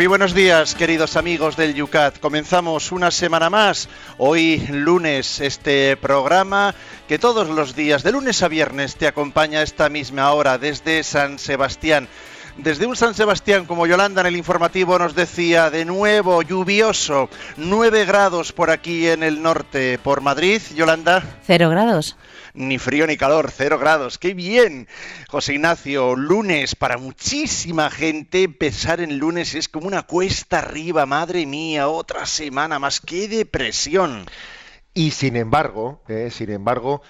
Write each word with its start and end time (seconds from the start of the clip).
Muy 0.00 0.06
buenos 0.06 0.32
días, 0.32 0.74
queridos 0.74 1.18
amigos 1.18 1.58
del 1.58 1.74
Yucat. 1.74 2.20
Comenzamos 2.20 2.90
una 2.90 3.10
semana 3.10 3.50
más. 3.50 3.86
Hoy 4.16 4.66
lunes 4.70 5.40
este 5.40 5.94
programa 5.98 6.74
que 7.06 7.18
todos 7.18 7.50
los 7.50 7.76
días, 7.76 8.02
de 8.02 8.12
lunes 8.12 8.42
a 8.42 8.48
viernes, 8.48 8.96
te 8.96 9.06
acompaña 9.06 9.58
a 9.58 9.62
esta 9.62 9.90
misma 9.90 10.32
hora 10.32 10.56
desde 10.56 11.02
San 11.02 11.38
Sebastián. 11.38 12.08
Desde 12.56 12.86
un 12.86 12.96
San 12.96 13.12
Sebastián, 13.12 13.66
como 13.66 13.86
Yolanda 13.86 14.22
en 14.22 14.28
el 14.28 14.36
informativo 14.36 14.98
nos 14.98 15.14
decía, 15.14 15.68
de 15.68 15.84
nuevo 15.84 16.40
lluvioso, 16.40 17.28
9 17.58 18.06
grados 18.06 18.52
por 18.52 18.70
aquí 18.70 19.06
en 19.06 19.22
el 19.22 19.42
norte, 19.42 19.98
por 19.98 20.22
Madrid, 20.22 20.62
Yolanda. 20.74 21.22
Cero 21.46 21.68
grados 21.68 22.16
ni 22.54 22.78
frío 22.78 23.06
ni 23.06 23.16
calor, 23.16 23.50
cero 23.50 23.78
grados. 23.78 24.18
¡Qué 24.18 24.34
bien! 24.34 24.88
José 25.28 25.54
Ignacio, 25.54 26.16
lunes 26.16 26.74
para 26.74 26.98
muchísima 26.98 27.90
gente. 27.90 28.42
Empezar 28.42 29.00
en 29.00 29.18
lunes 29.18 29.54
es 29.54 29.68
como 29.68 29.86
una 29.86 30.02
cuesta 30.02 30.58
arriba, 30.58 31.06
madre 31.06 31.46
mía, 31.46 31.88
otra 31.88 32.26
semana 32.26 32.78
más. 32.78 33.00
¡Qué 33.00 33.28
depresión! 33.28 34.26
Y 34.94 35.12
sin 35.12 35.36
embargo, 35.36 36.02
eh, 36.08 36.30
sin 36.30 36.50
embargo, 36.50 37.02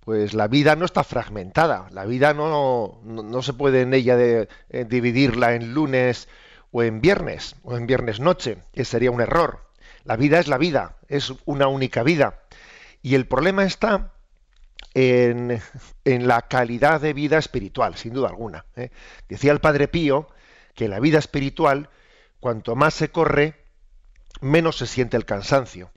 pues 0.00 0.34
la 0.34 0.48
vida 0.48 0.76
no 0.76 0.84
está 0.84 1.02
fragmentada. 1.02 1.88
La 1.90 2.04
vida 2.04 2.34
no, 2.34 3.00
no, 3.04 3.42
se 3.42 3.52
puede 3.52 3.82
en 3.82 3.94
ella 3.94 4.16
eh, 4.18 4.48
dividirla 4.88 5.54
en 5.54 5.74
lunes 5.74 6.28
o 6.70 6.82
en 6.82 7.00
viernes 7.00 7.56
o 7.62 7.76
en 7.76 7.86
viernes 7.86 8.20
noche. 8.20 8.58
que 8.72 8.84
sería 8.84 9.10
un 9.10 9.20
error. 9.20 9.64
La 10.04 10.16
vida 10.16 10.38
es 10.38 10.48
la 10.48 10.58
vida, 10.58 10.96
es 11.08 11.32
una 11.46 11.66
única 11.66 12.02
vida. 12.02 12.42
Y 13.02 13.14
el 13.14 13.26
problema 13.26 13.64
está 13.64 14.13
en, 14.94 15.60
la 16.04 16.42
calidad 16.42 17.00
de 17.00 17.12
vida 17.12 17.38
espiritual, 17.38 17.96
sin 17.96 18.14
duda 18.14 18.28
alguna. 18.28 18.64
¿eh? 18.76 18.90
Decía 19.28 19.52
el 19.52 19.60
Padre 19.60 19.88
Pío 19.88 20.28
que 20.74 20.88
la 20.88 21.00
vida 21.00 21.18
espiritual, 21.18 21.90
cuanto 22.40 22.76
más 22.76 22.94
se 22.94 23.10
corre, 23.10 23.64
menos 24.40 24.76
se 24.76 24.86
siente 24.86 25.16
el 25.16 25.24
cansancio. 25.24 25.90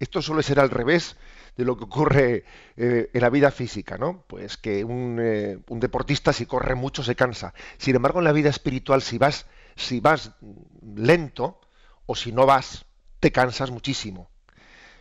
Esto 0.00 0.20
suele 0.22 0.42
ser 0.42 0.60
al 0.60 0.70
revés 0.70 1.16
de 1.56 1.64
lo 1.64 1.76
que 1.76 1.84
ocurre 1.84 2.44
eh, 2.76 3.10
en 3.12 3.20
la 3.20 3.30
vida 3.30 3.50
física, 3.50 3.98
¿no? 3.98 4.24
Pues 4.26 4.56
que 4.56 4.84
un, 4.84 5.18
eh, 5.20 5.58
un, 5.68 5.80
deportista 5.80 6.32
si 6.32 6.46
corre 6.46 6.74
mucho 6.74 7.02
se 7.02 7.16
cansa. 7.16 7.54
Sin 7.78 7.96
embargo, 7.96 8.18
en 8.18 8.24
la 8.24 8.32
vida 8.32 8.50
espiritual, 8.50 9.02
si 9.02 9.18
vas, 9.18 9.46
si 9.76 10.00
vas 10.00 10.32
lento 10.96 11.60
o 12.06 12.14
si 12.14 12.32
no 12.32 12.46
vas, 12.46 12.86
te 13.20 13.30
cansas 13.30 13.70
muchísimo. 13.70 14.30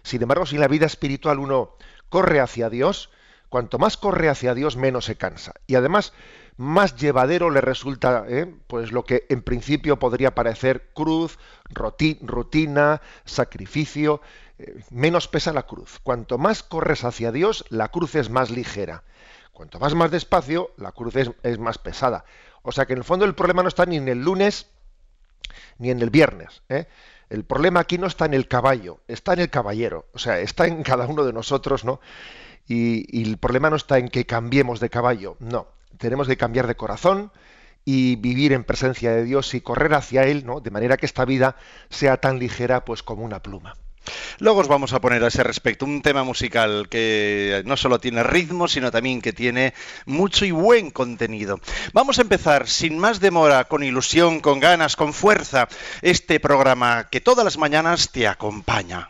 Sin 0.03 0.21
embargo, 0.21 0.45
si 0.45 0.55
en 0.55 0.61
la 0.61 0.67
vida 0.67 0.85
espiritual 0.85 1.39
uno 1.39 1.75
corre 2.09 2.39
hacia 2.39 2.69
Dios, 2.69 3.09
cuanto 3.49 3.79
más 3.79 3.97
corre 3.97 4.29
hacia 4.29 4.53
Dios, 4.53 4.77
menos 4.77 5.05
se 5.05 5.15
cansa. 5.15 5.53
Y 5.67 5.75
además, 5.75 6.13
más 6.57 6.97
llevadero 6.97 7.49
le 7.49 7.61
resulta 7.61 8.25
¿eh? 8.27 8.53
pues 8.67 8.91
lo 8.91 9.05
que 9.05 9.25
en 9.29 9.41
principio 9.41 9.97
podría 9.97 10.35
parecer 10.35 10.89
cruz, 10.93 11.39
rutina, 11.69 13.01
sacrificio, 13.23 14.21
eh, 14.59 14.83
menos 14.89 15.29
pesa 15.29 15.53
la 15.53 15.63
cruz. 15.63 15.99
Cuanto 16.03 16.37
más 16.37 16.61
corres 16.63 17.05
hacia 17.05 17.31
Dios, 17.31 17.63
la 17.69 17.87
cruz 17.87 18.15
es 18.15 18.29
más 18.29 18.51
ligera. 18.51 19.03
Cuanto 19.53 19.79
vas 19.79 19.95
más 19.95 20.11
despacio, 20.11 20.71
la 20.77 20.91
cruz 20.91 21.15
es, 21.15 21.59
más 21.59 21.77
pesada. 21.77 22.25
O 22.61 22.73
sea 22.73 22.85
que 22.85 22.93
en 22.93 22.99
el 22.99 23.05
fondo 23.05 23.23
el 23.23 23.35
problema 23.35 23.63
no 23.63 23.69
está 23.69 23.85
ni 23.85 23.95
en 23.95 24.07
el 24.09 24.21
lunes 24.21 24.67
ni 25.77 25.91
en 25.91 26.01
el 26.01 26.09
viernes. 26.09 26.61
¿eh? 26.67 26.87
El 27.29 27.43
problema 27.43 27.81
aquí 27.81 27.97
no 27.97 28.07
está 28.07 28.25
en 28.25 28.33
el 28.33 28.47
caballo, 28.47 28.99
está 29.07 29.33
en 29.33 29.39
el 29.39 29.49
caballero, 29.49 30.07
o 30.13 30.19
sea, 30.19 30.39
está 30.39 30.65
en 30.65 30.81
cada 30.83 31.05
uno 31.05 31.25
de 31.25 31.33
nosotros, 31.33 31.85
¿no? 31.85 31.99
Y, 32.67 33.21
el 33.23 33.37
problema 33.37 33.69
no 33.69 33.75
está 33.75 33.97
en 33.97 34.09
que 34.09 34.25
cambiemos 34.25 34.79
de 34.79 34.89
caballo, 34.89 35.37
no. 35.39 35.67
Tenemos 35.97 36.27
que 36.27 36.37
cambiar 36.37 36.67
de 36.67 36.75
corazón 36.75 37.31
y 37.85 38.15
vivir 38.15 38.53
en 38.53 38.63
presencia 38.63 39.11
de 39.11 39.23
Dios 39.23 39.53
y 39.53 39.61
correr 39.61 39.93
hacia 39.93 40.23
Él, 40.23 40.45
¿no? 40.45 40.59
De 40.59 40.71
manera 40.71 40.97
que 40.97 41.05
esta 41.05 41.25
vida 41.25 41.55
sea 41.89 42.17
tan 42.17 42.39
ligera, 42.39 42.85
pues 42.85 43.03
como 43.03 43.23
una 43.23 43.41
pluma. 43.41 43.75
Luego 44.39 44.61
os 44.61 44.67
vamos 44.67 44.93
a 44.93 45.01
poner 45.01 45.23
a 45.23 45.27
ese 45.27 45.43
respecto 45.43 45.85
un 45.85 46.01
tema 46.01 46.23
musical 46.23 46.87
que 46.89 47.61
no 47.65 47.77
solo 47.77 47.99
tiene 47.99 48.23
ritmo, 48.23 48.67
sino 48.67 48.91
también 48.91 49.21
que 49.21 49.33
tiene 49.33 49.73
mucho 50.05 50.45
y 50.45 50.51
buen 50.51 50.91
contenido. 50.91 51.59
Vamos 51.93 52.19
a 52.19 52.21
empezar 52.21 52.67
sin 52.67 52.97
más 52.97 53.19
demora, 53.19 53.65
con 53.65 53.83
ilusión, 53.83 54.39
con 54.39 54.59
ganas, 54.59 54.95
con 54.95 55.13
fuerza, 55.13 55.67
este 56.01 56.39
programa 56.39 57.07
que 57.09 57.21
todas 57.21 57.45
las 57.45 57.57
mañanas 57.57 58.11
te 58.11 58.27
acompaña. 58.27 59.09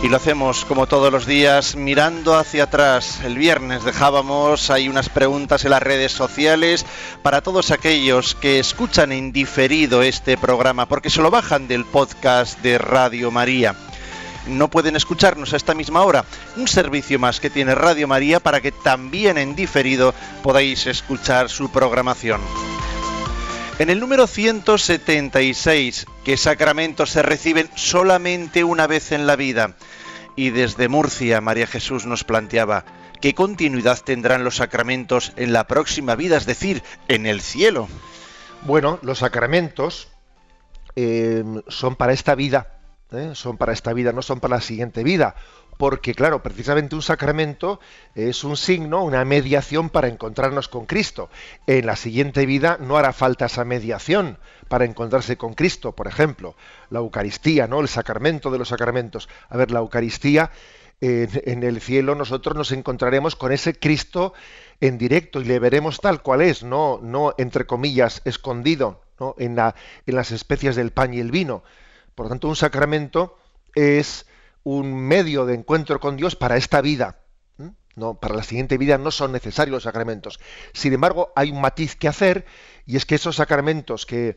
Y 0.00 0.08
lo 0.08 0.16
hacemos 0.16 0.64
como 0.64 0.86
todos 0.86 1.10
los 1.10 1.26
días 1.26 1.74
mirando 1.74 2.36
hacia 2.36 2.64
atrás. 2.64 3.20
El 3.24 3.36
viernes 3.36 3.82
dejábamos 3.82 4.70
ahí 4.70 4.88
unas 4.88 5.08
preguntas 5.08 5.64
en 5.64 5.72
las 5.72 5.82
redes 5.82 6.12
sociales 6.12 6.86
para 7.22 7.40
todos 7.40 7.72
aquellos 7.72 8.36
que 8.36 8.60
escuchan 8.60 9.10
en 9.10 9.32
diferido 9.32 10.02
este 10.02 10.38
programa 10.38 10.86
porque 10.86 11.10
se 11.10 11.20
lo 11.20 11.32
bajan 11.32 11.66
del 11.66 11.84
podcast 11.84 12.60
de 12.60 12.78
Radio 12.78 13.32
María. 13.32 13.74
No 14.46 14.68
pueden 14.68 14.94
escucharnos 14.94 15.52
a 15.52 15.56
esta 15.56 15.74
misma 15.74 16.04
hora. 16.04 16.24
Un 16.56 16.68
servicio 16.68 17.18
más 17.18 17.40
que 17.40 17.50
tiene 17.50 17.74
Radio 17.74 18.06
María 18.06 18.38
para 18.38 18.60
que 18.60 18.70
también 18.70 19.36
en 19.36 19.56
diferido 19.56 20.14
podáis 20.44 20.86
escuchar 20.86 21.50
su 21.50 21.72
programación. 21.72 22.40
En 23.80 23.90
el 23.90 24.00
número 24.00 24.26
176, 24.26 26.06
que 26.28 26.36
sacramentos 26.36 27.08
se 27.08 27.22
reciben 27.22 27.70
solamente 27.74 28.62
una 28.62 28.86
vez 28.86 29.12
en 29.12 29.26
la 29.26 29.34
vida. 29.34 29.76
Y 30.36 30.50
desde 30.50 30.86
Murcia, 30.86 31.40
María 31.40 31.66
Jesús 31.66 32.04
nos 32.04 32.22
planteaba, 32.22 32.84
¿qué 33.22 33.32
continuidad 33.32 33.98
tendrán 34.04 34.44
los 34.44 34.56
sacramentos 34.56 35.32
en 35.36 35.54
la 35.54 35.66
próxima 35.66 36.16
vida, 36.16 36.36
es 36.36 36.44
decir, 36.44 36.82
en 37.08 37.24
el 37.24 37.40
cielo? 37.40 37.88
Bueno, 38.66 38.98
los 39.00 39.20
sacramentos 39.20 40.08
eh, 40.96 41.44
son 41.66 41.96
para 41.96 42.12
esta 42.12 42.34
vida, 42.34 42.78
¿eh? 43.10 43.30
son 43.32 43.56
para 43.56 43.72
esta 43.72 43.94
vida, 43.94 44.12
no 44.12 44.20
son 44.20 44.38
para 44.38 44.56
la 44.56 44.60
siguiente 44.60 45.02
vida 45.04 45.34
porque 45.78 46.12
claro, 46.12 46.42
precisamente 46.42 46.96
un 46.96 47.02
sacramento 47.02 47.80
es 48.14 48.44
un 48.44 48.56
signo, 48.56 49.04
una 49.04 49.24
mediación 49.24 49.88
para 49.88 50.08
encontrarnos 50.08 50.68
con 50.68 50.86
Cristo. 50.86 51.30
En 51.66 51.86
la 51.86 51.94
siguiente 51.96 52.44
vida 52.46 52.78
no 52.80 52.98
hará 52.98 53.12
falta 53.12 53.46
esa 53.46 53.64
mediación 53.64 54.38
para 54.66 54.84
encontrarse 54.84 55.38
con 55.38 55.54
Cristo, 55.54 55.92
por 55.92 56.08
ejemplo, 56.08 56.56
la 56.90 56.98
Eucaristía, 56.98 57.68
¿no? 57.68 57.80
El 57.80 57.88
sacramento 57.88 58.50
de 58.50 58.58
los 58.58 58.68
sacramentos. 58.68 59.28
A 59.48 59.56
ver, 59.56 59.70
la 59.70 59.78
Eucaristía 59.78 60.50
en, 61.00 61.62
el 61.62 61.80
cielo 61.80 62.16
nosotros 62.16 62.56
nos 62.56 62.72
encontraremos 62.72 63.36
con 63.36 63.52
ese 63.52 63.78
Cristo 63.78 64.34
en 64.80 64.98
directo 64.98 65.40
y 65.40 65.44
le 65.44 65.60
veremos 65.60 66.00
tal 66.00 66.22
cual 66.22 66.42
es, 66.42 66.64
no, 66.64 66.98
no 67.00 67.34
entre 67.38 67.66
comillas 67.66 68.20
escondido, 68.24 69.00
¿no? 69.20 69.36
en, 69.38 69.54
la, 69.54 69.76
en 70.06 70.16
las 70.16 70.32
especias 70.32 70.74
del 70.74 70.90
pan 70.90 71.14
y 71.14 71.20
el 71.20 71.30
vino. 71.30 71.62
Por 72.16 72.26
lo 72.26 72.30
tanto, 72.30 72.48
un 72.48 72.56
sacramento 72.56 73.38
es 73.76 74.26
un 74.64 74.94
medio 74.94 75.46
de 75.46 75.54
encuentro 75.54 76.00
con 76.00 76.16
Dios 76.16 76.36
para 76.36 76.56
esta 76.56 76.80
vida. 76.80 77.18
No, 77.98 78.14
para 78.14 78.36
la 78.36 78.44
siguiente 78.44 78.78
vida 78.78 78.96
no 78.96 79.10
son 79.10 79.32
necesarios 79.32 79.72
los 79.72 79.82
sacramentos. 79.82 80.38
Sin 80.72 80.92
embargo, 80.92 81.32
hay 81.34 81.50
un 81.50 81.60
matiz 81.60 81.96
que 81.96 82.06
hacer 82.06 82.46
y 82.86 82.96
es 82.96 83.04
que 83.04 83.16
esos 83.16 83.36
sacramentos 83.36 84.06
que, 84.06 84.36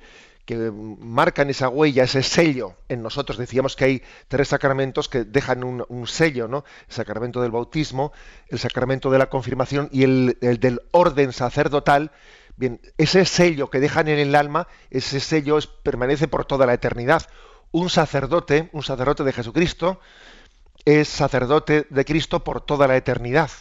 marcan 1.00 1.50
esa 1.50 1.70
huella, 1.70 2.04
ese 2.04 2.24
sello 2.24 2.76
en 2.90 3.04
nosotros, 3.04 3.38
decíamos 3.38 3.76
que 3.76 3.86
hay 3.86 4.04
tres 4.28 4.50
sacramentos 4.50 5.08
que 5.08 5.24
dejan 5.24 5.64
un, 5.64 6.08
sello, 6.08 6.48
¿no? 6.48 6.66
El 6.90 6.94
sacramento 6.94 7.42
del 7.42 7.52
bautismo, 7.52 8.12
el 8.50 8.60
sacramento 8.60 9.12
de 9.12 9.20
la 9.20 9.30
confirmación 9.30 9.88
y 9.94 10.04
el, 10.04 10.38
el 10.42 10.60
del 10.60 10.82
orden 10.92 11.32
sacerdotal. 11.32 12.12
Bien, 12.58 12.82
ese 12.98 13.24
sello 13.26 13.70
que 13.70 13.80
dejan 13.80 14.08
en 14.08 14.20
el 14.20 14.36
alma, 14.36 14.68
ese 14.90 15.20
sello 15.20 15.58
es, 15.58 15.68
permanece 15.68 16.28
por 16.28 16.46
toda 16.46 16.66
la 16.66 16.74
eternidad 16.74 17.28
un 17.72 17.90
sacerdote, 17.90 18.70
un 18.74 18.84
sacerdote 18.84 19.24
de 19.24 19.34
Jesucristo, 19.34 20.00
es 20.86 21.08
sacerdote 21.08 21.88
de 21.90 22.06
Cristo 22.06 22.44
por 22.44 22.62
toda 22.62 22.88
la 22.88 22.98
eternidad. 22.98 23.52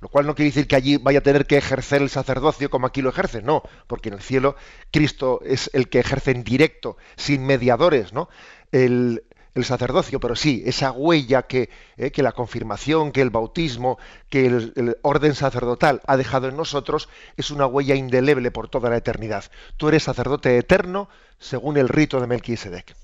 Lo 0.00 0.08
cual 0.08 0.26
no 0.26 0.34
quiere 0.34 0.50
decir 0.50 0.66
que 0.66 0.76
allí 0.76 0.96
vaya 0.98 1.20
a 1.20 1.22
tener 1.22 1.46
que 1.46 1.56
ejercer 1.56 2.02
el 2.02 2.10
sacerdocio 2.10 2.68
como 2.68 2.86
aquí 2.86 3.00
lo 3.00 3.08
ejerce, 3.08 3.40
no, 3.40 3.62
porque 3.86 4.10
en 4.10 4.16
el 4.16 4.20
cielo 4.20 4.56
Cristo 4.90 5.40
es 5.44 5.70
el 5.72 5.88
que 5.88 6.00
ejerce 6.00 6.32
en 6.32 6.44
directo, 6.44 6.98
sin 7.16 7.46
mediadores, 7.46 8.12
¿no? 8.12 8.28
El, 8.70 9.24
el 9.54 9.64
sacerdocio, 9.64 10.20
pero 10.20 10.34
sí, 10.36 10.62
esa 10.66 10.90
huella 10.90 11.42
que, 11.42 11.70
eh, 11.96 12.10
que 12.10 12.22
la 12.22 12.32
confirmación, 12.32 13.12
que 13.12 13.20
el 13.20 13.30
bautismo, 13.30 13.98
que 14.28 14.46
el, 14.46 14.96
orden 15.02 15.34
sacerdotal 15.34 16.00
ha 16.06 16.16
dejado 16.16 16.48
en 16.48 16.56
nosotros, 16.56 17.08
es 17.36 17.50
una 17.50 17.66
huella 17.66 17.94
indeleble 17.94 18.50
por 18.50 18.68
toda 18.68 18.90
la 18.90 18.96
eternidad. 18.96 19.44
Tú 19.76 19.88
eres 19.88 20.02
sacerdote 20.02 20.58
eterno 20.58 21.08
según 21.38 21.76
el 21.76 21.88
rito 21.88 22.20
de 22.20 22.26
Melquisedec. 22.26 22.96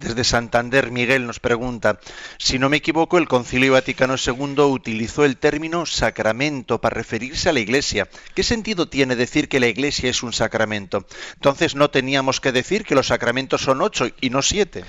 Desde 0.00 0.24
Santander, 0.24 0.90
Miguel 0.90 1.24
nos 1.24 1.38
pregunta, 1.38 2.00
si 2.36 2.58
no 2.58 2.68
me 2.68 2.78
equivoco, 2.78 3.16
el 3.16 3.28
Concilio 3.28 3.74
Vaticano 3.74 4.16
II 4.16 4.60
utilizó 4.62 5.24
el 5.24 5.36
término 5.36 5.86
sacramento 5.86 6.80
para 6.80 6.96
referirse 6.96 7.48
a 7.48 7.52
la 7.52 7.60
Iglesia. 7.60 8.08
¿Qué 8.34 8.42
sentido 8.42 8.88
tiene 8.88 9.14
decir 9.14 9.48
que 9.48 9.60
la 9.60 9.68
Iglesia 9.68 10.10
es 10.10 10.24
un 10.24 10.32
sacramento? 10.32 11.06
Entonces, 11.34 11.76
¿no 11.76 11.90
teníamos 11.90 12.40
que 12.40 12.50
decir 12.50 12.84
que 12.84 12.96
los 12.96 13.06
sacramentos 13.06 13.62
son 13.62 13.82
ocho 13.82 14.08
y 14.20 14.30
no 14.30 14.42
siete? 14.42 14.84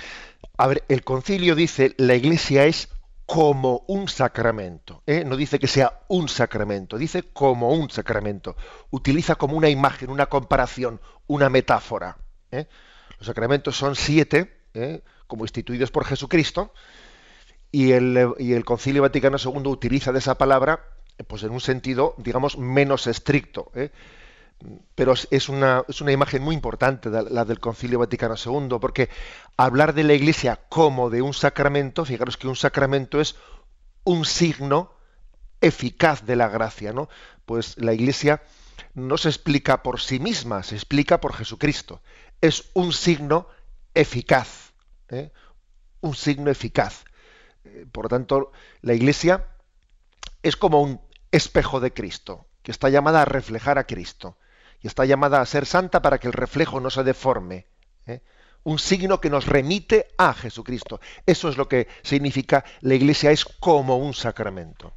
A 0.56 0.66
ver, 0.66 0.84
el 0.88 1.04
concilio 1.04 1.54
dice 1.54 1.94
la 1.98 2.14
iglesia 2.14 2.64
es 2.66 2.88
como 3.26 3.84
un 3.88 4.08
sacramento. 4.08 5.02
¿eh? 5.06 5.24
No 5.24 5.36
dice 5.36 5.58
que 5.58 5.66
sea 5.66 6.00
un 6.08 6.28
sacramento, 6.28 6.96
dice 6.96 7.24
como 7.24 7.72
un 7.72 7.90
sacramento. 7.90 8.56
Utiliza 8.90 9.34
como 9.34 9.56
una 9.56 9.68
imagen, 9.68 10.10
una 10.10 10.26
comparación, 10.26 11.00
una 11.26 11.50
metáfora. 11.50 12.16
¿eh? 12.52 12.66
Los 13.18 13.26
sacramentos 13.26 13.76
son 13.76 13.96
siete, 13.96 14.60
¿eh? 14.74 15.02
como 15.26 15.44
instituidos 15.44 15.90
por 15.90 16.04
Jesucristo, 16.04 16.72
y 17.72 17.92
el, 17.92 18.34
y 18.38 18.52
el 18.52 18.64
Concilio 18.64 19.02
Vaticano 19.02 19.36
II 19.44 19.66
utiliza 19.66 20.12
de 20.12 20.20
esa 20.20 20.38
palabra 20.38 20.84
pues 21.26 21.42
en 21.42 21.50
un 21.50 21.60
sentido, 21.60 22.14
digamos, 22.18 22.58
menos 22.58 23.06
estricto 23.06 23.72
pero 24.94 25.14
es 25.30 25.48
una, 25.48 25.84
es 25.88 26.00
una 26.00 26.12
imagen 26.12 26.42
muy 26.42 26.54
importante 26.54 27.10
la 27.10 27.44
del 27.44 27.60
Concilio 27.60 27.98
Vaticano 27.98 28.34
II, 28.42 28.78
porque 28.80 29.10
hablar 29.56 29.92
de 29.94 30.04
la 30.04 30.14
Iglesia 30.14 30.60
como 30.68 31.10
de 31.10 31.22
un 31.22 31.34
sacramento, 31.34 32.04
fijaros 32.04 32.36
que 32.36 32.48
un 32.48 32.56
sacramento 32.56 33.20
es 33.20 33.36
un 34.04 34.24
signo 34.24 34.92
eficaz 35.60 36.24
de 36.24 36.36
la 36.36 36.48
gracia, 36.48 36.92
¿no? 36.92 37.08
Pues 37.44 37.76
la 37.78 37.92
Iglesia 37.92 38.42
no 38.94 39.18
se 39.18 39.28
explica 39.28 39.82
por 39.82 40.00
sí 40.00 40.18
misma, 40.18 40.62
se 40.62 40.74
explica 40.74 41.20
por 41.20 41.34
Jesucristo. 41.34 42.00
Es 42.40 42.70
un 42.74 42.92
signo 42.92 43.48
eficaz, 43.94 44.72
¿eh? 45.08 45.32
un 46.00 46.14
signo 46.14 46.50
eficaz. 46.50 47.04
Eh, 47.64 47.86
por 47.90 48.06
lo 48.06 48.08
tanto, 48.08 48.52
la 48.80 48.94
Iglesia 48.94 49.46
es 50.42 50.56
como 50.56 50.80
un 50.80 51.00
espejo 51.30 51.80
de 51.80 51.92
Cristo, 51.92 52.46
que 52.62 52.70
está 52.70 52.88
llamada 52.88 53.22
a 53.22 53.26
reflejar 53.26 53.78
a 53.78 53.86
Cristo 53.86 54.38
y 54.82 54.86
está 54.86 55.04
llamada 55.04 55.40
a 55.40 55.46
ser 55.46 55.66
santa 55.66 56.02
para 56.02 56.18
que 56.18 56.26
el 56.26 56.32
reflejo 56.32 56.80
no 56.80 56.90
se 56.90 57.04
deforme. 57.04 57.66
¿eh? 58.06 58.20
Un 58.64 58.78
signo 58.78 59.20
que 59.20 59.30
nos 59.30 59.46
remite 59.46 60.08
a 60.18 60.34
Jesucristo. 60.34 61.00
Eso 61.24 61.48
es 61.48 61.56
lo 61.56 61.68
que 61.68 61.88
significa 62.02 62.64
la 62.80 62.94
Iglesia 62.94 63.30
es 63.30 63.44
como 63.44 63.96
un 63.96 64.14
sacramento. 64.14 64.92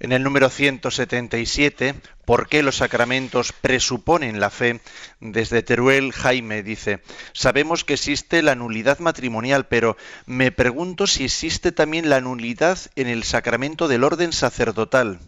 En 0.00 0.12
el 0.12 0.22
número 0.22 0.48
177, 0.48 1.96
¿por 2.24 2.48
qué 2.48 2.62
los 2.62 2.76
sacramentos 2.76 3.52
presuponen 3.52 4.38
la 4.38 4.48
fe? 4.48 4.80
Desde 5.18 5.64
Teruel, 5.64 6.12
Jaime 6.12 6.62
dice, 6.62 7.02
sabemos 7.32 7.82
que 7.82 7.94
existe 7.94 8.42
la 8.42 8.54
nulidad 8.54 9.00
matrimonial, 9.00 9.66
pero 9.66 9.96
me 10.24 10.52
pregunto 10.52 11.08
si 11.08 11.24
existe 11.24 11.72
también 11.72 12.08
la 12.08 12.20
nulidad 12.20 12.78
en 12.94 13.08
el 13.08 13.24
sacramento 13.24 13.88
del 13.88 14.04
orden 14.04 14.32
sacerdotal. 14.32 15.18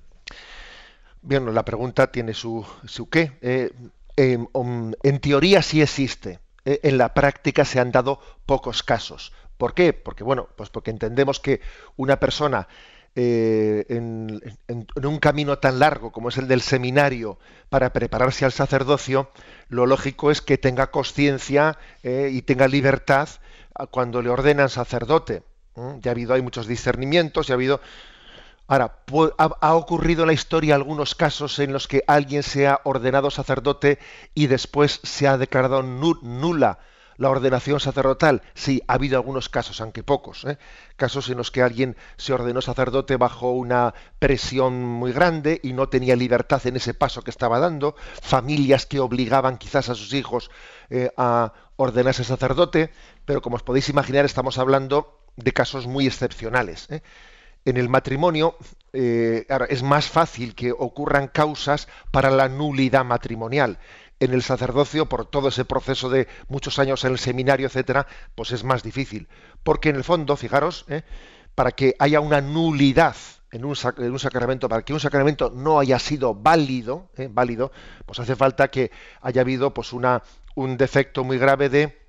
Bien, 1.22 1.55
la 1.55 1.64
pregunta 1.64 2.11
tiene 2.11 2.32
su, 2.32 2.64
su 2.87 3.08
qué. 3.08 3.32
Eh, 3.43 4.38
um, 4.52 4.93
en, 5.02 5.20
teoría 5.20 5.62
sí 5.62 5.82
existe. 5.82 6.40
Eh, 6.64 6.81
en 6.82 6.99
la 6.99 7.12
práctica 7.12 7.64
se 7.64 7.78
han 7.78 7.93
dado 7.93 8.20
pocos 8.46 8.82
casos. 8.82 9.32
¿Por 9.58 9.75
qué? 9.75 9.93
Porque, 9.93 10.25
bueno, 10.25 10.49
pues 10.56 10.70
porque 10.70 10.90
entendemos 10.90 11.38
que 11.38 11.61
una 11.96 12.19
persona 12.19 12.69
eh, 13.14 13.84
en, 13.90 14.40
un 15.05 15.19
camino 15.19 15.58
tan 15.58 15.78
largo 15.78 16.12
como 16.12 16.31
es 16.31 16.38
el 16.38 16.49
del 16.49 16.62
seminario 16.62 17.38
para 17.69 17.93
prepararse 17.93 18.46
al 18.46 18.52
sacerdocio, 18.52 19.31
lo 19.69 19.84
lógico 19.84 20.31
es 20.31 20.40
que 20.40 20.56
tenga 20.56 20.90
conciencia 20.90 21.76
y 22.02 22.43
tenga 22.43 22.69
libertad 22.69 23.28
cuando 23.90 24.23
le 24.23 24.31
ordenan 24.31 24.70
sacerdote. 24.70 25.43
Ya 26.00 26.11
ha 26.11 26.12
habido, 26.12 26.34
hay 26.34 26.43
muchos 26.43 26.66
discernimientos, 26.66 27.49
y 27.49 27.52
ha 27.52 27.55
habido 27.55 27.81
Ahora, 28.70 28.94
ha, 29.37 29.75
ocurrido 29.75 30.22
en 30.22 30.28
la 30.28 30.32
historia 30.32 30.76
algunos 30.76 31.17
casos 31.17 31.58
en 31.58 31.72
los 31.72 31.88
que 31.88 32.05
alguien 32.06 32.44
se 32.44 32.69
ha 32.69 32.81
ordenado 32.84 33.28
sacerdote 33.32 33.99
y 34.32 34.46
después 34.46 35.00
se 35.02 35.26
ha 35.26 35.37
declarado 35.37 35.82
nula 35.82 36.78
la 37.17 37.31
ordenación 37.31 37.81
sacerdotal. 37.81 38.43
Sí, 38.55 38.81
ha 38.87 38.93
habido 38.93 39.17
algunos 39.17 39.49
casos, 39.49 39.81
aunque 39.81 40.05
pocos, 40.05 40.44
¿eh? 40.44 40.56
casos 40.94 41.28
en 41.31 41.38
los 41.38 41.50
que 41.50 41.62
alguien 41.62 41.96
se 42.17 42.32
ordenó 42.32 42.61
sacerdote 42.61 43.17
bajo 43.17 43.50
una 43.50 43.93
presión 44.20 44.84
muy 44.84 45.12
grande 45.12 45.58
y 45.64 45.73
no 45.73 45.88
tenía 45.88 46.14
libertad 46.14 46.64
en 46.64 46.76
ese 46.76 46.94
paso 46.94 47.23
que 47.23 47.31
estaba 47.31 47.58
dando, 47.58 47.96
familias 48.23 48.87
que 48.87 49.00
obligaban 49.00 49.58
quizás 49.58 49.88
a 49.88 49.96
sus 49.96 50.14
hijos 50.14 50.49
eh, 50.90 51.11
a 51.16 51.55
ordenarse 51.75 52.23
sacerdote, 52.23 52.93
pero 53.25 53.43
como 53.43 53.56
os 53.56 53.64
podéis 53.64 53.88
imaginar 53.88 54.25
estamos 54.25 54.58
hablando 54.58 55.25
de 55.34 55.52
casos 55.52 55.88
muy 55.88 56.06
excepcionales. 56.06 56.87
¿eh? 56.90 57.02
En 57.64 57.76
el 57.76 57.88
matrimonio 57.88 58.56
eh, 58.92 59.46
es 59.68 59.82
más 59.82 60.08
fácil 60.08 60.54
que 60.54 60.72
ocurran 60.72 61.28
causas 61.28 61.88
para 62.10 62.30
la 62.30 62.48
nulidad 62.48 63.04
matrimonial. 63.04 63.78
En 64.18 64.34
el 64.34 64.42
sacerdocio, 64.42 65.06
por 65.06 65.26
todo 65.26 65.48
ese 65.48 65.64
proceso 65.64 66.10
de 66.10 66.28
muchos 66.48 66.78
años 66.78 67.04
en 67.04 67.12
el 67.12 67.18
seminario, 67.18 67.66
etcétera, 67.66 68.06
pues 68.34 68.52
es 68.52 68.64
más 68.64 68.82
difícil. 68.82 69.28
Porque 69.62 69.88
en 69.88 69.96
el 69.96 70.04
fondo, 70.04 70.36
fijaros, 70.36 70.84
¿eh? 70.88 71.02
para 71.54 71.72
que 71.72 71.94
haya 71.98 72.20
una 72.20 72.40
nulidad 72.40 73.16
en 73.52 73.64
un, 73.64 73.76
sacramento, 73.76 74.68
para 74.68 74.82
que 74.82 74.92
un 74.92 75.00
sacramento 75.00 75.50
no 75.54 75.80
haya 75.80 75.98
sido 75.98 76.34
válido, 76.34 77.10
¿eh? 77.16 77.28
válido, 77.30 77.72
pues 78.06 78.20
hace 78.20 78.36
falta 78.36 78.68
que 78.68 78.90
haya 79.22 79.40
habido 79.40 79.74
pues 79.74 79.92
una, 79.92 80.22
un 80.54 80.76
defecto 80.76 81.24
muy 81.24 81.38
grave 81.38 81.68
de 81.68 82.00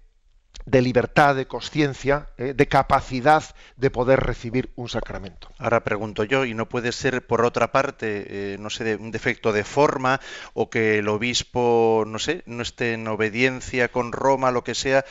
de 0.65 0.81
libertad, 0.81 1.35
de 1.35 1.47
conciencia, 1.47 2.27
eh, 2.37 2.53
de 2.55 2.67
capacidad 2.67 3.43
de 3.77 3.89
poder 3.89 4.19
recibir 4.19 4.71
un 4.75 4.89
sacramento. 4.89 5.49
Ahora 5.57 5.83
pregunto 5.83 6.23
yo, 6.23 6.45
¿y 6.45 6.53
no 6.53 6.69
puede 6.69 6.91
ser 6.91 7.25
por 7.25 7.43
otra 7.45 7.71
parte, 7.71 8.53
eh, 8.53 8.57
no 8.59 8.69
sé, 8.69 8.95
un 8.95 9.11
defecto 9.11 9.51
de 9.51 9.63
forma 9.63 10.19
o 10.53 10.69
que 10.69 10.99
el 10.99 11.07
obispo, 11.07 12.03
no 12.07 12.19
sé, 12.19 12.43
no 12.45 12.61
esté 12.61 12.93
en 12.93 13.07
obediencia 13.07 13.89
con 13.89 14.11
Roma, 14.11 14.51
lo 14.51 14.63
que 14.63 14.75
sea? 14.75 15.05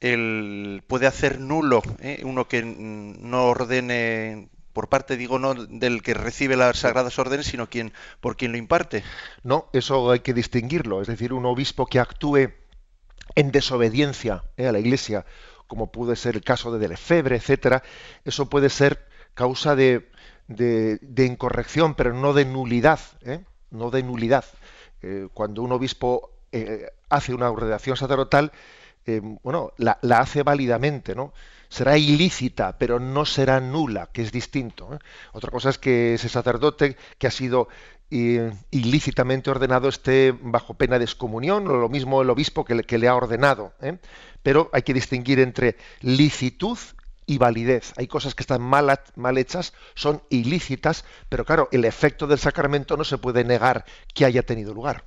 El, 0.00 0.84
puede 0.86 1.08
hacer 1.08 1.40
nulo 1.40 1.82
eh, 2.00 2.22
uno 2.24 2.46
que 2.46 2.62
no 2.62 3.46
ordene 3.46 4.48
por 4.78 4.88
parte, 4.88 5.16
digo, 5.16 5.40
no 5.40 5.54
del 5.54 6.02
que 6.02 6.14
recibe 6.14 6.54
las 6.54 6.78
sagradas 6.78 7.18
órdenes, 7.18 7.46
sino 7.46 7.68
quien, 7.68 7.92
por 8.20 8.36
quien 8.36 8.52
lo 8.52 8.58
imparte. 8.58 9.02
No, 9.42 9.68
eso 9.72 10.12
hay 10.12 10.20
que 10.20 10.32
distinguirlo. 10.32 11.02
Es 11.02 11.08
decir, 11.08 11.32
un 11.32 11.46
obispo 11.46 11.86
que 11.86 11.98
actúe 11.98 12.52
en 13.34 13.50
desobediencia 13.50 14.44
eh, 14.56 14.66
a 14.66 14.72
la 14.72 14.78
Iglesia, 14.78 15.24
como 15.66 15.92
puede 15.92 16.16
ser 16.16 16.36
el 16.36 16.42
caso 16.42 16.76
de 16.76 16.88
Lefebvre, 16.88 17.36
etcétera, 17.36 17.82
eso 18.24 18.48
puede 18.48 18.70
ser 18.70 19.06
causa 19.34 19.76
de, 19.76 20.08
de, 20.48 21.24
incorrección, 21.24 21.94
pero 21.94 22.14
no 22.14 22.32
de 22.32 22.44
nulidad, 22.44 23.00
¿eh? 23.22 23.44
no 23.70 23.90
de 23.90 24.02
nulidad. 24.02 24.44
Eh, 25.02 25.28
cuando 25.34 25.62
un 25.62 25.72
obispo 25.72 26.30
hace 27.10 27.34
una 27.34 27.50
ordenación 27.50 27.96
sacerdotal, 27.96 28.52
bueno, 29.42 29.72
la, 29.76 29.98
la, 30.00 30.20
hace 30.20 30.42
válidamente, 30.42 31.14
¿no? 31.14 31.32
Será 31.68 31.98
ilícita, 31.98 32.78
pero 32.78 32.98
no 32.98 33.24
será 33.24 33.60
nula, 33.60 34.08
que 34.12 34.22
es 34.22 34.32
distinto. 34.32 34.98
Otra 35.32 35.50
cosa 35.50 35.70
es 35.70 35.78
que 35.78 36.14
ese 36.14 36.28
sacerdote 36.28 36.96
que 37.18 37.26
ha 37.26 37.30
sido 37.30 37.68
ilícitamente 38.10 39.50
ordenado 39.50 39.88
esté 39.88 40.32
bajo 40.40 40.74
pena 40.74 40.98
de 40.98 41.04
excomunión, 41.04 41.68
o 41.68 41.76
lo 41.76 41.88
mismo 41.88 42.22
el 42.22 42.30
obispo 42.30 42.64
que 42.64 42.74
le, 42.74 42.84
que 42.84 42.98
le 42.98 43.08
ha 43.08 43.14
ordenado. 43.14 43.72
¿eh? 43.82 43.98
Pero 44.42 44.70
hay 44.72 44.82
que 44.82 44.94
distinguir 44.94 45.40
entre 45.40 45.76
licitud 46.00 46.78
y 47.26 47.36
validez. 47.36 47.92
Hay 47.96 48.06
cosas 48.06 48.34
que 48.34 48.42
están 48.42 48.62
mal, 48.62 48.98
mal, 49.14 49.36
hechas, 49.36 49.74
son 49.94 50.22
ilícitas, 50.30 51.04
pero 51.28 51.44
claro, 51.44 51.68
el 51.72 51.84
efecto 51.84 52.26
del 52.26 52.38
sacramento 52.38 52.96
no 52.96 53.04
se 53.04 53.18
puede 53.18 53.44
negar 53.44 53.84
que 54.14 54.24
haya 54.24 54.42
tenido 54.42 54.72
lugar. 54.72 55.04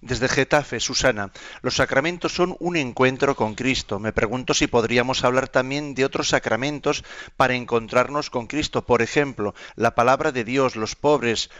Desde 0.00 0.28
Getafe, 0.28 0.80
Susana, 0.80 1.30
los 1.62 1.76
sacramentos 1.76 2.32
son 2.32 2.56
un 2.58 2.76
encuentro 2.76 3.36
con 3.36 3.54
Cristo. 3.54 3.98
Me 3.98 4.12
pregunto 4.12 4.54
si 4.54 4.66
podríamos 4.66 5.24
hablar 5.24 5.48
también 5.48 5.94
de 5.94 6.04
otros 6.04 6.28
sacramentos 6.28 7.04
para 7.36 7.54
encontrarnos 7.54 8.30
con 8.30 8.46
Cristo. 8.46 8.86
Por 8.86 9.02
ejemplo, 9.02 9.54
la 9.76 9.94
palabra 9.94 10.32
de 10.32 10.44
Dios, 10.44 10.76
los 10.76 10.96
pobres, 10.96 11.50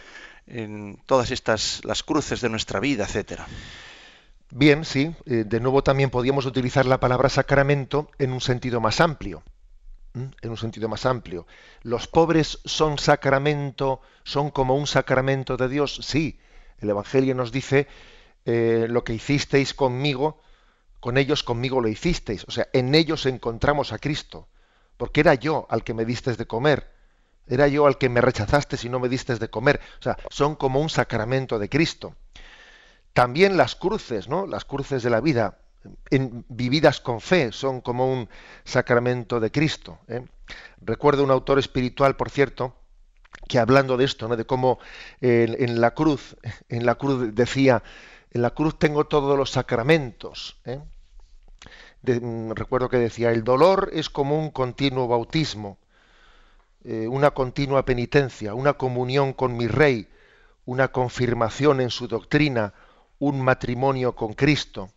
en 0.47 0.99
todas 1.05 1.31
estas, 1.31 1.81
las 1.85 2.03
cruces 2.03 2.41
de 2.41 2.49
nuestra 2.49 2.79
vida, 2.79 3.05
etcétera. 3.05 3.47
Bien, 4.49 4.83
sí. 4.83 5.15
Eh, 5.25 5.45
de 5.45 5.59
nuevo 5.59 5.81
también 5.81 6.09
podríamos 6.09 6.45
utilizar 6.45 6.85
la 6.85 6.99
palabra 6.99 7.29
sacramento 7.29 8.11
en 8.19 8.33
un 8.33 8.41
sentido 8.41 8.81
más 8.81 8.99
amplio. 8.99 9.43
En 10.13 10.49
un 10.49 10.57
sentido 10.57 10.89
más 10.89 11.05
amplio. 11.05 11.47
¿Los 11.83 12.07
pobres 12.07 12.59
son 12.65 12.97
sacramento, 12.97 14.01
son 14.23 14.51
como 14.51 14.75
un 14.75 14.87
sacramento 14.87 15.55
de 15.55 15.69
Dios? 15.69 16.01
Sí. 16.03 16.37
El 16.81 16.89
Evangelio 16.89 17.35
nos 17.35 17.51
dice 17.51 17.87
eh, 18.45 18.87
lo 18.89 19.03
que 19.03 19.13
hicisteis 19.13 19.73
conmigo, 19.73 20.41
con 20.99 21.17
ellos 21.17 21.43
conmigo 21.43 21.79
lo 21.79 21.87
hicisteis. 21.87 22.43
O 22.47 22.51
sea, 22.51 22.67
en 22.73 22.93
ellos 22.95 23.25
encontramos 23.25 23.93
a 23.93 23.99
Cristo. 23.99 24.47
porque 24.97 25.21
era 25.21 25.33
yo 25.33 25.65
al 25.69 25.83
que 25.83 25.95
me 25.95 26.05
diste 26.05 26.35
de 26.35 26.45
comer, 26.45 26.91
era 27.47 27.67
yo 27.67 27.87
al 27.87 27.97
que 27.97 28.07
me 28.07 28.21
rechazaste 28.21 28.77
si 28.77 28.87
no 28.87 28.99
me 28.99 29.09
diste 29.09 29.35
de 29.35 29.49
comer. 29.49 29.79
O 29.99 30.03
sea, 30.03 30.17
son 30.29 30.55
como 30.55 30.79
un 30.79 30.89
sacramento 30.89 31.57
de 31.57 31.69
Cristo. 31.69 32.15
También 33.13 33.57
las 33.57 33.75
cruces, 33.75 34.27
¿no? 34.27 34.45
Las 34.45 34.63
cruces 34.63 35.03
de 35.03 35.09
la 35.09 35.21
vida, 35.21 35.57
en, 36.09 36.45
vividas 36.49 37.01
con 37.01 37.19
fe, 37.19 37.51
son 37.51 37.81
como 37.81 38.11
un 38.11 38.29
sacramento 38.63 39.39
de 39.39 39.51
Cristo. 39.51 39.99
¿eh? 40.07 40.23
Recuerdo 40.81 41.23
un 41.23 41.31
autor 41.31 41.59
espiritual, 41.59 42.15
por 42.15 42.29
cierto, 42.29 42.75
que 43.47 43.59
hablando 43.59 43.97
de 43.97 44.05
esto, 44.05 44.27
¿no? 44.27 44.35
de 44.35 44.45
cómo 44.45 44.79
en, 45.19 45.81
la 45.81 45.91
cruz, 45.91 46.35
en 46.69 46.85
la 46.85 46.95
cruz 46.95 47.33
decía, 47.33 47.83
en 48.31 48.41
la 48.41 48.51
cruz 48.51 48.77
tengo 48.79 49.05
todos 49.05 49.37
los 49.37 49.51
sacramentos. 49.51 50.57
¿eh? 50.65 50.79
Mm, 52.03 52.51
recuerdo 52.51 52.89
que 52.89 52.97
decía, 52.97 53.31
el 53.31 53.43
dolor 53.43 53.89
es 53.93 54.09
como 54.09 54.39
un 54.39 54.49
continuo 54.49 55.07
bautismo, 55.07 55.77
eh, 56.83 57.07
una 57.07 57.31
continua 57.31 57.85
penitencia, 57.85 58.55
una 58.55 58.73
comunión 58.73 59.33
con 59.33 59.55
mi 59.55 59.67
rey, 59.67 60.07
una 60.65 60.87
confirmación 60.87 61.81
en 61.81 61.91
su 61.91 62.07
doctrina, 62.07 62.73
un 63.19 63.41
matrimonio 63.41 64.15
con 64.15 64.33
Cristo, 64.33 64.89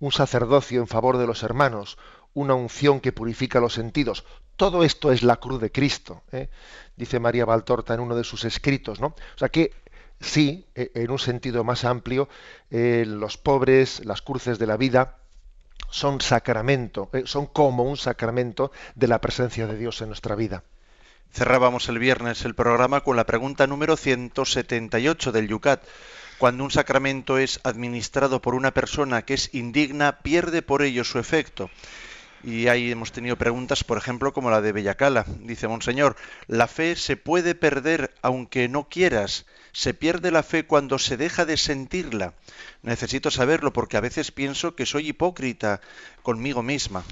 un 0.00 0.12
sacerdocio 0.12 0.80
en 0.80 0.86
favor 0.86 1.18
de 1.18 1.26
los 1.26 1.42
hermanos, 1.42 1.98
una 2.32 2.54
unción 2.54 3.00
que 3.00 3.12
purifica 3.12 3.60
los 3.60 3.74
sentidos. 3.74 4.24
Todo 4.58 4.82
esto 4.82 5.12
es 5.12 5.22
la 5.22 5.36
cruz 5.36 5.60
de 5.60 5.70
Cristo, 5.70 6.24
¿eh? 6.32 6.48
dice 6.96 7.20
María 7.20 7.44
Valtorta 7.44 7.94
en 7.94 8.00
uno 8.00 8.16
de 8.16 8.24
sus 8.24 8.44
escritos. 8.44 8.98
¿no? 9.00 9.06
O 9.06 9.38
sea 9.38 9.50
que 9.50 9.72
sí, 10.20 10.66
e, 10.74 10.90
en 10.94 11.12
un 11.12 11.20
sentido 11.20 11.62
más 11.62 11.84
amplio, 11.84 12.28
eh, 12.72 13.04
los 13.06 13.38
pobres, 13.38 14.04
las 14.04 14.20
cruces 14.20 14.58
de 14.58 14.66
la 14.66 14.76
vida, 14.76 15.18
son 15.90 16.20
sacramento, 16.20 17.08
¿eh? 17.12 17.22
son 17.24 17.46
como 17.46 17.84
un 17.84 17.96
sacramento 17.96 18.72
de 18.96 19.06
la 19.06 19.20
presencia 19.20 19.68
de 19.68 19.78
Dios 19.78 20.02
en 20.02 20.08
nuestra 20.08 20.34
vida. 20.34 20.64
Cerrábamos 21.32 21.88
el 21.88 22.00
viernes 22.00 22.44
el 22.44 22.56
programa 22.56 23.02
con 23.02 23.14
la 23.14 23.26
pregunta 23.26 23.68
número 23.68 23.96
178 23.96 25.30
del 25.30 25.46
Yucat. 25.46 25.84
Cuando 26.38 26.64
un 26.64 26.72
sacramento 26.72 27.38
es 27.38 27.60
administrado 27.62 28.42
por 28.42 28.56
una 28.56 28.74
persona 28.74 29.22
que 29.22 29.34
es 29.34 29.54
indigna, 29.54 30.18
pierde 30.18 30.62
por 30.62 30.82
ello 30.82 31.04
su 31.04 31.20
efecto. 31.20 31.70
Y 32.44 32.68
ahí 32.68 32.90
hemos 32.90 33.12
tenido 33.12 33.36
preguntas, 33.36 33.82
por 33.82 33.98
ejemplo, 33.98 34.32
como 34.32 34.50
la 34.50 34.60
de 34.60 34.72
Bellacala. 34.72 35.24
Dice, 35.40 35.66
Monseñor, 35.66 36.16
la 36.46 36.68
fe 36.68 36.94
se 36.94 37.16
puede 37.16 37.54
perder 37.54 38.14
aunque 38.22 38.68
no 38.68 38.88
quieras. 38.88 39.46
Se 39.72 39.94
pierde 39.94 40.30
la 40.30 40.42
fe 40.42 40.64
cuando 40.64 40.98
se 40.98 41.16
deja 41.16 41.44
de 41.44 41.56
sentirla. 41.56 42.34
Necesito 42.82 43.30
saberlo 43.30 43.72
porque 43.72 43.96
a 43.96 44.00
veces 44.00 44.30
pienso 44.30 44.76
que 44.76 44.86
soy 44.86 45.08
hipócrita 45.08 45.80
conmigo 46.22 46.62
misma. 46.62 47.04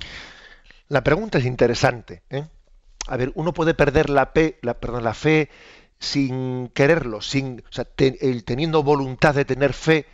La 0.88 1.02
pregunta 1.02 1.38
es 1.38 1.45
interesante. 1.45 2.23
¿eh? 2.30 2.45
A 3.09 3.16
ver, 3.16 3.33
uno 3.35 3.52
puede 3.52 3.75
perder 3.75 4.11
la, 4.11 4.33
la, 4.62 4.75
perdón, 4.75 5.04
la 5.04 5.14
fe 5.14 5.50
sin 5.99 6.68
quererlo, 6.68 7.21
sin, 7.21 7.64
o 7.68 7.73
sea, 7.73 7.87
el, 7.97 8.45
teniendo 8.45 8.83
voluntad 8.83 9.35
de 9.35 9.45
tener 9.45 9.73
fe, 9.73 10.06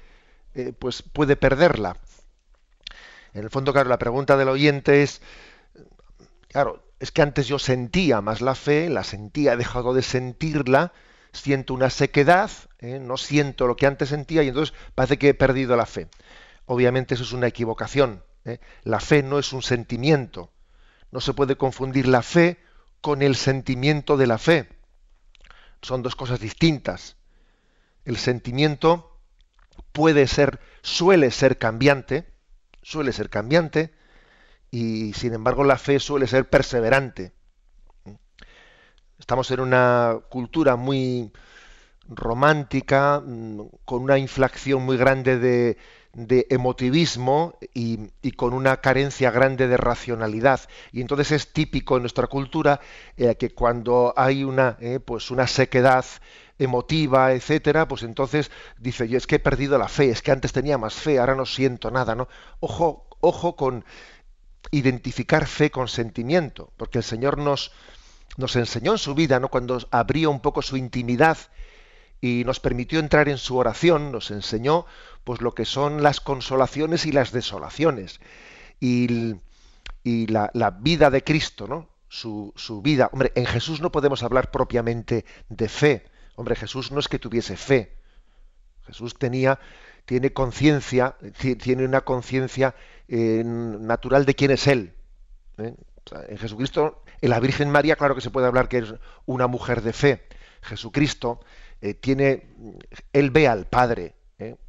eh, 0.55 0.73
pues 0.79 1.03
puede 1.03 1.37
perderla. 1.37 1.97
En 3.35 3.45
el 3.45 3.51
fondo, 3.51 3.73
claro, 3.73 3.89
la 3.89 3.99
pregunta 3.99 4.37
del 4.37 4.49
oyente 4.49 5.03
es, 5.03 5.23
claro, 6.49 6.83
es 7.01 7.11
que 7.11 7.23
antes 7.23 7.47
yo 7.47 7.59
sentía 7.59 8.21
más 8.21 8.41
la 8.41 8.55
fe, 8.55 8.89
la 8.89 9.05
sentía, 9.05 9.55
he 9.55 9.57
dejado 9.57 9.95
de 9.95 10.03
sentirla, 10.03 10.93
siento 11.33 11.75
una 11.75 11.91
sequedad, 11.91 12.51
¿eh? 12.79 12.99
no 13.01 13.17
siento 13.17 13.67
lo 13.67 13.77
que 13.77 13.87
antes 13.87 14.11
sentía 14.11 14.43
y 14.43 14.49
entonces 14.49 14.75
parece 14.95 15.19
que 15.19 15.31
he 15.31 15.35
perdido 15.35 15.77
la 15.77 15.87
fe. 15.87 16.09
Obviamente 16.67 17.15
eso 17.15 17.25
es 17.25 17.33
una 17.33 17.47
equivocación. 17.47 18.23
¿eh? 18.45 18.61
La 18.85 19.01
fe 19.01 19.23
no 19.23 19.39
es 19.39 19.53
un 19.53 19.63
sentimiento. 19.63 20.53
No 21.11 21.21
se 21.21 21.35
puede 21.35 21.57
confundir 21.57 22.07
la 22.07 22.23
fe 22.23 22.59
con 23.01 23.23
el 23.23 23.35
sentimiento 23.35 24.17
de 24.17 24.27
la 24.27 24.39
fe. 24.39 24.69
Son 25.81 26.03
dos 26.03 26.15
cosas 26.15 26.39
distintas. 26.39 27.17
El 28.05 28.17
sentimiento 28.17 29.19
puede 29.93 30.27
ser, 30.27 30.61
suele 30.83 31.31
ser 31.31 31.59
cambiante, 31.59 32.32
suele 32.83 33.13
ser 33.13 33.31
cambiante 33.31 33.93
y 34.71 35.13
sin 35.13 35.35
embargo 35.35 35.65
la 35.65 35.79
fe 35.79 36.01
suele 36.01 36.27
ser 36.27 36.49
perseverante. 36.49 37.33
Estamos 39.19 39.51
en 39.53 39.61
una 39.61 40.19
cultura 40.29 40.77
muy 40.77 41.31
romántica, 42.09 43.21
mm, 43.25 43.61
con 43.85 44.03
una 44.03 44.19
inflación 44.19 44.83
muy 44.83 44.97
grande 44.97 45.39
de, 45.39 45.77
emotivismo 46.51 47.59
y, 47.73 48.11
con 48.33 48.53
una 48.53 48.79
carencia 48.79 49.31
grande 49.31 49.67
de 49.69 49.79
racionalidad. 49.79 50.61
Y 50.91 51.01
entonces 51.01 51.33
es 51.33 51.53
típico 51.53 51.97
en 51.97 52.03
nuestra 52.03 52.27
cultura 52.27 52.81
eh, 53.17 53.35
que 53.37 53.55
cuando 53.55 54.13
hay 54.17 54.45
una, 54.45 54.77
eh, 54.81 55.01
pues 55.01 55.31
una 55.31 55.47
sequedad 55.47 56.05
emotiva, 56.63 57.33
etcétera, 57.33 57.89
pues 57.89 58.03
entonces 58.03 58.51
dice, 58.79 59.09
yo 59.09 59.19
es 59.19 59.27
que 59.27 59.37
he 59.37 59.41
perdido 59.41 59.79
la 59.79 59.89
fe, 59.89 60.11
es 60.11 60.23
que 60.23 60.31
antes 60.31 60.53
tenía 60.53 60.79
más 60.79 60.95
fe, 60.95 61.19
ahora 61.19 61.35
no 61.35 61.47
siento 61.47 61.91
nada, 61.91 62.15
¿no? 62.15 62.29
Ojo, 62.61 63.07
ojo 63.21 63.57
con 63.57 63.85
identificar 64.71 65.47
fe 65.47 65.71
con 65.71 65.89
sentimiento, 65.89 66.73
porque 66.77 66.99
el 66.99 67.05
Señor 67.05 67.39
nos, 67.39 67.73
nos 68.37 68.57
enseñó 68.57 68.93
en 68.93 68.99
su 68.99 69.15
vida, 69.15 69.41
¿no? 69.41 69.49
Cuando 69.49 69.79
abrió 69.91 70.31
un 70.31 70.41
poco 70.41 70.63
su 70.63 70.77
intimidad 70.77 71.39
y 72.21 72.45
nos 72.45 72.61
permitió 72.61 73.01
entrar 73.01 73.29
en 73.29 73.39
su 73.39 73.57
oración, 73.57 74.13
nos 74.13 74.31
enseñó 74.31 74.87
pues 75.25 75.41
lo 75.41 75.55
que 75.55 75.65
son 75.65 76.03
las 76.03 76.21
consolaciones 76.21 77.05
y 77.07 77.13
las 77.13 77.33
desolaciones. 77.33 78.21
Y, 78.81 79.37
y 80.05 80.27
la, 80.27 80.51
la, 80.55 80.71
vida 80.71 81.11
de 81.11 81.23
Cristo, 81.23 81.67
¿no? 81.69 81.89
Su, 82.09 82.53
su 82.57 82.83
vida. 82.83 83.11
Hombre, 83.13 83.33
en 83.35 83.47
Jesús 83.47 83.81
no 83.81 83.93
podemos 83.93 84.23
hablar 84.23 84.51
propiamente 84.51 85.25
de 85.49 85.69
fe, 85.69 86.05
Hombre, 86.43 86.57
Jesús 86.57 86.91
no 86.91 86.99
es 86.99 87.07
que 87.07 87.21
tuviese 87.21 87.57
fe. 87.57 87.93
Jesús 88.85 89.17
tenía, 89.17 89.61
tiene 90.07 90.33
conciencia, 90.33 91.15
tiene 91.39 91.85
una 91.85 92.01
conciencia 92.01 92.75
eh, 93.07 93.45
natural 93.45 94.27
de 94.27 94.35
quién 94.35 94.51
es 94.51 94.67
Él. 94.67 94.93
¿eh? 95.59 95.73
en 96.27 96.39
Jesucristo, 96.39 97.05
en 97.21 97.31
la 97.31 97.39
Virgen 97.39 97.71
María, 97.71 97.95
claro 97.95 98.17
que 98.17 98.21
se 98.21 98.31
puede 98.31 98.49
hablar 98.49 98.69
que 98.69 98.79
es 98.79 98.93
una 99.25 99.47
mujer 99.47 99.83
de 99.83 99.93
fe. 99.93 100.27
Jesucristo 100.63 101.39
eh, 101.81 101.95
tiene, 101.95 102.49
Él 103.13 103.31
ve 103.31 103.47
al 103.47 103.69
Padre, 103.69 104.17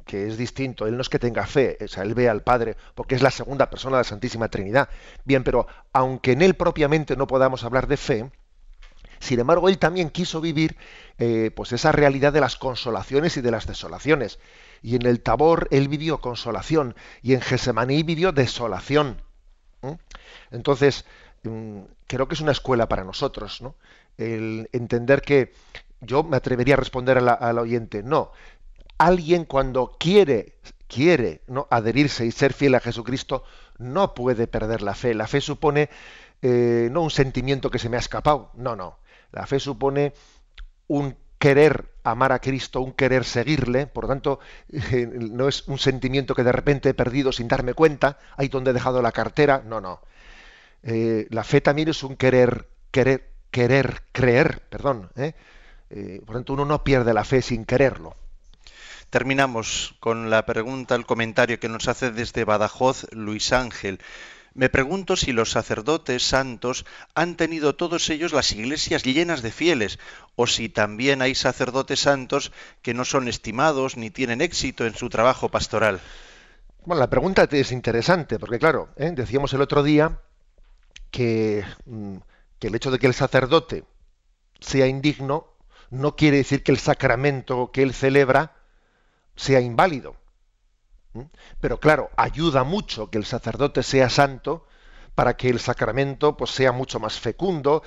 que 0.06 0.28
es 0.28 0.38
distinto. 0.38 0.86
Él 0.86 0.94
no 0.94 1.02
es 1.02 1.08
que 1.08 1.18
tenga 1.18 1.44
fe, 1.44 1.76
o 1.84 1.88
sea, 1.88 2.04
Él 2.04 2.14
ve 2.14 2.28
al 2.28 2.44
Padre, 2.44 2.76
porque 2.94 3.16
es 3.16 3.22
la 3.22 3.32
segunda 3.32 3.68
persona 3.68 3.96
de 3.96 4.02
la 4.02 4.04
Santísima 4.04 4.46
Trinidad. 4.46 4.88
Bien, 5.24 5.42
pero 5.42 5.66
aunque 5.92 6.30
en 6.30 6.42
Él 6.42 6.54
propiamente 6.54 7.16
no 7.16 7.26
podamos 7.26 7.64
hablar 7.64 7.88
de 7.88 7.96
fe, 7.96 8.30
sin 9.24 9.40
embargo, 9.40 9.68
él 9.68 9.78
también 9.78 10.10
quiso 10.10 10.40
vivir 10.40 10.76
eh, 11.18 11.50
pues 11.54 11.72
esa 11.72 11.92
realidad 11.92 12.32
de 12.32 12.40
las 12.40 12.56
consolaciones 12.56 13.36
y 13.36 13.40
de 13.40 13.50
las 13.50 13.66
desolaciones. 13.66 14.38
Y 14.82 14.96
en 14.96 15.06
el 15.06 15.20
Tabor 15.20 15.66
él 15.70 15.88
vivió 15.88 16.20
consolación 16.20 16.94
y 17.22 17.34
en 17.34 17.40
Gesemaní 17.40 18.02
vivió 18.02 18.32
desolación. 18.32 19.22
Entonces, 20.50 21.04
mm, 21.42 21.80
creo 22.06 22.28
que 22.28 22.34
es 22.34 22.40
una 22.40 22.52
escuela 22.52 22.88
para 22.88 23.04
nosotros, 23.04 23.60
¿no? 23.60 23.74
El 24.16 24.68
entender 24.72 25.22
que 25.22 25.52
yo 26.00 26.22
me 26.22 26.36
atrevería 26.36 26.74
a 26.74 26.78
responder 26.78 27.18
al 27.18 27.58
oyente, 27.58 28.02
no. 28.02 28.32
Alguien 28.98 29.44
cuando 29.44 29.96
quiere, 29.98 30.58
quiere 30.86 31.42
¿no? 31.48 31.66
adherirse 31.70 32.24
y 32.26 32.30
ser 32.30 32.52
fiel 32.52 32.74
a 32.74 32.80
Jesucristo, 32.80 33.44
no 33.78 34.14
puede 34.14 34.46
perder 34.46 34.82
la 34.82 34.94
fe. 34.94 35.14
La 35.14 35.26
fe 35.26 35.40
supone 35.40 35.90
eh, 36.42 36.88
no 36.92 37.02
un 37.02 37.10
sentimiento 37.10 37.70
que 37.70 37.78
se 37.78 37.88
me 37.88 37.96
ha 37.96 38.00
escapado, 38.00 38.50
no, 38.54 38.76
no. 38.76 38.98
La 39.32 39.46
fe 39.46 39.58
supone 39.58 40.12
un 40.86 41.16
querer 41.38 41.92
amar 42.04 42.32
a 42.32 42.38
Cristo, 42.38 42.80
un 42.80 42.92
querer 42.92 43.24
seguirle, 43.24 43.86
por 43.86 44.04
lo 44.04 44.08
tanto, 44.08 44.40
eh, 44.72 45.06
no 45.06 45.48
es 45.48 45.68
un 45.68 45.78
sentimiento 45.78 46.34
que 46.34 46.44
de 46.44 46.52
repente 46.52 46.90
he 46.90 46.94
perdido 46.94 47.32
sin 47.32 47.48
darme 47.48 47.74
cuenta, 47.74 48.18
ahí 48.36 48.48
donde 48.48 48.70
he 48.70 48.74
dejado 48.74 49.02
la 49.02 49.12
cartera, 49.12 49.62
no, 49.66 49.80
no. 49.80 50.00
Eh, 50.82 51.26
la 51.30 51.44
fe 51.44 51.60
también 51.60 51.88
es 51.88 52.02
un 52.02 52.16
querer, 52.16 52.68
querer, 52.90 53.30
querer, 53.50 54.02
creer, 54.12 54.62
perdón. 54.68 55.10
¿eh? 55.16 55.34
por 56.24 56.34
lo 56.34 56.40
tanto, 56.40 56.54
uno 56.54 56.64
no 56.64 56.82
pierde 56.82 57.14
la 57.14 57.24
fe 57.24 57.40
sin 57.40 57.64
quererlo. 57.64 58.16
Terminamos 59.10 59.94
con 60.00 60.28
la 60.28 60.44
pregunta, 60.44 60.94
el 60.94 61.06
comentario 61.06 61.60
que 61.60 61.68
nos 61.68 61.86
hace 61.88 62.10
desde 62.10 62.44
Badajoz 62.44 63.06
Luis 63.12 63.52
Ángel. 63.52 64.00
Me 64.54 64.68
pregunto 64.68 65.16
si 65.16 65.32
los 65.32 65.50
sacerdotes 65.50 66.22
santos 66.22 66.86
han 67.16 67.36
tenido 67.36 67.74
todos 67.74 68.08
ellos 68.08 68.32
las 68.32 68.52
iglesias 68.52 69.02
llenas 69.02 69.42
de 69.42 69.50
fieles, 69.50 69.98
o 70.36 70.46
si 70.46 70.68
también 70.68 71.22
hay 71.22 71.34
sacerdotes 71.34 71.98
santos 71.98 72.52
que 72.80 72.94
no 72.94 73.04
son 73.04 73.26
estimados 73.26 73.96
ni 73.96 74.10
tienen 74.10 74.40
éxito 74.40 74.86
en 74.86 74.94
su 74.94 75.08
trabajo 75.08 75.48
pastoral. 75.48 76.00
Bueno, 76.84 77.00
la 77.00 77.10
pregunta 77.10 77.48
es 77.50 77.72
interesante, 77.72 78.38
porque 78.38 78.60
claro, 78.60 78.90
¿eh? 78.96 79.10
decíamos 79.12 79.52
el 79.54 79.60
otro 79.60 79.82
día 79.82 80.20
mm, 81.16 82.16
que 82.60 82.66
el 82.68 82.74
hecho 82.76 82.92
de 82.92 83.00
que 83.00 83.08
el 83.08 83.14
sacerdote 83.14 83.84
sea 84.60 84.86
indigno 84.86 85.48
no 85.90 86.14
quiere 86.14 86.36
decir 86.38 86.62
que 86.62 86.72
el 86.72 86.78
sacramento 86.78 87.72
que 87.72 87.82
él 87.82 87.92
celebra 87.92 88.52
sea 89.34 89.60
inválido. 89.60 90.16
¿Mm? 91.14 91.22
Pero 91.60 91.80
claro, 91.80 92.10
ayuda 92.16 92.64
mucho 92.64 93.10
que 93.10 93.18
el 93.18 93.24
sacerdote 93.24 93.82
sea 93.82 94.10
santo, 94.10 94.66
para 95.14 95.36
que 95.36 95.48
el 95.48 95.60
sacramento 95.60 96.36
pues, 96.36 96.50
sea 96.50 96.72
mucho 96.72 97.00
más 97.00 97.18
fecundo. 97.18 97.82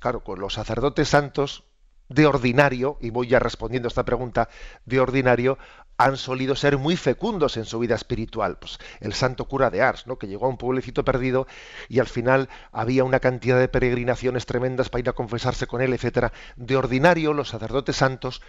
Claro, 0.00 0.22
con 0.22 0.40
los 0.40 0.54
sacerdotes 0.54 1.08
santos 1.08 1.64
de 2.08 2.26
ordinario, 2.26 2.96
y 3.00 3.10
voy 3.10 3.28
ya 3.28 3.38
respondiendo 3.38 3.86
a 3.86 3.90
esta 3.90 4.04
pregunta, 4.04 4.48
de 4.86 5.00
ordinario, 5.00 5.58
han 5.98 6.16
solido 6.16 6.54
ser 6.54 6.78
muy 6.78 6.96
fecundos 6.96 7.56
en 7.56 7.64
su 7.64 7.80
vida 7.80 7.96
espiritual. 7.96 8.58
Pues 8.58 8.78
el 9.00 9.12
santo 9.12 9.46
cura 9.46 9.68
de 9.68 9.82
Ars, 9.82 10.06
¿no? 10.06 10.16
que 10.16 10.28
llegó 10.28 10.46
a 10.46 10.48
un 10.48 10.56
pueblecito 10.56 11.04
perdido 11.04 11.48
y 11.88 11.98
al 11.98 12.06
final 12.06 12.48
había 12.70 13.02
una 13.02 13.18
cantidad 13.18 13.58
de 13.58 13.68
peregrinaciones 13.68 14.46
tremendas 14.46 14.88
para 14.88 15.00
ir 15.00 15.08
a 15.08 15.14
confesarse 15.14 15.66
con 15.66 15.82
él, 15.82 15.92
etcétera. 15.92 16.32
De 16.56 16.76
ordinario, 16.76 17.32
los 17.34 17.48
sacerdotes 17.48 17.96
santos 17.96 18.40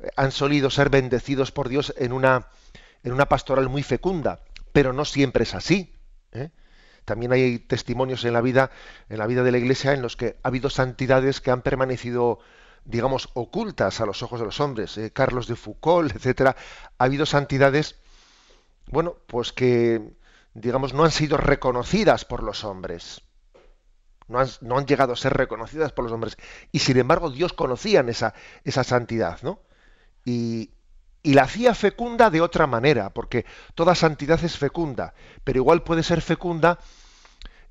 eh, 0.00 0.10
han 0.16 0.30
solido 0.30 0.68
ser 0.68 0.90
bendecidos 0.90 1.50
por 1.50 1.70
Dios 1.70 1.94
en 1.96 2.12
una, 2.12 2.48
en 3.02 3.12
una 3.12 3.26
pastoral 3.26 3.68
muy 3.68 3.82
fecunda, 3.82 4.40
pero 4.72 4.92
no 4.92 5.04
siempre 5.04 5.44
es 5.44 5.54
así. 5.54 5.94
¿eh? 6.32 6.50
También 7.04 7.32
hay 7.32 7.58
testimonios 7.58 8.24
en 8.24 8.32
la 8.32 8.40
vida, 8.40 8.70
en 9.08 9.18
la 9.18 9.26
vida 9.26 9.42
de 9.42 9.52
la 9.52 9.58
Iglesia, 9.58 9.92
en 9.92 10.02
los 10.02 10.16
que 10.16 10.36
ha 10.42 10.48
habido 10.48 10.70
santidades 10.70 11.40
que 11.40 11.50
han 11.50 11.62
permanecido 11.62 12.40
digamos, 12.88 13.28
ocultas 13.34 14.00
a 14.00 14.06
los 14.06 14.22
ojos 14.22 14.40
de 14.40 14.46
los 14.46 14.60
hombres. 14.60 14.96
Eh, 14.96 15.12
Carlos 15.12 15.46
de 15.46 15.56
Foucault, 15.56 16.10
etcétera, 16.16 16.56
ha 16.98 17.04
habido 17.04 17.26
santidades, 17.26 17.96
bueno, 18.90 19.16
pues 19.26 19.52
que, 19.52 20.16
digamos, 20.54 20.94
no 20.94 21.04
han 21.04 21.10
sido 21.10 21.36
reconocidas 21.36 22.24
por 22.24 22.42
los 22.42 22.64
hombres. 22.64 23.22
No 24.26 24.40
han, 24.40 24.48
no 24.60 24.78
han, 24.78 24.86
llegado 24.86 25.12
a 25.12 25.16
ser 25.16 25.34
reconocidas 25.34 25.92
por 25.92 26.04
los 26.04 26.12
hombres. 26.12 26.36
Y 26.72 26.80
sin 26.80 26.98
embargo, 26.98 27.30
Dios 27.30 27.52
conocía 27.52 28.00
esa, 28.00 28.34
esa 28.64 28.84
santidad, 28.84 29.38
¿no? 29.42 29.60
Y, 30.24 30.70
y 31.22 31.34
la 31.34 31.42
hacía 31.42 31.74
fecunda 31.74 32.30
de 32.30 32.40
otra 32.40 32.66
manera, 32.66 33.10
porque 33.10 33.44
toda 33.74 33.94
santidad 33.94 34.42
es 34.44 34.56
fecunda, 34.56 35.14
pero 35.44 35.58
igual 35.58 35.82
puede 35.82 36.02
ser 36.02 36.22
fecunda 36.22 36.78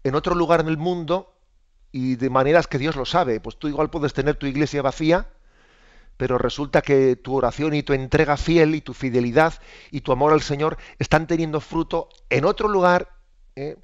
en 0.04 0.16
otro 0.16 0.36
lugar 0.36 0.60
en 0.60 0.68
el 0.68 0.78
mundo 0.78 1.34
y 1.92 2.16
de 2.16 2.30
maneras 2.30 2.68
que 2.68 2.78
Dios 2.78 2.96
lo 2.96 3.06
sabe. 3.06 3.40
Pues 3.40 3.58
tú 3.58 3.68
igual 3.68 3.90
puedes 3.90 4.14
tener 4.14 4.36
tu 4.36 4.46
iglesia 4.46 4.82
vacía, 4.82 5.28
pero 6.18 6.38
resulta 6.38 6.82
que 6.82 7.16
tu 7.16 7.36
oración 7.36 7.74
y 7.74 7.84
tu 7.84 7.94
entrega 7.94 8.38
fiel 8.38 8.76
y 8.76 8.82
tu 8.82 8.94
fidelidad 8.94 9.54
y 9.92 10.02
tu 10.02 10.12
amor 10.12 10.34
al 10.34 10.42
Señor 10.42 10.78
están 11.00 11.28
teniendo 11.28 11.62
fruto 11.62 12.10
en 12.30 12.46
otro 12.46 12.68
lugar, 12.68 13.14
¿eh? 13.56 13.78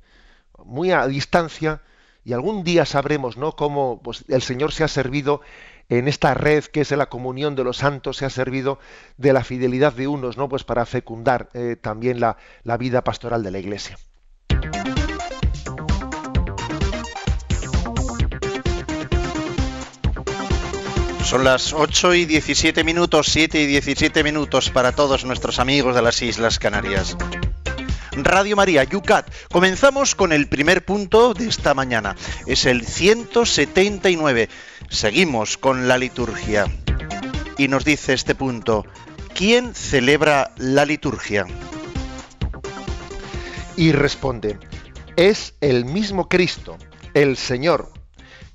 muy 0.65 0.91
a 0.91 1.07
distancia, 1.07 1.81
y 2.25 2.33
algún 2.33 2.63
día 2.63 2.85
sabremos 2.85 3.37
¿no? 3.37 3.55
cómo 3.55 4.01
pues, 4.01 4.25
el 4.29 4.41
Señor 4.41 4.71
se 4.71 4.83
ha 4.83 4.87
servido 4.87 5.41
en 5.89 6.07
esta 6.07 6.33
red 6.33 6.63
que 6.65 6.81
es 6.81 6.91
la 6.91 7.07
comunión 7.07 7.55
de 7.55 7.63
los 7.63 7.77
santos, 7.77 8.17
se 8.17 8.25
ha 8.25 8.29
servido 8.29 8.79
de 9.17 9.33
la 9.33 9.43
fidelidad 9.43 9.93
de 9.93 10.07
unos, 10.07 10.37
¿no? 10.37 10.49
pues 10.49 10.63
para 10.63 10.85
fecundar 10.85 11.49
eh, 11.53 11.75
también 11.79 12.19
la, 12.19 12.37
la 12.63 12.77
vida 12.77 13.03
pastoral 13.03 13.43
de 13.43 13.51
la 13.51 13.59
iglesia. 13.59 13.97
Son 21.23 21.43
las 21.43 21.73
8 21.73 22.13
y 22.13 22.25
17 22.25 22.83
minutos, 22.83 23.27
7 23.31 23.59
y 23.59 23.65
17 23.65 24.23
minutos 24.23 24.69
para 24.69 24.91
todos 24.91 25.25
nuestros 25.25 25.57
amigos 25.57 25.95
de 25.95 26.01
las 26.03 26.21
Islas 26.21 26.59
Canarias. 26.59 27.17
Radio 28.15 28.55
María, 28.55 28.83
Yucat. 28.83 29.27
Comenzamos 29.51 30.13
con 30.13 30.31
el 30.31 30.47
primer 30.47 30.85
punto 30.85 31.33
de 31.33 31.47
esta 31.47 31.73
mañana. 31.73 32.15
Es 32.45 32.65
el 32.65 32.85
179. 32.85 34.49
Seguimos 34.89 35.57
con 35.57 35.87
la 35.87 35.97
liturgia. 35.97 36.65
Y 37.57 37.67
nos 37.67 37.85
dice 37.85 38.13
este 38.13 38.35
punto, 38.35 38.85
¿quién 39.33 39.73
celebra 39.73 40.51
la 40.57 40.85
liturgia? 40.85 41.45
Y 43.75 43.91
responde, 43.91 44.59
es 45.15 45.55
el 45.61 45.85
mismo 45.85 46.29
Cristo, 46.29 46.77
el 47.15 47.37
Señor, 47.37 47.91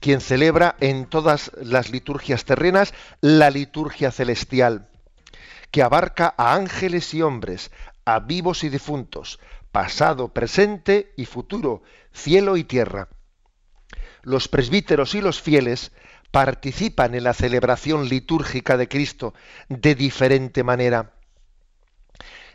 quien 0.01 0.21
celebra 0.21 0.77
en 0.81 1.07
todas 1.07 1.51
las 1.61 1.91
liturgias 1.91 2.45
terrenas 2.45 2.95
la 3.21 3.51
liturgia 3.51 4.13
celestial, 4.13 4.89
que 5.71 5.83
abarca 5.83 6.35
a 6.37 6.55
ángeles 6.55 7.13
y 7.15 7.23
hombres, 7.23 7.71
a 8.09 8.21
vivos 8.21 8.65
y 8.65 8.71
difuntos, 8.71 9.39
pasado, 9.71 10.33
presente 10.33 11.13
y 11.19 11.27
futuro, 11.27 11.83
cielo 12.11 12.57
y 12.57 12.65
tierra. 12.65 13.11
Los 14.23 14.49
presbíteros 14.49 15.15
y 15.15 15.21
los 15.21 15.43
fieles 15.43 15.93
participan 16.31 17.15
en 17.15 17.25
la 17.25 17.35
celebración 17.35 18.09
litúrgica 18.09 18.79
de 18.79 18.89
Cristo 18.89 19.35
de 19.69 19.95
diferente 19.95 20.65
manera. 20.65 21.17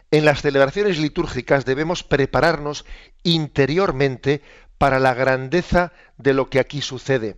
En 0.09 0.25
las 0.25 0.41
celebraciones 0.41 0.97
litúrgicas 0.97 1.65
debemos 1.65 2.03
prepararnos 2.03 2.83
interiormente 3.21 4.41
para 4.79 4.97
la 4.97 5.13
grandeza 5.13 5.93
de 6.17 6.33
lo 6.33 6.49
que 6.49 6.59
aquí 6.59 6.81
sucede. 6.81 7.37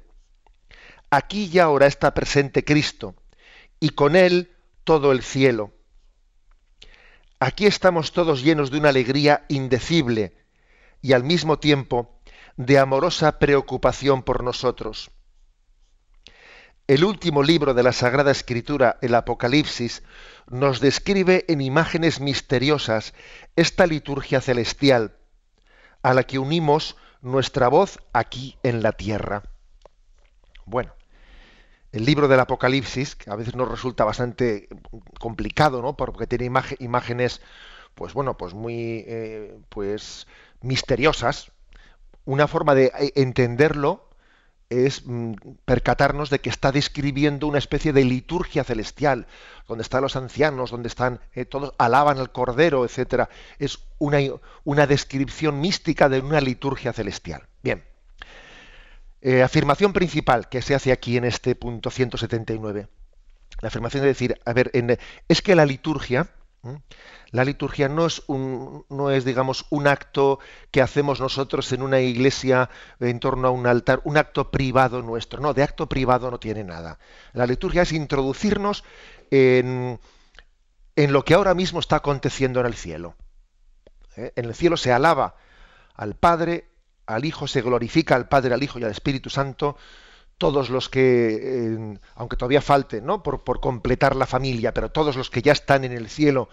Aquí 1.10 1.49
y 1.51 1.60
ahora 1.60 1.86
está 1.86 2.13
presente 2.13 2.63
Cristo 2.63 3.13
y 3.82 3.89
con 3.89 4.15
Él 4.15 4.56
todo 4.86 5.12
el 5.12 5.21
cielo. 5.21 5.74
Aquí 7.39 7.65
estamos 7.65 8.13
todos 8.13 8.43
llenos 8.43 8.71
de 8.71 8.78
una 8.78 8.89
alegría 8.89 9.45
indecible 9.50 10.34
y 11.02 11.13
al 11.13 11.24
mismo 11.24 11.60
tiempo 11.60 12.17
de 12.56 12.80
amorosa 12.80 13.39
preocupación 13.39 14.24
por 14.24 14.43
nosotros. 14.43 15.12
El 16.88 17.04
último 17.04 17.43
libro 17.43 17.74
de 17.74 17.84
la 17.84 17.91
Sagrada 17.91 18.32
Escritura, 18.32 18.98
el 19.02 19.15
Apocalipsis, 19.15 20.04
nos 20.50 20.80
describe 20.80 21.43
en 21.48 21.60
imágenes 21.60 22.19
misteriosas 22.19 23.13
esta 23.56 23.86
liturgia 23.86 24.39
celestial, 24.39 25.17
a 26.04 26.13
la 26.13 26.24
que 26.24 26.39
unimos 26.39 26.95
nuestra 27.21 27.67
voz 27.67 28.00
aquí 28.13 28.58
en 28.63 28.84
la 28.84 28.91
tierra. 28.91 29.43
Bueno, 30.65 30.93
el 31.95 32.05
libro 32.05 32.27
del 32.27 32.41
Apocalipsis, 32.41 33.15
que 33.15 33.31
a 33.31 33.36
veces 33.36 33.55
nos 33.55 33.69
resulta 33.69 34.03
bastante 34.03 34.67
complicado, 35.17 35.81
¿no? 35.81 35.95
Porque 35.95 36.27
tiene 36.27 36.51
imágenes, 36.79 37.41
pues 37.95 38.13
bueno, 38.13 38.38
pues 38.38 38.53
muy, 38.53 39.05
eh, 39.08 39.58
pues 39.69 40.27
misteriosas. 40.62 41.51
Una 42.25 42.47
forma 42.47 42.75
de 42.75 42.91
eh, 42.99 43.13
entenderlo 43.15 44.10
es 44.69 45.03
mm, 45.05 45.36
percatarnos 45.63 46.29
de 46.29 46.39
que 46.39 46.49
está 46.49 46.73
describiendo 46.73 47.47
una 47.47 47.60
especie 47.60 47.93
de 47.93 48.03
liturgia 48.03 48.65
celestial, 48.65 49.27
donde 49.65 49.84
están 49.84 50.01
los 50.01 50.17
ancianos, 50.17 50.71
donde 50.71 50.89
están 50.89 51.21
eh, 51.34 51.45
todos 51.45 51.73
alaban 51.77 52.17
al 52.17 52.34
Cordero, 52.34 52.84
etcétera. 52.84 53.29
Es 53.58 53.79
una, 53.99 54.17
una 54.65 54.86
descripción 54.86 55.62
mística 55.62 56.10
de 56.10 56.19
una 56.19 56.41
liturgia 56.41 56.91
celestial. 56.91 57.47
Bien. 57.63 57.94
Eh, 59.21 59.41
afirmación 59.41 59.93
principal 59.93 60.49
que 60.49 60.62
se 60.62 60.75
hace 60.75 60.91
aquí 60.91 61.17
en 61.17 61.25
este 61.25 61.56
punto 61.56 61.89
179. 61.89 62.88
La 63.62 63.67
afirmación 63.67 64.01
de 64.01 64.08
decir, 64.08 64.39
a 64.45 64.54
ver, 64.54 64.71
es 65.28 65.41
que 65.41 65.56
la 65.56 65.65
liturgia, 65.65 66.30
la 67.32 67.45
liturgia 67.45 67.88
no 67.88 68.06
es, 68.06 68.23
un, 68.28 68.86
no 68.89 69.12
es, 69.12 69.23
digamos, 69.23 69.65
un 69.69 69.88
acto 69.88 70.39
que 70.71 70.82
hacemos 70.82 71.19
nosotros 71.19 71.71
en 71.71 71.82
una 71.82 72.01
iglesia 72.01 72.69
en 72.99 73.19
torno 73.19 73.47
a 73.47 73.51
un 73.51 73.65
altar, 73.65 74.01
un 74.04 74.17
acto 74.17 74.51
privado 74.51 75.01
nuestro. 75.01 75.41
No, 75.41 75.54
de 75.54 75.63
acto 75.63 75.88
privado 75.88 76.30
no 76.30 76.39
tiene 76.39 76.63
nada. 76.63 76.99
La 77.34 77.45
liturgia 77.45 77.84
es 77.84 77.93
introducirnos 77.93 78.84
en, 79.32 79.99
en 80.95 81.13
lo 81.13 81.23
que 81.23 81.34
ahora 81.34 81.54
mismo 81.54 81.80
está 81.80 81.97
aconteciendo 81.97 82.60
en 82.60 82.65
el 82.65 82.75
cielo. 82.75 83.15
¿Eh? 84.17 84.34
En 84.36 84.45
el 84.45 84.56
cielo 84.56 84.78
se 84.78 84.91
alaba 84.91 85.36
al 85.93 86.15
Padre, 86.15 86.69
al 87.05 87.25
Hijo, 87.25 87.47
se 87.47 87.61
glorifica 87.61 88.15
al 88.15 88.27
Padre, 88.27 88.53
al 88.53 88.63
Hijo 88.63 88.79
y 88.79 88.83
al 88.83 88.91
Espíritu 88.91 89.29
Santo 89.29 89.77
todos 90.37 90.69
los 90.69 90.89
que, 90.89 91.97
aunque 92.15 92.35
todavía 92.35 92.61
falte, 92.61 93.01
¿no? 93.01 93.23
Por, 93.23 93.43
por, 93.43 93.61
completar 93.61 94.15
la 94.15 94.25
familia, 94.25 94.73
pero 94.73 94.91
todos 94.91 95.15
los 95.15 95.29
que 95.29 95.41
ya 95.41 95.53
están 95.53 95.85
en 95.85 95.93
el 95.93 96.09
cielo 96.09 96.49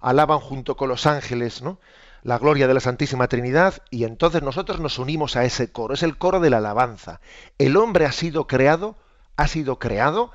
alaban 0.00 0.40
junto 0.40 0.76
con 0.76 0.88
los 0.88 1.06
ángeles, 1.06 1.62
¿no? 1.62 1.78
La 2.22 2.38
gloria 2.38 2.66
de 2.66 2.74
la 2.74 2.80
Santísima 2.80 3.28
Trinidad 3.28 3.82
y 3.90 4.04
entonces 4.04 4.42
nosotros 4.42 4.80
nos 4.80 4.98
unimos 4.98 5.36
a 5.36 5.44
ese 5.44 5.70
coro, 5.70 5.94
es 5.94 6.02
el 6.02 6.16
coro 6.16 6.40
de 6.40 6.50
la 6.50 6.58
alabanza. 6.58 7.20
El 7.58 7.76
hombre 7.76 8.06
ha 8.06 8.12
sido 8.12 8.46
creado, 8.46 8.96
ha 9.36 9.46
sido 9.48 9.78
creado 9.78 10.32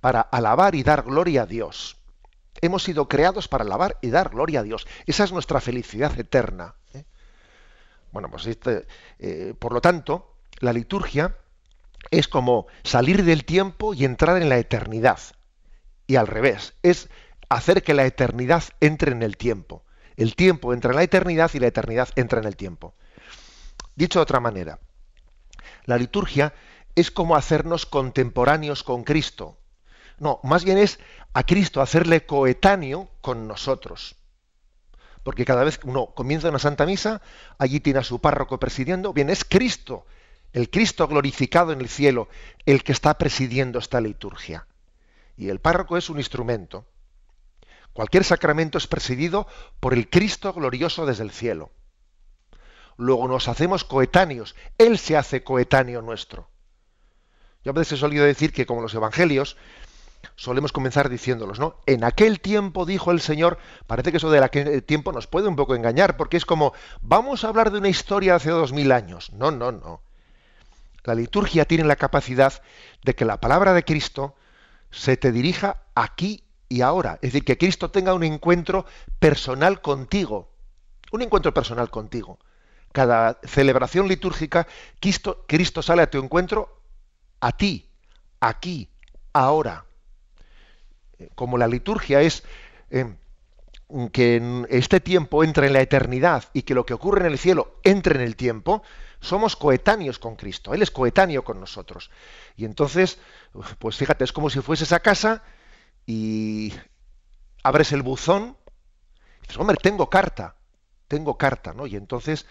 para 0.00 0.20
alabar 0.20 0.74
y 0.74 0.82
dar 0.82 1.02
gloria 1.02 1.42
a 1.42 1.46
Dios. 1.46 1.96
Hemos 2.60 2.82
sido 2.82 3.08
creados 3.08 3.46
para 3.46 3.64
alabar 3.64 3.98
y 4.00 4.10
dar 4.10 4.30
gloria 4.30 4.60
a 4.60 4.62
Dios. 4.62 4.86
Esa 5.06 5.24
es 5.24 5.32
nuestra 5.32 5.60
felicidad 5.60 6.18
eterna. 6.18 6.74
¿eh? 6.94 7.04
Bueno, 8.12 8.30
pues 8.30 8.46
este, 8.46 8.86
eh, 9.18 9.54
por 9.58 9.72
lo 9.72 9.80
tanto, 9.80 10.34
la 10.60 10.72
liturgia 10.72 11.36
es 12.10 12.28
como 12.28 12.66
salir 12.84 13.24
del 13.24 13.44
tiempo 13.44 13.94
y 13.94 14.04
entrar 14.04 14.40
en 14.40 14.48
la 14.48 14.58
eternidad. 14.58 15.18
Y 16.06 16.16
al 16.16 16.26
revés, 16.26 16.74
es 16.82 17.08
hacer 17.48 17.82
que 17.82 17.94
la 17.94 18.06
eternidad 18.06 18.64
entre 18.80 19.12
en 19.12 19.22
el 19.22 19.36
tiempo. 19.36 19.84
El 20.16 20.34
tiempo 20.34 20.72
entra 20.72 20.90
en 20.90 20.96
la 20.96 21.02
eternidad 21.02 21.50
y 21.54 21.60
la 21.60 21.68
eternidad 21.68 22.08
entra 22.16 22.40
en 22.40 22.46
el 22.46 22.56
tiempo. 22.56 22.94
Dicho 23.94 24.18
de 24.18 24.24
otra 24.24 24.40
manera, 24.40 24.78
la 25.84 25.96
liturgia 25.96 26.54
es 26.94 27.10
como 27.10 27.36
hacernos 27.36 27.86
contemporáneos 27.86 28.82
con 28.82 29.04
Cristo. 29.04 29.58
No, 30.18 30.40
más 30.42 30.64
bien 30.64 30.78
es 30.78 30.98
a 31.32 31.44
Cristo 31.44 31.80
hacerle 31.80 32.26
coetáneo 32.26 33.08
con 33.20 33.46
nosotros. 33.46 34.16
Porque 35.28 35.44
cada 35.44 35.62
vez 35.62 35.76
que 35.76 35.86
uno 35.86 36.06
comienza 36.14 36.48
una 36.48 36.58
Santa 36.58 36.86
Misa, 36.86 37.20
allí 37.58 37.80
tiene 37.80 37.98
a 37.98 38.02
su 38.02 38.18
párroco 38.18 38.58
presidiendo, 38.58 39.12
bien, 39.12 39.28
es 39.28 39.44
Cristo, 39.44 40.06
el 40.54 40.70
Cristo 40.70 41.06
glorificado 41.06 41.70
en 41.70 41.82
el 41.82 41.90
cielo, 41.90 42.30
el 42.64 42.82
que 42.82 42.92
está 42.92 43.18
presidiendo 43.18 43.78
esta 43.78 44.00
liturgia. 44.00 44.66
Y 45.36 45.50
el 45.50 45.60
párroco 45.60 45.98
es 45.98 46.08
un 46.08 46.16
instrumento. 46.16 46.86
Cualquier 47.92 48.24
sacramento 48.24 48.78
es 48.78 48.86
presidido 48.86 49.46
por 49.80 49.92
el 49.92 50.08
Cristo 50.08 50.54
glorioso 50.54 51.04
desde 51.04 51.24
el 51.24 51.30
cielo. 51.30 51.72
Luego 52.96 53.28
nos 53.28 53.48
hacemos 53.48 53.84
coetáneos, 53.84 54.56
Él 54.78 54.96
se 54.96 55.18
hace 55.18 55.44
coetáneo 55.44 56.00
nuestro. 56.00 56.48
Yo 57.64 57.72
a 57.72 57.74
veces 57.74 57.98
he 57.98 58.00
solido 58.00 58.24
decir 58.24 58.50
que 58.50 58.64
como 58.64 58.80
los 58.80 58.94
evangelios, 58.94 59.58
solemos 60.36 60.72
comenzar 60.72 61.08
diciéndolos, 61.08 61.58
¿no? 61.58 61.76
En 61.86 62.04
aquel 62.04 62.40
tiempo 62.40 62.86
dijo 62.86 63.10
el 63.10 63.20
Señor, 63.20 63.58
parece 63.86 64.10
que 64.10 64.18
eso 64.18 64.30
de 64.30 64.42
aquel 64.42 64.82
tiempo 64.84 65.12
nos 65.12 65.26
puede 65.26 65.48
un 65.48 65.56
poco 65.56 65.74
engañar, 65.74 66.16
porque 66.16 66.36
es 66.36 66.44
como, 66.44 66.72
vamos 67.02 67.44
a 67.44 67.48
hablar 67.48 67.70
de 67.70 67.78
una 67.78 67.88
historia 67.88 68.34
hace 68.36 68.50
dos 68.50 68.72
mil 68.72 68.92
años. 68.92 69.32
No, 69.32 69.50
no, 69.50 69.72
no. 69.72 70.00
La 71.04 71.14
liturgia 71.14 71.64
tiene 71.64 71.84
la 71.84 71.96
capacidad 71.96 72.62
de 73.02 73.14
que 73.14 73.24
la 73.24 73.40
palabra 73.40 73.72
de 73.72 73.84
Cristo 73.84 74.34
se 74.90 75.16
te 75.16 75.32
dirija 75.32 75.82
aquí 75.94 76.44
y 76.68 76.82
ahora. 76.82 77.14
Es 77.22 77.32
decir, 77.32 77.44
que 77.44 77.58
Cristo 77.58 77.90
tenga 77.90 78.14
un 78.14 78.24
encuentro 78.24 78.84
personal 79.18 79.80
contigo. 79.80 80.50
Un 81.10 81.22
encuentro 81.22 81.54
personal 81.54 81.90
contigo. 81.90 82.38
Cada 82.92 83.38
celebración 83.44 84.08
litúrgica, 84.08 84.66
Cristo, 85.00 85.44
Cristo 85.46 85.82
sale 85.82 86.02
a 86.02 86.10
tu 86.10 86.18
encuentro 86.18 86.82
a 87.40 87.52
ti, 87.52 87.88
aquí, 88.40 88.90
ahora. 89.32 89.87
Como 91.34 91.58
la 91.58 91.66
liturgia 91.66 92.20
es 92.20 92.44
eh, 92.90 93.14
que 94.12 94.66
este 94.68 95.00
tiempo 95.00 95.42
entre 95.42 95.66
en 95.66 95.72
la 95.72 95.80
eternidad 95.80 96.44
y 96.52 96.62
que 96.62 96.74
lo 96.74 96.84
que 96.84 96.94
ocurre 96.94 97.26
en 97.26 97.32
el 97.32 97.38
cielo 97.38 97.80
entre 97.84 98.16
en 98.16 98.20
el 98.20 98.36
tiempo, 98.36 98.82
somos 99.20 99.56
coetáneos 99.56 100.18
con 100.18 100.36
Cristo, 100.36 100.74
Él 100.74 100.82
es 100.82 100.90
coetáneo 100.90 101.42
con 101.42 101.58
nosotros. 101.58 102.10
Y 102.56 102.64
entonces, 102.64 103.18
pues 103.78 103.96
fíjate, 103.96 104.24
es 104.24 104.32
como 104.32 104.50
si 104.50 104.60
fueses 104.60 104.92
a 104.92 105.00
casa 105.00 105.42
y 106.06 106.72
abres 107.62 107.92
el 107.92 108.02
buzón 108.02 108.56
y 109.38 109.40
dices, 109.42 109.56
hombre, 109.58 109.76
tengo 109.82 110.08
carta, 110.08 110.56
tengo 111.08 111.36
carta, 111.36 111.72
¿no? 111.72 111.86
Y 111.86 111.96
entonces 111.96 112.46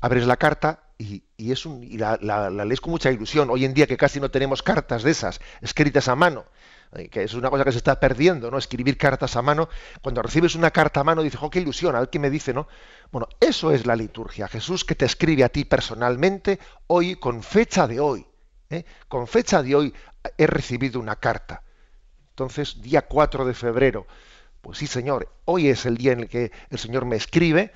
abres 0.00 0.26
la 0.26 0.36
carta 0.36 0.84
y, 0.98 1.24
es 1.38 1.64
y 1.66 1.98
la, 1.98 2.18
la, 2.20 2.50
lees 2.50 2.80
con 2.80 2.90
mucha 2.90 3.10
ilusión. 3.10 3.50
Hoy 3.50 3.64
en 3.64 3.74
día 3.74 3.86
que 3.86 3.96
casi 3.96 4.20
no 4.20 4.30
tenemos 4.30 4.62
cartas 4.62 5.02
de 5.02 5.10
esas, 5.10 5.40
escritas 5.60 6.08
a 6.08 6.14
mano, 6.14 6.44
que 7.10 7.22
es 7.22 7.34
una 7.34 7.50
cosa 7.50 7.64
que 7.64 7.72
se 7.72 7.78
está 7.78 8.00
perdiendo, 8.00 8.50
¿no? 8.50 8.58
Escribir 8.58 8.98
cartas 8.98 9.36
a 9.36 9.42
mano. 9.42 9.68
Cuando 10.02 10.22
recibes 10.22 10.56
una 10.56 10.70
carta 10.70 11.00
a 11.00 11.04
mano 11.04 11.22
dices, 11.22 11.40
oh, 11.42 11.48
qué 11.48 11.60
ilusión, 11.60 11.94
a 11.94 12.00
ver 12.00 12.10
qué 12.10 12.18
me 12.18 12.30
dice, 12.30 12.52
¿no? 12.52 12.66
Bueno, 13.12 13.28
eso 13.38 13.70
es 13.70 13.86
la 13.86 13.94
liturgia. 13.94 14.48
Jesús 14.48 14.84
que 14.84 14.96
te 14.96 15.04
escribe 15.04 15.44
a 15.44 15.48
ti 15.48 15.64
personalmente 15.64 16.58
hoy 16.88 17.16
con 17.16 17.42
fecha 17.42 17.86
de 17.86 18.00
hoy. 18.00 18.26
¿eh? 18.70 18.84
Con 19.08 19.28
fecha 19.28 19.62
de 19.62 19.74
hoy 19.76 19.94
he 20.36 20.46
recibido 20.46 20.98
una 20.98 21.16
carta. 21.16 21.62
Entonces, 22.30 22.82
día 22.82 23.02
4 23.02 23.44
de 23.44 23.54
febrero, 23.54 24.06
pues 24.60 24.78
sí, 24.78 24.86
Señor, 24.86 25.32
hoy 25.44 25.68
es 25.68 25.86
el 25.86 25.96
día 25.96 26.12
en 26.12 26.20
el 26.20 26.28
que 26.28 26.50
el 26.70 26.78
Señor 26.78 27.04
me 27.04 27.16
escribe. 27.16 27.72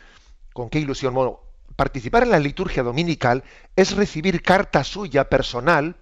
¿Con 0.53 0.71
qué 0.71 0.81
ilusión? 0.81 1.15
Bueno, 1.15 1.41
participar 1.77 2.25
en 2.25 2.31
la 2.31 2.39
liturgia 2.41 2.83
dominical 2.83 3.45
es 3.77 3.95
recibir 3.95 4.43
carta 4.43 4.83
suya 4.83 5.29
personal 5.29 5.97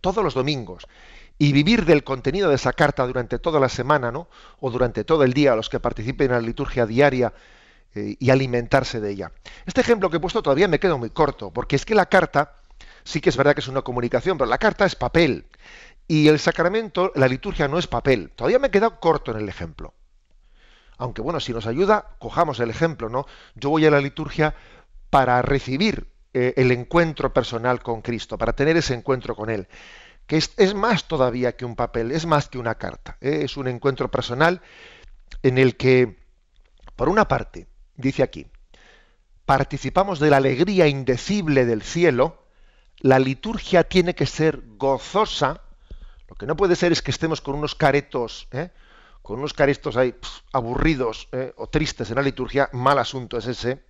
todos 0.00 0.22
los 0.22 0.34
domingos 0.34 0.86
y 1.38 1.52
vivir 1.52 1.84
del 1.84 2.02
contenido 2.02 2.48
de 2.48 2.56
esa 2.56 2.72
carta 2.72 3.06
durante 3.06 3.38
toda 3.38 3.60
la 3.60 3.68
semana, 3.68 4.10
¿no? 4.10 4.28
O 4.60 4.70
durante 4.70 5.04
todo 5.04 5.22
el 5.22 5.32
día, 5.32 5.52
a 5.52 5.56
los 5.56 5.68
que 5.68 5.78
participen 5.78 6.26
en 6.26 6.32
la 6.32 6.40
liturgia 6.40 6.84
diaria 6.84 7.32
eh, 7.94 8.16
y 8.18 8.30
alimentarse 8.30 9.00
de 9.00 9.10
ella. 9.10 9.32
Este 9.64 9.80
ejemplo 9.80 10.10
que 10.10 10.16
he 10.16 10.20
puesto 10.20 10.42
todavía 10.42 10.66
me 10.66 10.80
queda 10.80 10.96
muy 10.96 11.10
corto, 11.10 11.52
porque 11.52 11.76
es 11.76 11.84
que 11.84 11.94
la 11.94 12.06
carta 12.06 12.56
sí 13.04 13.20
que 13.20 13.30
es 13.30 13.36
verdad 13.36 13.54
que 13.54 13.60
es 13.60 13.68
una 13.68 13.82
comunicación, 13.82 14.36
pero 14.36 14.50
la 14.50 14.58
carta 14.58 14.84
es 14.84 14.96
papel 14.96 15.46
y 16.08 16.26
el 16.26 16.40
sacramento, 16.40 17.12
la 17.14 17.28
liturgia 17.28 17.68
no 17.68 17.78
es 17.78 17.86
papel. 17.86 18.32
Todavía 18.34 18.58
me 18.58 18.68
he 18.68 18.70
quedado 18.70 18.98
corto 18.98 19.30
en 19.30 19.38
el 19.38 19.48
ejemplo. 19.48 19.94
Aunque 20.96 21.22
bueno, 21.22 21.38
si 21.38 21.52
nos 21.52 21.66
ayuda, 21.66 22.16
cojamos 22.18 22.58
el 22.58 22.70
ejemplo, 22.70 23.08
¿no? 23.08 23.26
Yo 23.54 23.70
voy 23.70 23.86
a 23.86 23.90
la 23.92 24.00
liturgia 24.00 24.56
para 25.10 25.40
recibir 25.42 26.08
eh, 26.34 26.54
el 26.56 26.72
encuentro 26.72 27.32
personal 27.32 27.80
con 27.80 28.02
Cristo, 28.02 28.36
para 28.36 28.52
tener 28.52 28.76
ese 28.76 28.94
encuentro 28.94 29.36
con 29.36 29.48
Él 29.48 29.68
que 30.28 30.36
es, 30.36 30.74
más 30.74 31.08
todavía 31.08 31.56
que 31.56 31.64
un 31.64 31.74
papel, 31.74 32.12
es 32.12 32.26
más 32.26 32.48
que 32.48 32.58
una 32.58 32.74
carta. 32.76 33.16
¿eh? 33.22 33.40
Es 33.44 33.56
un 33.56 33.66
encuentro 33.66 34.10
personal 34.10 34.60
en 35.42 35.56
el 35.56 35.76
que, 35.76 36.18
por 36.96 37.08
una 37.08 37.26
parte, 37.26 37.66
dice 37.96 38.22
aquí, 38.22 38.46
participamos 39.46 40.20
de 40.20 40.28
la 40.28 40.36
alegría 40.36 40.86
indecible 40.86 41.64
del 41.64 41.82
cielo, 41.82 42.44
la 42.98 43.18
liturgia 43.18 43.84
tiene 43.84 44.14
que 44.14 44.26
ser 44.26 44.62
gozosa, 44.76 45.62
lo 46.28 46.34
que 46.34 46.44
no 46.44 46.56
puede 46.56 46.76
ser 46.76 46.92
es 46.92 47.00
que 47.00 47.10
estemos 47.10 47.40
con 47.40 47.54
unos 47.54 47.74
caretos, 47.74 48.48
¿eh? 48.52 48.68
con 49.22 49.38
unos 49.38 49.54
caretos 49.54 49.96
ahí 49.96 50.14
aburridos 50.52 51.28
¿eh? 51.32 51.54
o 51.56 51.68
tristes 51.68 52.10
en 52.10 52.16
la 52.16 52.22
liturgia, 52.22 52.68
mal 52.74 52.98
asunto 52.98 53.38
es 53.38 53.46
ese. 53.46 53.82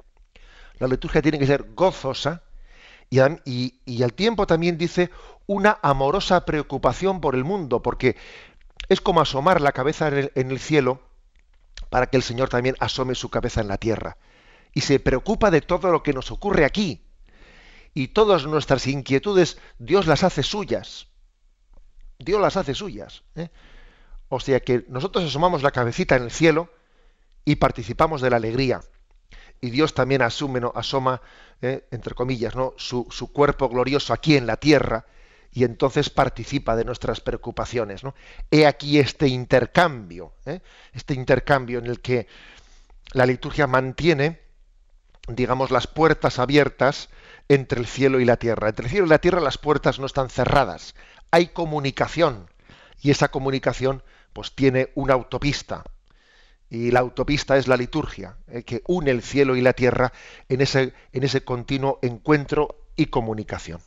La 0.79 0.87
liturgia 0.87 1.21
tiene 1.21 1.41
que 1.41 1.49
ser 1.49 1.75
gozosa 1.75 2.45
y, 3.11 3.81
y, 3.87 4.03
al 4.03 4.13
tiempo 4.13 4.47
también 4.47 4.77
dice 4.77 5.11
una 5.47 5.79
amorosa 5.83 6.45
preocupación 6.45 7.21
por 7.21 7.35
el 7.35 7.45
mundo, 7.45 7.81
porque 7.83 8.17
es 8.89 9.01
como 9.01 9.21
asomar 9.21 9.61
la 9.61 9.73
cabeza 9.73 10.09
en 10.09 10.51
el, 10.51 10.59
cielo 10.59 11.01
para 11.91 12.07
que 12.07 12.17
el 12.17 12.23
Señor 12.23 12.49
también 12.49 12.77
asome 12.81 13.15
su 13.15 13.29
cabeza 13.29 13.61
en 13.61 13.69
la 13.69 13.79
tierra. 13.79 14.17
Y 14.73 14.83
se 14.83 15.01
preocupa 15.01 15.51
de 15.51 15.61
todo 15.61 15.91
lo 15.91 16.03
que 16.03 16.13
nos 16.13 16.31
ocurre 16.31 16.65
aquí. 16.65 17.03
Y 17.95 18.09
todas 18.09 18.47
nuestras 18.47 18.87
inquietudes 18.87 19.59
Dios 19.79 20.07
las 20.07 20.25
hace 20.25 20.43
suyas. 20.43 21.09
Dios 22.19 22.41
las 22.41 22.57
hace 22.57 22.75
suyas. 22.75 23.25
¿eh? 23.35 23.49
O 24.29 24.41
sea 24.41 24.61
que 24.61 24.85
nosotros 24.89 25.25
asomamos 25.25 25.63
la 25.63 25.71
cabecita 25.71 26.17
en 26.17 26.25
el 26.25 26.31
cielo 26.31 26.71
y 27.45 27.57
participamos 27.57 28.21
de 28.21 28.31
la 28.31 28.37
alegría. 28.37 28.81
Y 29.61 29.71
Dios 29.71 29.95
también 29.95 30.23
asume, 30.23 30.61
¿no? 30.61 30.73
asoma, 30.75 31.21
¿eh? 31.63 31.87
entre 31.91 32.15
comillas, 32.15 32.55
¿no? 32.55 32.75
Su, 32.77 33.07
su, 33.11 33.33
cuerpo 33.33 33.69
glorioso 33.69 34.13
aquí 34.13 34.37
en 34.37 34.47
la 34.47 34.57
tierra 34.57 35.07
y 35.53 35.65
entonces 35.65 36.11
participa 36.11 36.77
de 36.77 36.85
nuestras 36.85 37.21
preocupaciones. 37.21 38.05
¿no? 38.05 38.15
He 38.51 38.67
aquí 38.67 38.99
este 38.99 39.29
intercambio, 39.29 40.35
¿eh? 40.47 40.61
este 40.93 41.15
intercambio 41.15 41.79
en 41.79 41.87
el 41.87 42.01
que 42.01 42.27
la 43.13 43.27
liturgia 43.27 43.67
mantiene, 43.67 44.41
digamos, 45.27 45.71
las 45.71 45.87
puertas 45.87 46.39
abiertas 46.39 47.09
entre 47.49 47.81
el 47.81 47.87
cielo 47.87 48.21
y 48.21 48.25
la 48.25 48.37
tierra. 48.37 48.69
Entre 48.69 48.85
el 48.85 48.91
cielo 48.91 49.07
y 49.07 49.11
la 49.11 49.19
tierra 49.19 49.41
las 49.41 49.59
puertas 49.59 49.99
no 49.99 50.07
están 50.07 50.29
cerradas, 50.29 50.95
hay 51.31 51.49
comunicación 51.49 52.51
y 53.01 53.11
esa 53.11 53.29
comunicación 53.29 54.03
pues 54.33 54.55
tiene 54.55 54.93
una 54.95 55.15
autopista. 55.15 55.85
Y 56.71 56.91
la 56.91 57.01
autopista 57.01 57.57
es 57.57 57.67
la 57.67 57.77
liturgia, 57.77 58.37
¿eh? 58.49 58.63
que 58.63 58.83
une 58.87 59.11
el 59.11 59.23
cielo 59.23 59.57
y 59.57 59.63
la 59.63 59.73
tierra 59.73 60.13
en 60.49 60.61
ese, 60.61 60.93
en 61.13 61.25
ese 61.25 61.43
continuo 61.43 61.99
encuentro 62.03 62.85
y 62.97 63.07
comunicación. 63.07 63.81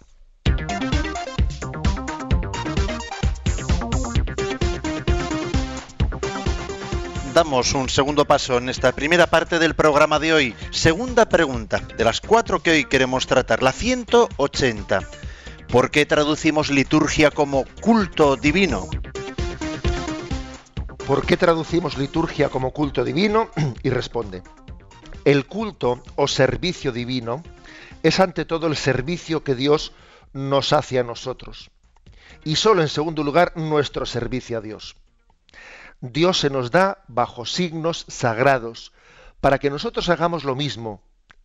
damos 7.34 7.74
un 7.74 7.88
segundo 7.88 8.26
paso 8.26 8.58
en 8.58 8.68
esta 8.68 8.92
primera 8.92 9.26
parte 9.26 9.58
del 9.58 9.74
programa 9.74 10.20
de 10.20 10.34
hoy. 10.34 10.56
Segunda 10.70 11.30
pregunta, 11.30 11.80
de 11.98 12.04
las 12.04 12.20
cuatro 12.20 12.62
que 12.62 12.72
hoy 12.72 12.86
queremos 12.86 13.26
tratar, 13.26 13.64
la 13.64 13.72
180. 13.72 15.00
¿Por 15.70 15.92
qué 15.92 16.06
traducimos 16.06 16.70
liturgia 16.70 17.32
como 17.32 17.64
culto 17.80 18.36
divino? 18.36 18.90
¿Por 21.08 21.26
qué 21.26 21.36
traducimos 21.36 21.98
liturgia 21.98 22.50
como 22.50 22.72
culto 22.72 23.04
divino? 23.04 23.50
Y 23.84 23.90
responde, 23.90 24.44
el 25.26 25.46
culto 25.46 26.04
o 26.16 26.28
servicio 26.28 26.92
divino 26.92 27.44
es 28.04 28.20
ante 28.20 28.46
todo 28.46 28.68
el 28.68 28.76
servicio 28.76 29.44
que 29.44 29.56
Dios 29.56 29.94
nos 30.34 30.74
hace 30.74 31.00
a 31.00 31.04
nosotros. 31.04 31.72
Y 32.44 32.56
solo 32.56 32.82
en 32.82 32.88
segundo 32.88 33.24
lugar 33.24 33.54
nuestro 33.56 34.06
servicio 34.06 34.58
a 34.58 34.62
Dios. 34.62 34.96
Dios 36.02 36.40
se 36.40 36.50
nos 36.50 36.72
da 36.72 37.04
bajo 37.08 37.46
signos 37.46 38.06
sagrados 38.08 38.94
para 39.40 39.60
que 39.60 39.70
nosotros 39.70 40.10
hagamos 40.10 40.44
lo 40.44 40.56
mismo, 40.56 41.04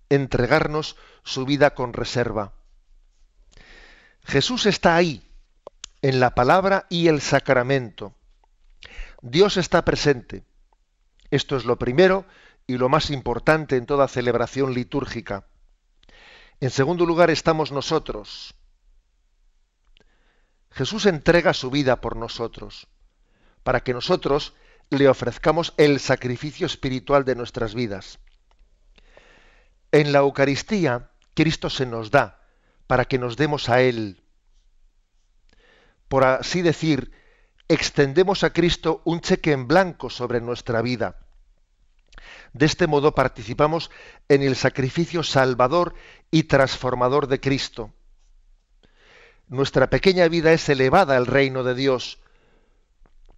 entregarnos 0.08 0.96
su 1.24 1.44
vida 1.44 1.74
con 1.74 1.92
reserva. 1.92 2.52
Jesús 4.22 4.66
está 4.66 4.96
ahí, 4.96 5.22
en 6.02 6.20
la 6.20 6.34
palabra 6.34 6.86
y 6.88 7.08
el 7.08 7.20
sacramento. 7.20 8.15
Dios 9.22 9.56
está 9.56 9.84
presente. 9.84 10.44
Esto 11.30 11.56
es 11.56 11.64
lo 11.64 11.78
primero 11.78 12.26
y 12.66 12.76
lo 12.76 12.88
más 12.88 13.10
importante 13.10 13.76
en 13.76 13.86
toda 13.86 14.08
celebración 14.08 14.74
litúrgica. 14.74 15.46
En 16.60 16.70
segundo 16.70 17.06
lugar 17.06 17.30
estamos 17.30 17.72
nosotros. 17.72 18.54
Jesús 20.70 21.06
entrega 21.06 21.54
su 21.54 21.70
vida 21.70 22.00
por 22.00 22.16
nosotros 22.16 22.88
para 23.62 23.80
que 23.80 23.92
nosotros 23.92 24.54
le 24.90 25.08
ofrezcamos 25.08 25.74
el 25.76 25.98
sacrificio 25.98 26.66
espiritual 26.66 27.24
de 27.24 27.34
nuestras 27.34 27.74
vidas. 27.74 28.20
En 29.90 30.12
la 30.12 30.20
Eucaristía, 30.20 31.10
Cristo 31.34 31.68
se 31.70 31.86
nos 31.86 32.10
da 32.10 32.40
para 32.86 33.06
que 33.06 33.18
nos 33.18 33.36
demos 33.36 33.68
a 33.68 33.80
Él. 33.80 34.22
Por 36.08 36.24
así 36.24 36.62
decir, 36.62 37.10
extendemos 37.68 38.44
a 38.44 38.52
Cristo 38.52 39.02
un 39.04 39.20
cheque 39.20 39.52
en 39.52 39.66
blanco 39.66 40.10
sobre 40.10 40.40
nuestra 40.40 40.82
vida. 40.82 41.18
De 42.52 42.66
este 42.66 42.86
modo 42.86 43.14
participamos 43.14 43.90
en 44.28 44.42
el 44.42 44.56
sacrificio 44.56 45.22
salvador 45.22 45.94
y 46.30 46.44
transformador 46.44 47.26
de 47.26 47.40
Cristo. 47.40 47.92
Nuestra 49.48 49.90
pequeña 49.90 50.26
vida 50.28 50.52
es 50.52 50.68
elevada 50.68 51.16
al 51.16 51.26
reino 51.26 51.62
de 51.62 51.74
Dios. 51.74 52.18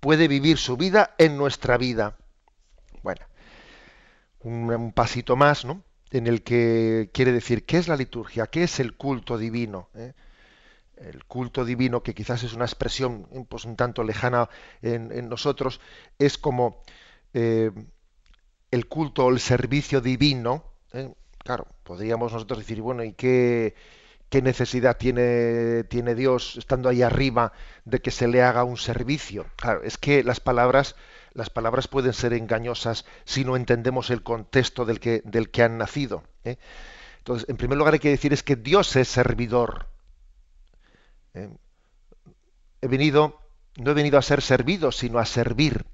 Puede 0.00 0.28
vivir 0.28 0.58
su 0.58 0.76
vida 0.76 1.14
en 1.18 1.36
nuestra 1.36 1.76
vida. 1.76 2.16
Bueno, 3.02 3.26
un, 4.40 4.92
pasito 4.92 5.36
más, 5.36 5.64
¿no? 5.64 5.82
En 6.10 6.26
el 6.26 6.42
que 6.42 7.10
quiere 7.12 7.32
decir 7.32 7.66
qué 7.66 7.78
es 7.78 7.88
la 7.88 7.96
liturgia, 7.96 8.46
qué 8.46 8.62
es 8.62 8.80
el 8.80 8.96
culto 8.96 9.36
divino. 9.36 9.90
¿Eh? 9.94 10.14
El 11.00 11.24
culto 11.24 11.64
divino, 11.64 12.02
que 12.02 12.14
quizás 12.14 12.42
es 12.42 12.52
una 12.54 12.64
expresión 12.64 13.26
pues, 13.48 13.64
un 13.64 13.76
tanto 13.76 14.02
lejana 14.02 14.48
en, 14.82 15.28
nosotros, 15.28 15.80
es 16.18 16.38
como 16.38 16.82
eh, 17.34 17.70
el 18.70 18.86
culto 18.86 19.26
o 19.26 19.30
el 19.30 19.40
servicio 19.40 20.00
divino. 20.00 20.64
¿eh? 20.92 21.12
Claro, 21.38 21.66
podríamos 21.82 22.32
nosotros 22.32 22.58
decir, 22.58 22.82
bueno, 22.82 23.04
¿y 23.04 23.12
qué, 23.12 23.74
qué 24.28 24.42
necesidad 24.42 24.96
tiene, 24.96 25.84
tiene 25.84 26.14
Dios 26.14 26.56
estando 26.56 26.88
ahí 26.88 27.02
arriba 27.02 27.52
de 27.84 28.00
que 28.00 28.10
se 28.10 28.28
le 28.28 28.42
haga 28.42 28.64
un 28.64 28.76
servicio? 28.76 29.46
Claro, 29.56 29.82
es 29.82 29.98
que 29.98 30.22
las 30.22 30.40
palabras, 30.40 30.96
las 31.32 31.50
palabras 31.50 31.88
pueden 31.88 32.12
ser 32.12 32.32
engañosas 32.32 33.04
si 33.24 33.44
no 33.44 33.56
entendemos 33.56 34.10
el 34.10 34.22
contexto 34.22 34.84
del 34.84 35.00
que, 35.00 35.22
del 35.24 35.50
que 35.50 35.62
han 35.62 35.78
nacido. 35.78 36.24
¿eh? 36.44 36.58
Entonces, 37.18 37.48
en 37.48 37.56
primer 37.56 37.78
lugar 37.78 37.94
hay 37.94 38.00
que 38.00 38.10
decir 38.10 38.32
es 38.32 38.42
que 38.42 38.56
Dios 38.56 38.96
es 38.96 39.08
servidor. 39.08 39.86
¿Eh? 41.34 41.50
He 42.80 42.86
venido, 42.86 43.40
no 43.76 43.90
he 43.90 43.94
venido 43.94 44.18
a 44.18 44.22
ser 44.22 44.42
servido, 44.42 44.92
sino 44.92 45.18
a 45.18 45.26
servir. 45.26 45.86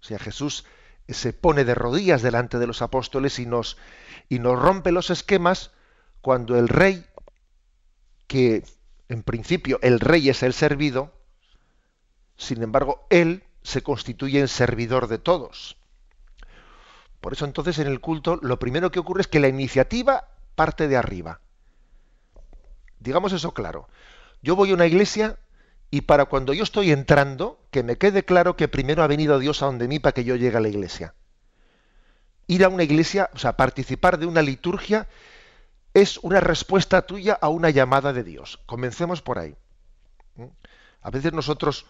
O 0.00 0.04
sea, 0.04 0.18
Jesús 0.18 0.64
se 1.08 1.32
pone 1.32 1.64
de 1.64 1.74
rodillas 1.74 2.22
delante 2.22 2.58
de 2.58 2.66
los 2.66 2.82
apóstoles 2.82 3.38
y 3.38 3.46
nos, 3.46 3.76
y 4.28 4.38
nos 4.38 4.58
rompe 4.58 4.92
los 4.92 5.10
esquemas 5.10 5.72
cuando 6.20 6.56
el 6.58 6.68
rey, 6.68 7.04
que 8.26 8.64
en 9.08 9.22
principio 9.22 9.78
el 9.82 9.98
rey 9.98 10.28
es 10.28 10.42
el 10.42 10.52
servido, 10.52 11.12
sin 12.36 12.62
embargo, 12.62 13.06
él 13.10 13.44
se 13.62 13.82
constituye 13.82 14.40
en 14.40 14.48
servidor 14.48 15.08
de 15.08 15.18
todos. 15.18 15.76
Por 17.20 17.34
eso 17.34 17.44
entonces 17.44 17.78
en 17.78 17.86
el 17.86 18.00
culto 18.00 18.38
lo 18.40 18.58
primero 18.58 18.90
que 18.90 18.98
ocurre 18.98 19.20
es 19.22 19.28
que 19.28 19.40
la 19.40 19.48
iniciativa 19.48 20.28
parte 20.54 20.88
de 20.88 20.96
arriba. 20.96 21.40
Digamos 22.98 23.32
eso 23.32 23.52
claro. 23.52 23.88
Yo 24.42 24.56
voy 24.56 24.70
a 24.70 24.74
una 24.74 24.86
iglesia 24.86 25.38
y 25.90 26.02
para 26.02 26.26
cuando 26.26 26.52
yo 26.52 26.62
estoy 26.62 26.92
entrando, 26.92 27.60
que 27.70 27.82
me 27.82 27.98
quede 27.98 28.24
claro 28.24 28.56
que 28.56 28.68
primero 28.68 29.02
ha 29.02 29.08
venido 29.08 29.38
Dios 29.38 29.62
a 29.62 29.66
donde 29.66 29.88
mí 29.88 29.98
para 29.98 30.12
que 30.12 30.24
yo 30.24 30.36
llegue 30.36 30.56
a 30.56 30.60
la 30.60 30.68
iglesia. 30.68 31.14
Ir 32.46 32.64
a 32.64 32.68
una 32.68 32.84
iglesia, 32.84 33.30
o 33.34 33.38
sea, 33.38 33.56
participar 33.56 34.18
de 34.18 34.26
una 34.26 34.42
liturgia, 34.42 35.08
es 35.94 36.18
una 36.18 36.40
respuesta 36.40 37.02
tuya 37.02 37.38
a 37.40 37.48
una 37.48 37.70
llamada 37.70 38.12
de 38.12 38.22
Dios. 38.22 38.60
Comencemos 38.66 39.22
por 39.22 39.38
ahí. 39.38 39.56
¿Mm? 40.36 40.46
A 41.02 41.10
veces 41.10 41.32
nosotros 41.32 41.86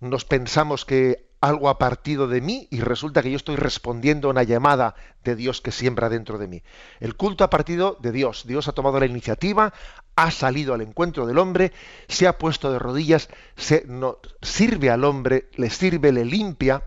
nos 0.00 0.24
pensamos 0.24 0.84
que 0.84 1.27
algo 1.40 1.68
ha 1.68 1.78
partido 1.78 2.26
de 2.26 2.40
mí 2.40 2.66
y 2.70 2.80
resulta 2.80 3.22
que 3.22 3.30
yo 3.30 3.36
estoy 3.36 3.56
respondiendo 3.56 4.28
a 4.28 4.30
una 4.32 4.42
llamada 4.42 4.94
de 5.24 5.36
Dios 5.36 5.60
que 5.60 5.70
siembra 5.70 6.08
dentro 6.08 6.38
de 6.38 6.48
mí. 6.48 6.62
El 7.00 7.16
culto 7.16 7.44
ha 7.44 7.50
partido 7.50 7.96
de 8.00 8.12
Dios. 8.12 8.46
Dios 8.46 8.68
ha 8.68 8.72
tomado 8.72 8.98
la 8.98 9.06
iniciativa, 9.06 9.72
ha 10.16 10.30
salido 10.30 10.74
al 10.74 10.80
encuentro 10.80 11.26
del 11.26 11.38
hombre, 11.38 11.72
se 12.08 12.26
ha 12.26 12.38
puesto 12.38 12.72
de 12.72 12.78
rodillas, 12.78 13.28
se, 13.56 13.86
sirve 14.42 14.90
al 14.90 15.04
hombre, 15.04 15.48
le 15.54 15.70
sirve, 15.70 16.12
le 16.12 16.24
limpia, 16.24 16.82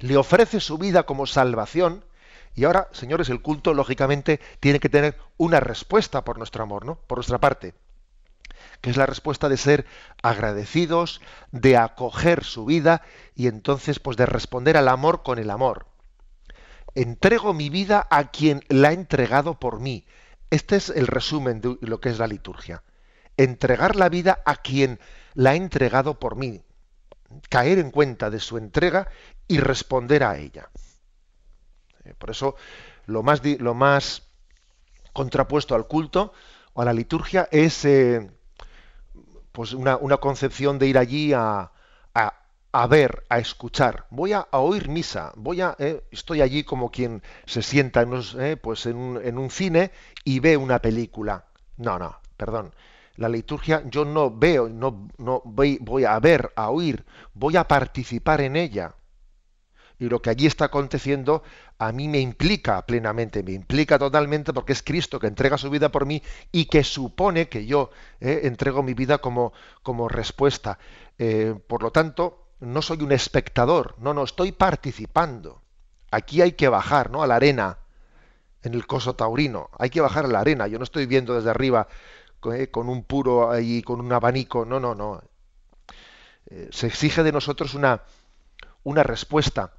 le 0.00 0.16
ofrece 0.16 0.60
su 0.60 0.78
vida 0.78 1.04
como 1.04 1.26
salvación. 1.26 2.04
Y 2.54 2.64
ahora, 2.64 2.88
señores, 2.92 3.28
el 3.28 3.40
culto 3.40 3.72
lógicamente 3.72 4.40
tiene 4.58 4.80
que 4.80 4.88
tener 4.88 5.16
una 5.36 5.60
respuesta 5.60 6.24
por 6.24 6.38
nuestro 6.38 6.64
amor, 6.64 6.84
¿no? 6.84 6.96
Por 7.06 7.18
nuestra 7.18 7.38
parte 7.38 7.74
que 8.80 8.90
es 8.90 8.96
la 8.96 9.06
respuesta 9.06 9.48
de 9.48 9.56
ser 9.56 9.86
agradecidos, 10.22 11.20
de 11.50 11.76
acoger 11.76 12.44
su 12.44 12.64
vida 12.64 13.02
y 13.34 13.46
entonces 13.46 13.98
pues 13.98 14.16
de 14.16 14.26
responder 14.26 14.76
al 14.76 14.88
amor 14.88 15.22
con 15.22 15.38
el 15.38 15.50
amor. 15.50 15.86
Entrego 16.94 17.54
mi 17.54 17.70
vida 17.70 18.06
a 18.10 18.30
quien 18.30 18.64
la 18.68 18.88
ha 18.88 18.92
entregado 18.92 19.58
por 19.58 19.80
mí. 19.80 20.06
Este 20.50 20.76
es 20.76 20.90
el 20.90 21.06
resumen 21.06 21.60
de 21.60 21.76
lo 21.80 22.00
que 22.00 22.08
es 22.08 22.18
la 22.18 22.26
liturgia. 22.26 22.82
Entregar 23.36 23.96
la 23.96 24.08
vida 24.08 24.42
a 24.44 24.56
quien 24.56 24.98
la 25.34 25.50
ha 25.50 25.54
entregado 25.54 26.18
por 26.18 26.36
mí. 26.36 26.62
Caer 27.50 27.78
en 27.78 27.90
cuenta 27.90 28.30
de 28.30 28.40
su 28.40 28.56
entrega 28.56 29.08
y 29.46 29.58
responder 29.58 30.24
a 30.24 30.38
ella. 30.38 30.70
Eh, 32.04 32.14
por 32.16 32.30
eso 32.30 32.56
lo 33.06 33.22
más, 33.22 33.42
lo 33.44 33.74
más 33.74 34.22
contrapuesto 35.12 35.74
al 35.74 35.86
culto 35.86 36.32
o 36.72 36.82
a 36.82 36.84
la 36.84 36.92
liturgia 36.92 37.48
es 37.50 37.84
eh, 37.84 38.30
pues 39.58 39.72
una, 39.72 39.98
concepción 40.18 40.78
de 40.78 40.86
ir 40.86 40.96
allí 40.98 41.32
a, 41.32 41.72
a, 42.14 42.86
ver, 42.86 43.24
a 43.28 43.40
escuchar. 43.40 44.06
Voy 44.08 44.32
a, 44.32 44.46
oír 44.52 44.88
misa, 44.88 45.32
voy 45.34 45.62
a, 45.62 45.74
eh, 45.80 46.04
estoy 46.12 46.42
allí 46.42 46.62
como 46.62 46.92
quien 46.92 47.24
se 47.44 47.62
sienta 47.62 48.02
en, 48.02 48.12
eh, 48.38 48.56
pues 48.56 48.86
en, 48.86 48.96
un, 48.96 49.20
en 49.20 49.36
un 49.36 49.50
cine 49.50 49.90
y 50.22 50.38
ve 50.38 50.56
una 50.56 50.78
película. 50.78 51.46
No, 51.76 51.98
no, 51.98 52.20
perdón. 52.36 52.72
La 53.16 53.28
liturgia 53.28 53.82
yo 53.86 54.04
no 54.04 54.30
veo, 54.30 54.68
no, 54.68 55.08
no 55.18 55.42
voy, 55.44 55.78
voy 55.80 56.04
a 56.04 56.20
ver, 56.20 56.52
a 56.54 56.70
oír, 56.70 57.04
voy 57.34 57.56
a 57.56 57.66
participar 57.66 58.40
en 58.42 58.54
ella 58.54 58.94
y 59.98 60.08
lo 60.08 60.22
que 60.22 60.30
allí 60.30 60.46
está 60.46 60.66
aconteciendo 60.66 61.42
a 61.78 61.92
mí 61.92 62.08
me 62.08 62.20
implica 62.20 62.84
plenamente, 62.86 63.42
me 63.42 63.52
implica 63.52 63.98
totalmente 63.98 64.52
porque 64.52 64.72
es 64.72 64.82
Cristo 64.82 65.18
que 65.18 65.26
entrega 65.26 65.58
su 65.58 65.70
vida 65.70 65.90
por 65.90 66.06
mí 66.06 66.22
y 66.52 66.66
que 66.66 66.84
supone 66.84 67.48
que 67.48 67.66
yo 67.66 67.90
eh, 68.20 68.40
entrego 68.44 68.82
mi 68.82 68.94
vida 68.94 69.18
como, 69.18 69.52
como 69.82 70.08
respuesta. 70.08 70.78
Eh, 71.18 71.54
por 71.66 71.82
lo 71.82 71.90
tanto, 71.90 72.46
no 72.60 72.82
soy 72.82 73.02
un 73.02 73.12
espectador, 73.12 73.96
no, 73.98 74.14
no, 74.14 74.24
estoy 74.24 74.52
participando. 74.52 75.62
Aquí 76.10 76.42
hay 76.42 76.52
que 76.52 76.68
bajar, 76.68 77.10
¿no? 77.10 77.22
A 77.22 77.26
la 77.26 77.36
arena, 77.36 77.78
en 78.62 78.74
el 78.74 78.86
coso 78.86 79.14
taurino. 79.14 79.68
Hay 79.78 79.90
que 79.90 80.00
bajar 80.00 80.24
a 80.24 80.28
la 80.28 80.40
arena. 80.40 80.66
Yo 80.66 80.78
no 80.78 80.84
estoy 80.84 81.06
viendo 81.06 81.34
desde 81.34 81.50
arriba 81.50 81.86
eh, 82.52 82.68
con 82.70 82.88
un 82.88 83.04
puro 83.04 83.50
ahí, 83.50 83.82
con 83.82 84.00
un 84.00 84.12
abanico. 84.12 84.64
No, 84.64 84.80
no, 84.80 84.94
no. 84.94 85.22
se 86.70 86.86
exige 86.86 87.22
de 87.22 87.30
nosotros 87.30 87.74
una, 87.74 88.02
una 88.84 89.02
respuesta. 89.02 89.72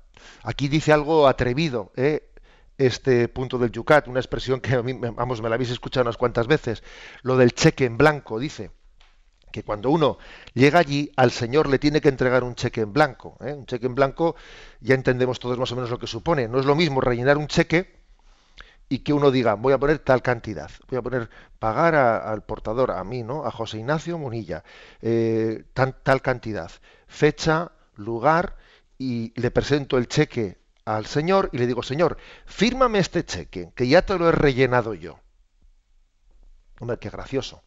Aquí 0.43 0.67
dice 0.67 0.93
algo 0.93 1.27
atrevido, 1.27 1.91
¿eh? 1.95 2.29
este 2.77 3.27
punto 3.27 3.57
del 3.57 3.71
Yucat, 3.71 4.07
una 4.07 4.19
expresión 4.19 4.61
que 4.61 4.73
a 4.73 4.81
mí, 4.81 4.93
vamos, 4.93 5.41
me 5.41 5.49
la 5.49 5.55
habéis 5.55 5.71
escuchado 5.71 6.03
unas 6.03 6.17
cuantas 6.17 6.47
veces, 6.47 6.81
lo 7.23 7.35
del 7.35 7.53
cheque 7.53 7.85
en 7.85 7.97
blanco, 7.97 8.39
dice 8.39 8.71
que 9.51 9.63
cuando 9.63 9.89
uno 9.89 10.17
llega 10.53 10.79
allí, 10.79 11.11
al 11.15 11.31
Señor 11.31 11.67
le 11.67 11.79
tiene 11.79 12.01
que 12.01 12.09
entregar 12.09 12.43
un 12.43 12.55
cheque 12.55 12.81
en 12.81 12.93
blanco. 12.93 13.37
¿eh? 13.41 13.53
Un 13.53 13.65
cheque 13.65 13.87
en 13.87 13.95
blanco, 13.95 14.35
ya 14.79 14.95
entendemos 14.95 15.39
todos 15.39 15.57
más 15.57 15.71
o 15.71 15.75
menos 15.75 15.89
lo 15.89 15.99
que 15.99 16.07
supone. 16.07 16.47
No 16.47 16.59
es 16.59 16.65
lo 16.65 16.75
mismo 16.75 17.01
rellenar 17.01 17.37
un 17.37 17.47
cheque 17.47 17.99
y 18.89 18.99
que 18.99 19.13
uno 19.13 19.31
diga, 19.31 19.53
voy 19.53 19.73
a 19.73 19.77
poner 19.77 19.99
tal 19.99 20.21
cantidad, 20.21 20.69
voy 20.87 20.97
a 20.97 21.01
poner 21.01 21.29
pagar 21.59 21.95
al 21.95 22.43
portador, 22.43 22.91
a 22.91 23.03
mí, 23.03 23.23
¿no? 23.23 23.45
A 23.45 23.51
José 23.51 23.77
Ignacio 23.77 24.17
Munilla, 24.17 24.63
eh, 25.01 25.63
tal 25.73 26.21
cantidad, 26.21 26.71
fecha, 27.07 27.71
lugar 27.95 28.55
y 28.99 29.33
le 29.39 29.49
presento 29.49 29.97
el 29.97 30.07
cheque 30.07 30.59
al 30.85 31.05
Señor 31.05 31.49
y 31.53 31.57
le 31.57 31.65
digo, 31.65 31.81
Señor, 31.81 32.17
fírmame 32.45 32.99
este 32.99 33.23
cheque, 33.23 33.71
que 33.73 33.87
ya 33.87 34.03
te 34.03 34.19
lo 34.19 34.27
he 34.27 34.31
rellenado 34.31 34.93
yo. 34.93 35.19
Hombre, 36.79 36.99
qué 36.99 37.09
gracioso. 37.09 37.63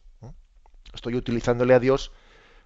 Estoy 0.93 1.15
utilizándole 1.15 1.73
a 1.73 1.79
Dios 1.79 2.11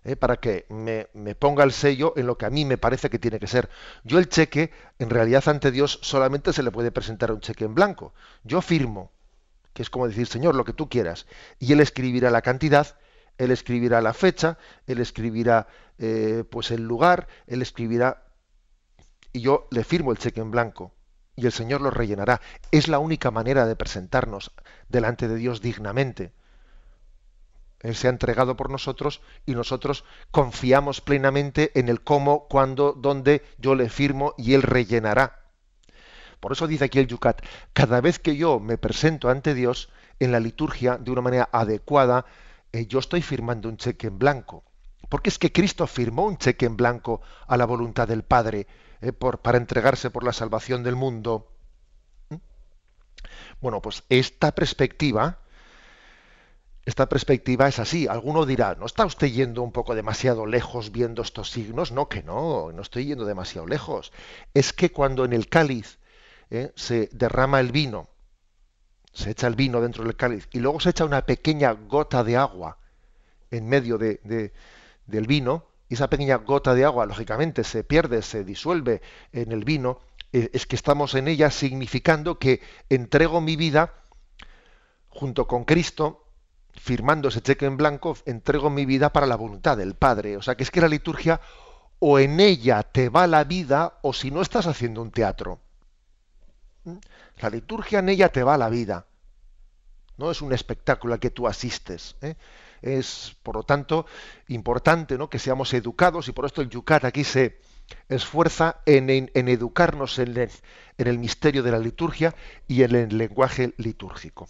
¿eh? 0.03 0.17
para 0.17 0.37
que 0.37 0.65
me, 0.69 1.07
me, 1.13 1.33
ponga 1.33 1.63
el 1.63 1.71
sello 1.71 2.13
en 2.17 2.27
lo 2.27 2.37
que 2.37 2.45
a 2.45 2.49
mí 2.49 2.65
me 2.65 2.77
parece 2.77 3.09
que 3.09 3.19
tiene 3.19 3.39
que 3.39 3.47
ser. 3.47 3.69
Yo 4.03 4.19
el 4.19 4.27
cheque, 4.27 4.71
en 4.99 5.09
realidad 5.09 5.47
ante 5.47 5.71
Dios 5.71 5.99
solamente 6.01 6.51
se 6.51 6.63
le 6.63 6.71
puede 6.71 6.91
presentar 6.91 7.31
un 7.31 7.39
cheque 7.39 7.63
en 7.63 7.73
blanco. 7.73 8.13
Yo 8.43 8.61
firmo, 8.61 9.11
que 9.73 9.81
es 9.81 9.89
como 9.89 10.07
decir, 10.07 10.27
Señor, 10.27 10.55
lo 10.55 10.65
que 10.65 10.73
tú 10.73 10.89
quieras. 10.89 11.25
Y 11.59 11.71
Él 11.71 11.79
escribirá 11.79 12.31
la 12.31 12.41
cantidad, 12.41 12.97
Él 13.37 13.51
escribirá 13.51 14.01
la 14.01 14.13
fecha, 14.13 14.57
Él 14.87 14.99
escribirá 14.99 15.67
eh, 15.99 16.43
pues 16.49 16.71
el 16.71 16.83
lugar, 16.83 17.27
Él 17.47 17.61
escribirá 17.61 18.26
y 19.37 19.41
yo 19.41 19.67
le 19.71 19.83
firmo 19.83 20.11
el 20.11 20.17
cheque 20.17 20.41
en 20.41 20.51
blanco 20.51 20.93
y 21.35 21.45
el 21.45 21.51
Señor 21.51 21.81
lo 21.81 21.91
rellenará. 21.91 22.41
Es 22.71 22.87
la 22.87 22.99
única 22.99 23.31
manera 23.31 23.65
de 23.65 23.75
presentarnos 23.75 24.51
delante 24.89 25.27
de 25.27 25.35
Dios 25.35 25.61
dignamente. 25.61 26.33
Él 27.81 27.95
se 27.95 28.07
ha 28.07 28.09
entregado 28.09 28.57
por 28.57 28.71
nosotros 28.71 29.21
y 29.45 29.53
nosotros 29.53 30.03
confiamos 30.31 30.99
plenamente 30.99 31.71
en 31.79 31.89
el 31.89 32.01
cómo, 32.01 32.47
cuándo, 32.47 32.93
dónde 32.93 33.45
yo 33.59 33.75
le 33.75 33.87
firmo 33.89 34.33
y 34.37 34.55
Él 34.55 34.63
rellenará. 34.63 35.43
Por 36.39 36.51
eso 36.53 36.65
dice 36.65 36.85
aquí 36.85 36.97
el 36.97 37.07
Yucat, 37.07 37.43
cada 37.73 38.01
vez 38.01 38.17
que 38.17 38.35
yo 38.35 38.59
me 38.59 38.79
presento 38.79 39.29
ante 39.29 39.53
Dios 39.53 39.89
en 40.19 40.31
la 40.31 40.39
liturgia 40.39 40.97
de 40.97 41.11
una 41.11 41.21
manera 41.21 41.49
adecuada, 41.51 42.25
eh, 42.71 42.87
yo 42.87 42.97
estoy 42.97 43.21
firmando 43.21 43.69
un 43.69 43.77
cheque 43.77 44.07
en 44.07 44.17
blanco. 44.17 44.63
Porque 45.07 45.29
es 45.29 45.37
que 45.37 45.51
Cristo 45.51 45.85
firmó 45.85 46.25
un 46.25 46.37
cheque 46.37 46.65
en 46.65 46.77
blanco 46.77 47.21
a 47.47 47.57
la 47.57 47.65
voluntad 47.65 48.07
del 48.07 48.23
Padre 48.23 48.65
eh, 49.01 49.13
por, 49.13 49.39
para 49.39 49.57
entregarse 49.57 50.09
por 50.09 50.23
la 50.23 50.33
salvación 50.33 50.83
del 50.83 50.95
mundo. 50.95 51.51
¿Mm? 52.29 52.35
Bueno, 53.61 53.81
pues 53.81 54.03
esta 54.09 54.53
perspectiva, 54.53 55.39
esta 56.85 57.07
perspectiva 57.07 57.67
es 57.67 57.79
así. 57.79 58.07
Alguno 58.07 58.45
dirá, 58.45 58.75
¿no 58.75 58.85
está 58.85 59.05
usted 59.05 59.27
yendo 59.27 59.61
un 59.61 59.71
poco 59.71 59.95
demasiado 59.95 60.45
lejos 60.45 60.91
viendo 60.91 61.21
estos 61.21 61.51
signos? 61.51 61.91
No, 61.91 62.09
que 62.09 62.23
no, 62.23 62.71
no 62.71 62.81
estoy 62.81 63.05
yendo 63.05 63.25
demasiado 63.25 63.67
lejos. 63.67 64.11
Es 64.53 64.73
que 64.73 64.91
cuando 64.91 65.25
en 65.25 65.33
el 65.33 65.49
cáliz 65.49 65.99
¿eh? 66.49 66.71
se 66.75 67.09
derrama 67.11 67.59
el 67.59 67.71
vino, 67.71 68.09
se 69.13 69.31
echa 69.31 69.47
el 69.47 69.55
vino 69.55 69.81
dentro 69.81 70.03
del 70.03 70.15
cáliz 70.15 70.47
y 70.51 70.59
luego 70.59 70.79
se 70.79 70.91
echa 70.91 71.05
una 71.05 71.25
pequeña 71.25 71.71
gota 71.71 72.23
de 72.23 72.37
agua 72.37 72.77
en 73.51 73.67
medio 73.67 73.97
de, 73.97 74.53
del 75.05 75.27
vino, 75.27 75.66
y 75.89 75.93
esa 75.93 76.09
pequeña 76.09 76.37
gota 76.37 76.73
de 76.73 76.85
agua, 76.85 77.05
lógicamente, 77.05 77.63
se 77.63 77.83
pierde, 77.83 78.21
se 78.21 78.43
disuelve 78.43 79.01
en 79.31 79.51
el 79.51 79.63
vino, 79.63 79.99
eh, 80.33 80.49
es 80.53 80.65
que 80.65 80.75
estamos 80.75 81.15
en 81.15 81.27
ella 81.27 81.49
significando 81.49 82.37
que 82.37 82.61
entrego 82.89 83.39
mi 83.39 83.55
vida 83.55 83.93
junto 85.09 85.47
con 85.47 85.63
Cristo, 85.63 86.25
firmando 86.73 87.29
ese 87.29 87.41
cheque 87.41 87.65
en 87.65 87.77
blanco, 87.77 88.17
entrego 88.25 88.69
mi 88.69 88.85
vida 88.85 89.11
para 89.11 89.25
la 89.25 89.35
voluntad 89.35 89.77
del 89.77 89.95
Padre. 89.95 90.37
O 90.37 90.41
sea 90.41 90.55
que 90.55 90.63
es 90.63 90.71
que 90.71 90.81
la 90.81 90.87
liturgia 90.87 91.39
o 91.99 92.19
en 92.19 92.39
ella 92.39 92.83
te 92.83 93.09
va 93.09 93.25
la 93.25 93.43
vida 93.43 93.97
o 94.03 94.13
si 94.13 94.29
no 94.29 94.41
estás 94.41 94.67
haciendo 94.67 95.01
un 95.01 95.11
teatro. 95.11 95.59
La 97.39 97.49
liturgia 97.49 97.99
en 97.99 98.09
ella 98.09 98.29
te 98.29 98.43
va 98.43 98.57
la 98.57 98.69
vida. 98.69 99.07
No 100.17 100.31
es 100.31 100.41
un 100.41 100.53
espectáculo 100.53 101.13
al 101.13 101.19
que 101.19 101.29
tú 101.29 101.47
asistes. 101.47 102.15
¿eh? 102.21 102.35
Es, 102.81 103.35
por 103.43 103.55
lo 103.55 103.63
tanto, 103.63 104.05
importante 104.47 105.17
¿no? 105.17 105.29
que 105.29 105.39
seamos 105.39 105.73
educados 105.73 106.27
y 106.27 106.31
por 106.31 106.45
esto 106.45 106.61
el 106.61 106.69
Yucat 106.69 107.05
aquí 107.05 107.23
se 107.23 107.59
esfuerza 108.09 108.81
en, 108.85 109.09
en, 109.09 109.47
educarnos 109.47 110.19
en 110.19 110.37
en 110.37 111.07
el 111.07 111.19
misterio 111.19 111.63
de 111.63 111.71
la 111.71 111.79
liturgia 111.79 112.35
y 112.67 112.83
en 112.83 112.95
el 112.95 113.17
lenguaje 113.17 113.73
litúrgico. 113.77 114.49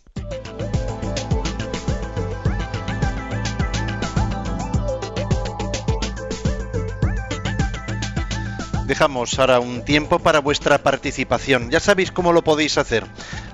Dejamos 8.88 9.38
ahora 9.38 9.60
un 9.60 9.84
tiempo 9.84 10.20
para 10.20 10.40
vuestra 10.40 10.78
participación. 10.78 11.70
Ya 11.70 11.82
sabéis 11.82 12.10
cómo 12.10 12.32
lo 12.32 12.46
podéis 12.46 12.78
hacer. 12.78 13.04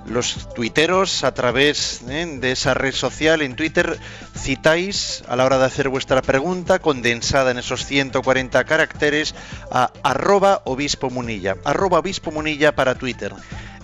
Los 0.05 0.53
tuiteros 0.53 1.23
a 1.23 1.33
través 1.33 2.01
¿eh? 2.07 2.37
de 2.39 2.51
esa 2.51 2.75
red 2.75 2.93
social 2.93 3.41
en 3.41 3.55
Twitter 3.55 3.97
citáis 4.37 5.23
a 5.27 5.35
la 5.35 5.45
hora 5.45 5.57
de 5.57 5.65
hacer 5.65 5.89
vuestra 5.89 6.21
pregunta 6.21 6.77
condensada 6.77 7.49
en 7.49 7.57
esos 7.57 7.83
140 7.83 8.63
caracteres 8.65 9.33
a 9.71 9.91
arroba 10.03 10.61
obispo 10.65 11.09
munilla. 11.09 11.55
Arroba 11.65 11.97
obispo 11.97 12.29
munilla 12.29 12.75
para 12.75 12.93
Twitter. 12.93 13.33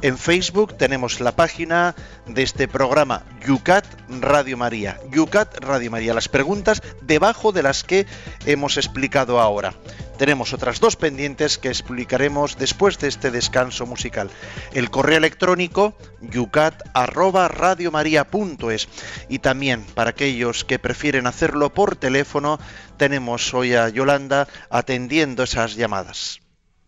En 0.02 0.18
Facebook 0.18 0.78
tenemos 0.78 1.20
la 1.20 1.36
página 1.36 1.94
de 2.26 2.44
este 2.44 2.70
programa 2.70 3.26
Yucat 3.46 3.86
Radio 4.22 4.56
María. 4.56 4.98
Yucat 5.12 5.58
Radio 5.60 5.92
María. 5.92 6.14
Las 6.14 6.30
preguntas 6.30 6.82
debajo 7.02 7.52
de 7.52 7.64
las 7.64 7.84
que 7.84 8.06
hemos 8.46 8.78
explicado 8.78 9.42
ahora. 9.42 9.74
Tenemos 10.18 10.54
otras 10.54 10.80
dos 10.80 10.96
pendientes 10.96 11.58
que 11.58 11.68
explicaremos 11.68 12.58
después 12.58 12.98
de 13.00 13.10
este 13.10 13.30
descanso 13.30 13.86
musical. 13.86 14.30
El 14.74 14.90
correo 14.90 15.18
electrónico 15.18 15.98
yucat@radiomaria.es 16.22 18.88
y 19.28 19.40
también 19.40 19.84
para 19.96 20.12
aquellos 20.12 20.64
que 20.64 20.80
prefieren 20.80 21.28
hacerlo 21.28 21.74
por 21.74 21.98
teléfono, 21.98 22.58
tenemos 22.96 23.54
hoy 23.54 23.74
a 23.74 23.90
Yolanda 23.90 24.48
atendiendo 24.70 25.44
esas 25.44 25.76
llamadas. 25.76 26.40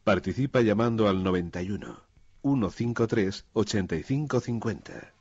Participa 0.06 0.62
llamando 0.62 1.10
al 1.10 1.24
91 1.24 2.11
153 2.44 3.46
8550. 3.54 5.14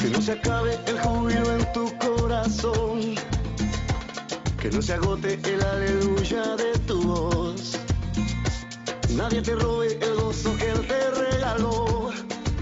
Que 0.00 0.08
no 0.10 0.20
se 0.20 0.32
acabe 0.32 0.78
el 0.86 0.98
júbilo 1.00 1.56
en 1.56 1.72
tu 1.72 1.98
corazón 1.98 3.14
que 4.62 4.70
no 4.70 4.80
se 4.80 4.92
agote 4.92 5.40
el 5.42 5.60
aleluya 5.60 6.54
de 6.54 6.78
tu 6.86 7.02
voz. 7.02 7.80
Nadie 9.10 9.42
te 9.42 9.56
robe 9.56 9.98
el 10.00 10.14
gozo 10.14 10.56
que 10.56 10.70
Él 10.70 10.86
te 10.86 11.10
regaló. 11.10 12.10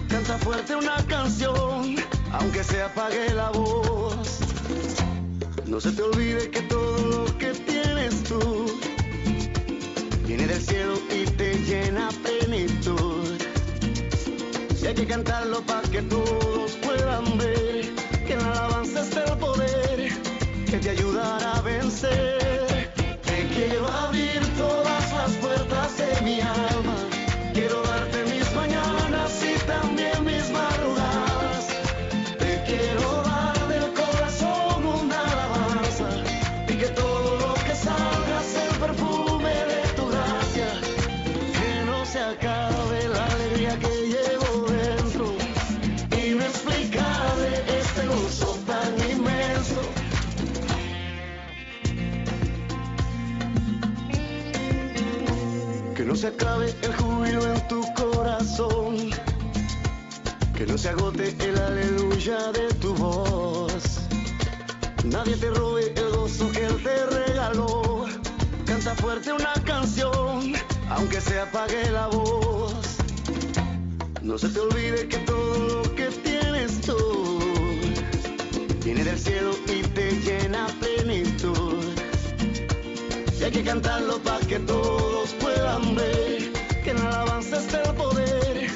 Canta 0.08 0.38
fuerte 0.38 0.76
una 0.76 0.96
canción, 1.06 1.96
aunque 2.32 2.64
se 2.64 2.80
apague 2.82 3.34
la 3.34 3.50
voz. 3.50 4.38
No 5.66 5.78
se 5.78 5.92
te 5.92 6.00
olvide 6.00 6.50
que 6.50 6.62
todo 6.62 6.96
lo 7.06 7.38
que 7.38 7.52
tienes 7.52 8.22
tú 8.24 8.40
viene 10.36 10.46
del 10.46 10.62
cielo 10.62 10.94
y 11.10 11.24
te 11.24 11.54
llena 11.54 12.08
plenitud. 12.22 13.26
Y 14.80 14.86
hay 14.86 14.94
que 14.94 15.04
cantarlo 15.04 15.60
para 15.62 15.82
que 15.88 16.02
todos 16.02 16.70
puedan 16.84 17.36
ver 17.36 17.92
que 18.26 18.34
en 18.34 18.38
la 18.38 18.52
alabanza 18.52 19.00
está 19.00 19.24
el 19.24 19.38
poder 19.38 20.12
que 20.70 20.78
te 20.78 20.90
ayudará 20.90 21.58
a 21.58 21.62
vencer. 21.62 22.92
Te 23.24 23.38
quiero 23.54 23.88
abrir 23.88 24.40
todas 24.56 25.12
las 25.12 25.32
puertas 25.42 25.98
de 25.98 26.20
mi 26.22 26.40
alma. 26.40 26.99
Se 56.20 56.26
acabe 56.26 56.74
el 56.83 56.94
júbilo 56.96 57.54
en 57.54 57.68
tu 57.68 57.83
corazón. 57.94 59.11
Que 60.54 60.66
no 60.66 60.76
se 60.76 60.90
agote 60.90 61.35
el 61.40 61.56
aleluya 61.56 62.52
de 62.52 62.68
tu 62.74 62.94
voz. 62.94 64.00
Nadie 65.04 65.35
te 65.37 65.48
robe 65.48 65.94
el 65.96 66.11
gozo 66.11 66.52
que 66.52 66.66
Él 66.66 66.76
te 66.83 67.06
regaló. 67.06 68.04
Canta 68.66 68.94
fuerte 68.96 69.33
una 69.33 69.54
canción, 69.64 70.52
aunque 70.90 71.22
se 71.22 71.40
apague 71.40 71.90
la 71.90 72.09
voz. 72.09 72.98
No 74.20 74.37
se 74.37 74.50
te 74.50 74.61
olvide 74.61 75.09
que 75.09 75.18
todo 75.20 75.59
lo 75.59 75.94
que 75.94 76.09
tienes 76.22 76.83
tú 76.83 77.38
viene 78.85 79.04
del 79.04 79.18
cielo 79.18 79.52
y 79.68 79.80
te 79.88 80.11
llena 80.20 80.66
plenitud. 80.80 81.69
Y 83.40 83.44
hay 83.44 83.53
que 83.53 83.64
cantarlo 83.64 84.18
para 84.18 84.46
que 84.46 84.59
todos 84.59 85.31
puedan 85.40 85.94
ver 85.94 86.53
que 86.85 86.90
en 86.90 87.03
la 87.03 87.09
alabanza 87.09 87.57
está 87.57 87.81
el 87.85 87.94
poder 87.94 88.68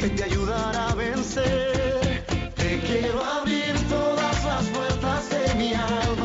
que 0.00 0.08
te 0.08 0.24
ayudará 0.24 0.88
a 0.88 0.94
vencer. 0.94 2.24
Te 2.54 2.80
quiero 2.80 3.22
abrir 3.22 3.74
todas 3.90 4.44
las 4.44 4.64
puertas 4.68 5.28
de 5.28 5.54
mi 5.56 5.74
alma. 5.74 6.15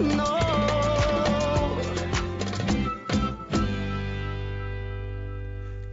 No. 0.00 0.37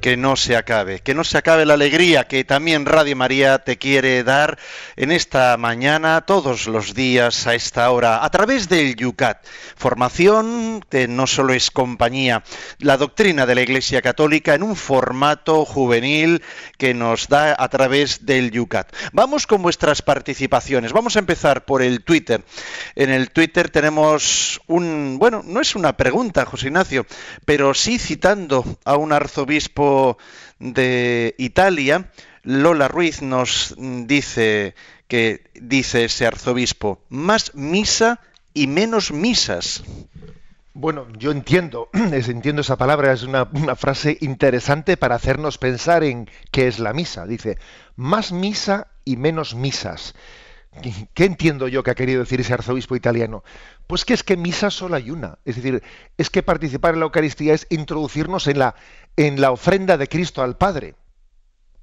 Que 0.06 0.18
no 0.18 0.36
se 0.36 0.56
acabe, 0.56 1.00
que 1.00 1.16
no 1.16 1.24
se 1.24 1.40
acabe 1.40 1.66
la 1.66 1.74
alegría 1.74 2.26
que 2.26 2.44
también 2.44 2.86
Radio 2.86 3.16
María 3.16 3.58
te 3.58 3.80
quiere 3.80 4.24
dar 4.24 4.60
en 4.98 5.12
esta 5.12 5.58
mañana, 5.58 6.22
todos 6.28 6.68
los 6.68 6.94
días 6.94 7.48
a 7.48 7.56
esta 7.56 7.90
hora, 7.90 8.24
a 8.24 8.30
través 8.30 8.70
del 8.70 8.96
Yucat. 8.96 9.44
Formación 9.76 10.86
que 10.92 11.08
no 11.08 11.26
solo 11.26 11.54
es 11.54 11.72
compañía, 11.72 12.44
la 12.78 12.98
doctrina 12.98 13.48
de 13.48 13.56
la 13.56 13.64
Iglesia 13.64 14.04
Católica 14.04 14.54
en 14.54 14.62
un 14.62 14.76
formato 14.76 15.66
juvenil 15.66 16.44
que 16.78 16.94
nos 16.94 17.28
da 17.28 17.56
a 17.58 17.68
través 17.70 18.28
del 18.28 18.52
Yucat. 18.52 18.96
Vamos 19.12 19.48
con 19.48 19.64
vuestras 19.64 20.04
participaciones. 20.04 20.94
Vamos 20.94 21.16
a 21.16 21.20
empezar 21.20 21.66
por 21.66 21.82
el 21.82 22.04
Twitter. 22.04 22.44
En 22.94 23.10
el 23.10 23.32
Twitter 23.32 23.72
tenemos 23.72 24.62
un, 24.68 25.18
bueno, 25.18 25.42
no 25.44 25.62
es 25.62 25.76
una 25.76 25.98
pregunta, 25.98 26.46
José 26.46 26.68
Ignacio, 26.68 27.08
pero 27.44 27.74
sí 27.74 27.98
citando 27.98 28.64
a 28.86 28.98
un 28.98 29.12
arzobispo 29.12 29.95
de 30.60 31.36
Italia, 31.38 32.12
Lola 32.44 32.88
Ruiz 32.88 33.22
nos 33.22 33.76
dice 33.78 34.76
que 35.08 35.50
dice 35.54 36.06
ese 36.06 36.26
arzobispo, 36.26 37.02
más 37.10 37.54
misa 37.56 38.20
y 38.54 38.68
menos 38.68 39.12
misas. 39.12 39.84
Bueno, 40.74 41.08
yo 41.18 41.32
entiendo, 41.32 41.90
entiendo 41.94 42.62
esa 42.62 42.78
palabra, 42.78 43.14
es 43.14 43.24
una, 43.24 43.50
una, 43.54 43.76
frase 43.76 44.18
interesante 44.22 44.98
para 44.98 45.16
hacernos 45.16 45.58
pensar 45.58 46.04
en 46.04 46.30
qué 46.52 46.68
es 46.68 46.80
la 46.80 46.94
misa. 46.94 47.26
Dice, 47.26 47.58
más 47.96 48.32
misa 48.32 48.88
y 49.06 49.18
menos 49.18 49.56
misas. 49.56 50.14
¿Qué 51.14 51.24
entiendo 51.24 51.70
yo 51.70 51.84
que 51.84 51.92
ha 51.92 51.96
querido 51.96 52.20
decir 52.20 52.42
ese 52.42 52.54
arzobispo 52.54 52.98
italiano? 52.98 53.44
Pues 53.88 54.04
que 54.04 54.14
es 54.14 54.24
que 54.24 54.36
misa 54.36 54.70
solo 54.70 54.96
hay 54.96 55.10
una. 55.10 55.38
Es 55.46 55.56
decir, 55.56 55.82
es 56.18 56.30
que 56.30 56.44
participar 56.44 56.94
en 56.94 57.00
la 57.00 57.06
Eucaristía 57.06 57.54
es 57.54 57.66
introducirnos 57.70 58.48
en 58.48 58.60
la, 58.60 58.76
en 59.18 59.42
la 59.42 59.52
ofrenda 59.52 59.98
de 59.98 60.08
Cristo 60.08 60.42
al 60.42 60.58
Padre. 60.58 60.96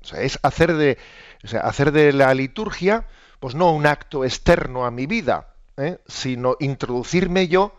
O 0.03 0.05
sea, 0.05 0.20
es 0.20 0.39
hacer 0.43 0.74
de, 0.74 0.99
hacer 1.62 1.93
de 1.93 2.12
la 2.12 2.35
liturgia, 2.35 3.07
pues 3.41 3.55
no 3.55 3.72
un 3.72 3.87
acto 3.87 4.24
externo 4.24 4.85
a 4.85 4.91
mi 4.91 5.07
vida, 5.07 5.55
¿eh? 5.76 5.99
sino 6.07 6.57
introducirme 6.61 7.49
yo 7.49 7.76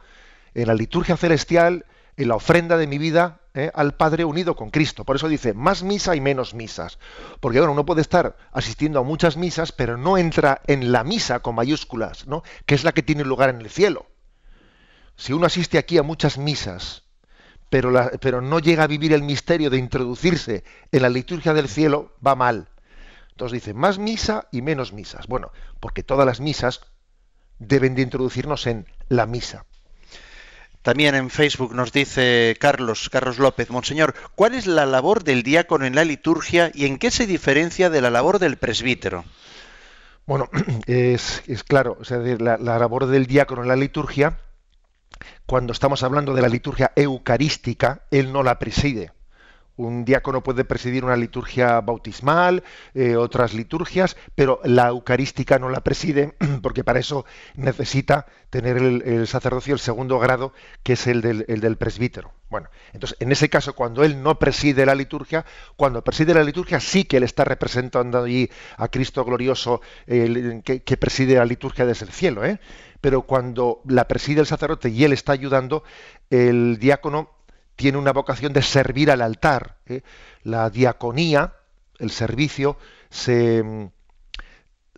en 0.54 0.68
la 0.68 0.74
liturgia 0.74 1.18
celestial, 1.18 1.86
en 2.16 2.28
la 2.28 2.36
ofrenda 2.36 2.78
de 2.78 2.88
mi 2.88 2.98
vida 2.98 3.42
¿eh? 3.54 3.72
al 3.74 3.96
Padre 3.96 4.26
unido 4.26 4.56
con 4.56 4.70
Cristo. 4.70 5.04
Por 5.04 5.16
eso 5.16 5.28
dice, 5.28 5.54
más 5.54 5.84
misa 5.84 6.16
y 6.16 6.22
menos 6.22 6.54
misas. 6.54 7.00
Porque 7.40 7.60
bueno, 7.60 7.74
uno 7.74 7.86
puede 7.86 8.02
estar 8.02 8.38
asistiendo 8.52 9.00
a 9.00 9.04
muchas 9.04 9.38
misas, 9.38 9.72
pero 9.72 9.98
no 9.98 10.18
entra 10.18 10.62
en 10.68 10.92
la 10.92 11.04
misa 11.04 11.40
con 11.40 11.56
mayúsculas, 11.56 12.28
¿no? 12.28 12.44
que 12.66 12.76
es 12.76 12.84
la 12.84 12.92
que 12.92 13.04
tiene 13.04 13.24
lugar 13.24 13.50
en 13.50 13.62
el 13.62 13.70
cielo. 13.70 14.06
Si 15.16 15.34
uno 15.34 15.46
asiste 15.46 15.78
aquí 15.78 15.98
a 15.98 16.04
muchas 16.04 16.38
misas, 16.38 17.03
pero, 17.74 17.92
pero 18.22 18.40
no 18.40 18.60
llega 18.60 18.84
a 18.84 18.88
vivir 18.88 19.14
el 19.14 19.24
misterio 19.24 19.72
de 19.72 19.80
introducirse 19.80 20.64
en 20.92 21.02
la 21.02 21.10
liturgia 21.10 21.56
del 21.56 21.68
cielo, 21.68 22.14
va 22.24 22.36
mal. 22.36 22.70
Entonces 23.32 23.64
dice, 23.64 23.74
más 23.74 23.98
misa 23.98 24.48
y 24.52 24.62
menos 24.62 24.94
misas. 24.94 25.26
Bueno, 25.26 25.52
porque 25.80 26.04
todas 26.04 26.28
las 26.28 26.40
misas 26.40 26.82
deben 27.58 27.96
de 27.96 28.04
introducirnos 28.04 28.68
en 28.68 28.86
la 29.10 29.26
misa. 29.26 29.66
También 30.84 31.16
en 31.16 31.32
Facebook 31.32 31.74
nos 31.74 31.92
dice 31.92 32.56
Carlos, 32.60 33.10
Carlos 33.10 33.40
López, 33.40 33.72
Monseñor, 33.72 34.14
¿cuál 34.36 34.54
es 34.54 34.68
la 34.68 34.86
labor 34.86 35.24
del 35.24 35.42
diácono 35.42 35.88
en 35.88 35.96
la 35.96 36.06
liturgia 36.06 36.70
y 36.76 36.86
en 36.86 37.00
qué 37.00 37.10
se 37.10 37.26
diferencia 37.26 37.90
de 37.90 38.02
la 38.02 38.12
labor 38.12 38.38
del 38.38 38.58
presbítero? 38.58 39.26
Bueno, 40.28 40.48
es, 40.86 41.42
claro, 41.68 41.98
o 42.00 42.04
sea, 42.04 42.20
la, 42.20 42.60
la, 42.60 42.78
labor 42.78 43.08
del 43.08 43.26
diácono 43.26 43.64
en 43.64 43.68
la 43.68 43.76
liturgia, 43.76 44.38
cuando 45.46 45.74
estamos 45.74 46.04
hablando 46.04 46.34
de 46.34 46.42
la 46.42 46.50
liturgia 46.50 46.92
eucarística, 46.96 48.04
él 48.12 48.32
no 48.32 48.44
la 48.44 48.60
preside. 48.60 49.12
Un 49.76 50.06
diácono 50.06 50.44
puede 50.44 50.66
presidir 50.66 51.04
una 51.04 51.16
liturgia 51.16 51.82
bautismal, 51.82 52.64
eh, 52.94 53.16
otras 53.16 53.54
liturgias, 53.54 54.16
pero 54.36 54.60
la 54.64 54.88
eucarística 54.88 55.58
no 55.58 55.70
la 55.70 55.82
preside 55.82 56.36
porque 56.62 56.84
para 56.84 57.00
eso 57.00 57.26
necesita 57.56 58.28
tener 58.52 58.78
el, 58.78 59.28
sacerdocio 59.28 59.74
el 59.74 59.80
segundo 59.80 60.20
grado, 60.20 60.54
que 60.84 60.94
es 60.94 61.08
el 61.08 61.22
del, 61.22 61.78
presbítero. 61.78 62.32
Bueno, 62.52 62.70
entonces 62.94 63.18
en 63.20 63.32
ese 63.32 63.50
caso, 63.50 63.74
cuando 63.74 64.04
él 64.04 64.22
no 64.22 64.38
preside 64.38 64.86
la 64.86 64.94
liturgia, 64.94 65.44
cuando 65.76 66.04
preside 66.04 66.36
la 66.36 66.44
liturgia 66.44 66.80
sí 66.80 67.06
que 67.06 67.18
él 67.18 67.24
está 67.24 67.44
representando 67.44 68.22
allí 68.22 68.48
a 68.78 68.90
Cristo 68.90 69.26
glorioso 69.26 69.82
que, 70.06 70.84
que, 70.86 70.98
preside 70.98 71.36
la 71.36 71.46
liturgia 71.46 71.88
desde 71.88 72.06
el 72.06 72.12
cielo, 72.12 72.46
¿eh? 72.46 72.60
pero 73.02 73.24
cuando 73.24 73.82
la 73.86 74.08
preside 74.08 74.42
el 74.42 74.46
sacerdote 74.46 74.90
y 74.90 75.04
él 75.04 75.14
está 75.14 75.34
ayudando, 75.34 75.84
el 76.30 76.78
diácono 76.78 77.32
tiene 77.76 77.98
una 77.98 78.12
vocación 78.12 78.54
de 78.54 78.62
servir 78.62 79.12
al 79.12 79.22
altar. 79.22 79.78
¿eh? 79.86 80.02
La 80.44 80.70
diaconía, 80.70 81.54
el 82.00 82.12
servicio, 82.12 82.78
se, 83.10 83.90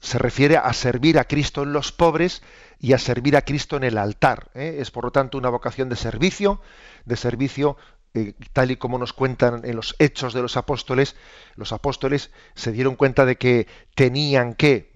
se, 0.02 0.18
refiere 0.18 0.58
a 0.58 0.72
servir 0.74 1.20
a 1.20 1.26
Cristo 1.26 1.64
en 1.64 1.74
los 1.74 1.92
pobres 1.92 2.42
y 2.80 2.94
a 2.94 2.98
servir 2.98 3.38
a 3.38 3.44
Cristo 3.44 3.78
en 3.78 3.84
el 3.84 3.98
altar. 3.98 4.50
¿eh? 4.54 4.78
Es 4.80 4.92
por 4.92 5.06
lo 5.06 5.12
tanto 5.12 5.38
una 5.38 5.50
vocación 5.50 5.90
de 5.90 5.96
servicio, 5.96 6.62
de 7.06 7.16
servicio 7.16 7.78
eh, 8.14 8.34
tal 8.54 8.72
y 8.72 8.78
como 8.78 8.98
nos 8.98 9.12
cuentan 9.12 9.62
en 9.66 9.76
los 9.76 9.94
hechos 10.00 10.34
de 10.34 10.42
los 10.42 10.56
apóstoles, 10.56 11.18
los 11.56 11.74
apóstoles 11.74 12.32
se 12.54 12.72
dieron 12.72 12.96
cuenta 12.96 13.26
de 13.26 13.36
que 13.36 13.68
tenían 13.94 14.54
que 14.54 14.92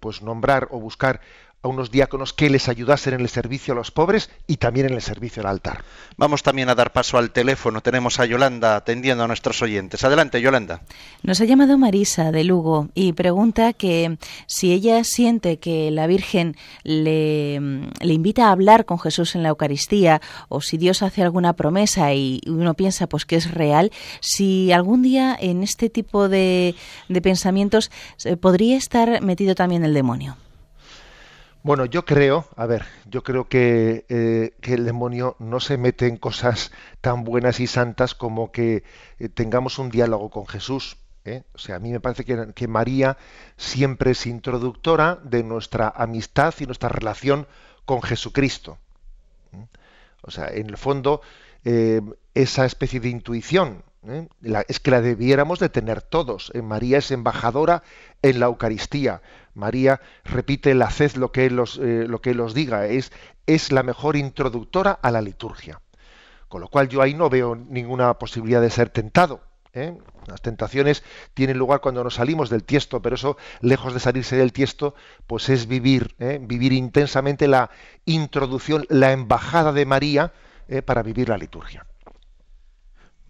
pues 0.00 0.22
nombrar 0.22 0.66
o 0.72 0.80
buscar 0.80 1.20
a 1.62 1.68
unos 1.68 1.90
diáconos 1.90 2.32
que 2.32 2.48
les 2.48 2.68
ayudasen 2.68 3.14
en 3.14 3.20
el 3.20 3.28
servicio 3.28 3.72
a 3.72 3.76
los 3.76 3.90
pobres 3.90 4.30
y 4.46 4.56
también 4.56 4.86
en 4.86 4.94
el 4.94 5.02
servicio 5.02 5.42
al 5.42 5.48
altar. 5.48 5.84
Vamos 6.16 6.42
también 6.42 6.68
a 6.68 6.74
dar 6.74 6.92
paso 6.92 7.18
al 7.18 7.30
teléfono. 7.30 7.82
Tenemos 7.82 8.18
a 8.18 8.26
Yolanda 8.26 8.76
atendiendo 8.76 9.24
a 9.24 9.26
nuestros 9.26 9.60
oyentes. 9.62 10.02
Adelante, 10.04 10.40
Yolanda. 10.40 10.82
Nos 11.22 11.40
ha 11.40 11.44
llamado 11.44 11.76
Marisa 11.76 12.32
de 12.32 12.44
Lugo 12.44 12.88
y 12.94 13.12
pregunta 13.12 13.72
que 13.72 14.18
si 14.46 14.72
ella 14.72 15.04
siente 15.04 15.58
que 15.58 15.90
la 15.90 16.06
Virgen 16.06 16.56
le, 16.82 17.60
le 18.00 18.14
invita 18.14 18.48
a 18.48 18.52
hablar 18.52 18.84
con 18.84 18.98
Jesús 18.98 19.34
en 19.34 19.42
la 19.42 19.50
Eucaristía 19.50 20.20
o 20.48 20.60
si 20.60 20.78
Dios 20.78 21.02
hace 21.02 21.22
alguna 21.22 21.52
promesa 21.52 22.14
y 22.14 22.40
uno 22.46 22.74
piensa 22.74 23.06
pues 23.06 23.26
que 23.26 23.36
es 23.36 23.50
real, 23.50 23.90
si 24.20 24.72
algún 24.72 25.02
día 25.02 25.36
en 25.38 25.62
este 25.62 25.90
tipo 25.90 26.28
de, 26.28 26.74
de 27.08 27.20
pensamientos 27.20 27.90
eh, 28.24 28.36
podría 28.36 28.76
estar 28.76 29.20
metido 29.22 29.54
también 29.54 29.84
el 29.84 29.94
demonio. 29.94 30.36
Bueno, 31.62 31.84
yo 31.84 32.06
creo, 32.06 32.46
a 32.56 32.64
ver, 32.64 32.86
yo 33.04 33.22
creo 33.22 33.46
que, 33.46 34.06
eh, 34.08 34.54
que, 34.62 34.72
el 34.72 34.86
demonio 34.86 35.36
no 35.38 35.60
se 35.60 35.76
mete 35.76 36.06
en 36.06 36.16
cosas 36.16 36.72
tan 37.02 37.22
buenas 37.22 37.60
y 37.60 37.66
santas 37.66 38.14
como 38.14 38.50
que 38.50 38.82
eh, 39.18 39.28
tengamos 39.28 39.78
un 39.78 39.90
diálogo 39.90 40.30
con 40.30 40.46
Jesús. 40.46 40.96
¿eh? 41.26 41.42
O 41.54 41.58
sea, 41.58 41.76
a 41.76 41.78
mí 41.78 41.92
me 41.92 42.00
parece 42.00 42.24
que, 42.24 42.54
que, 42.54 42.66
María 42.66 43.18
siempre 43.58 44.12
es 44.12 44.26
introductora 44.26 45.18
de 45.22 45.42
nuestra 45.42 45.92
amistad 45.94 46.54
y 46.60 46.64
nuestra 46.64 46.88
relación 46.88 47.46
con 47.84 48.00
Jesucristo. 48.00 48.78
O 50.22 50.30
sea, 50.30 50.48
en 50.48 50.70
el 50.70 50.78
fondo, 50.78 51.20
esa 52.34 52.64
especie 52.64 53.00
de 53.00 53.08
intuición 53.10 53.82
es 54.02 54.80
que 54.80 54.90
la 54.90 55.02
debiéramos 55.02 55.58
de 55.58 55.68
tener 55.68 56.02
todos. 56.02 56.52
María 56.62 56.98
es 56.98 57.10
embajadora 57.10 57.82
en 58.22 58.40
la 58.40 58.46
Eucaristía. 58.46 59.20
María 59.54 60.00
repite 60.24 60.70
el 60.70 60.82
haced 60.82 61.16
lo 61.16 61.32
que 61.32 61.46
él 61.46 61.56
los, 61.56 61.78
eh, 61.78 62.06
lo 62.08 62.20
que 62.20 62.34
los 62.34 62.54
diga, 62.54 62.86
es, 62.86 63.12
es 63.46 63.72
la 63.72 63.82
mejor 63.82 64.16
introductora 64.16 64.92
a 64.92 65.10
la 65.10 65.20
liturgia. 65.20 65.80
Con 66.48 66.62
lo 66.62 66.68
cual 66.68 66.88
yo 66.88 67.02
ahí 67.02 67.14
no 67.14 67.28
veo 67.28 67.54
ninguna 67.54 68.14
posibilidad 68.14 68.60
de 68.60 68.70
ser 68.70 68.88
tentado. 68.88 69.42
¿eh? 69.74 69.96
Las 70.26 70.40
tentaciones 70.40 71.04
tienen 71.34 71.58
lugar 71.58 71.80
cuando 71.80 72.02
nos 72.02 72.14
salimos 72.14 72.48
del 72.48 72.64
tiesto, 72.64 73.02
pero 73.02 73.16
eso, 73.16 73.36
lejos 73.60 73.92
de 73.92 74.00
salirse 74.00 74.36
del 74.36 74.52
tiesto, 74.52 74.94
pues 75.26 75.48
es 75.48 75.66
vivir, 75.66 76.14
¿eh? 76.18 76.38
vivir 76.40 76.72
intensamente 76.72 77.48
la 77.48 77.70
introducción, 78.06 78.86
la 78.88 79.12
embajada 79.12 79.72
de 79.72 79.86
María 79.86 80.32
para 80.86 81.02
vivir 81.02 81.28
la 81.28 81.36
liturgia. 81.36 81.84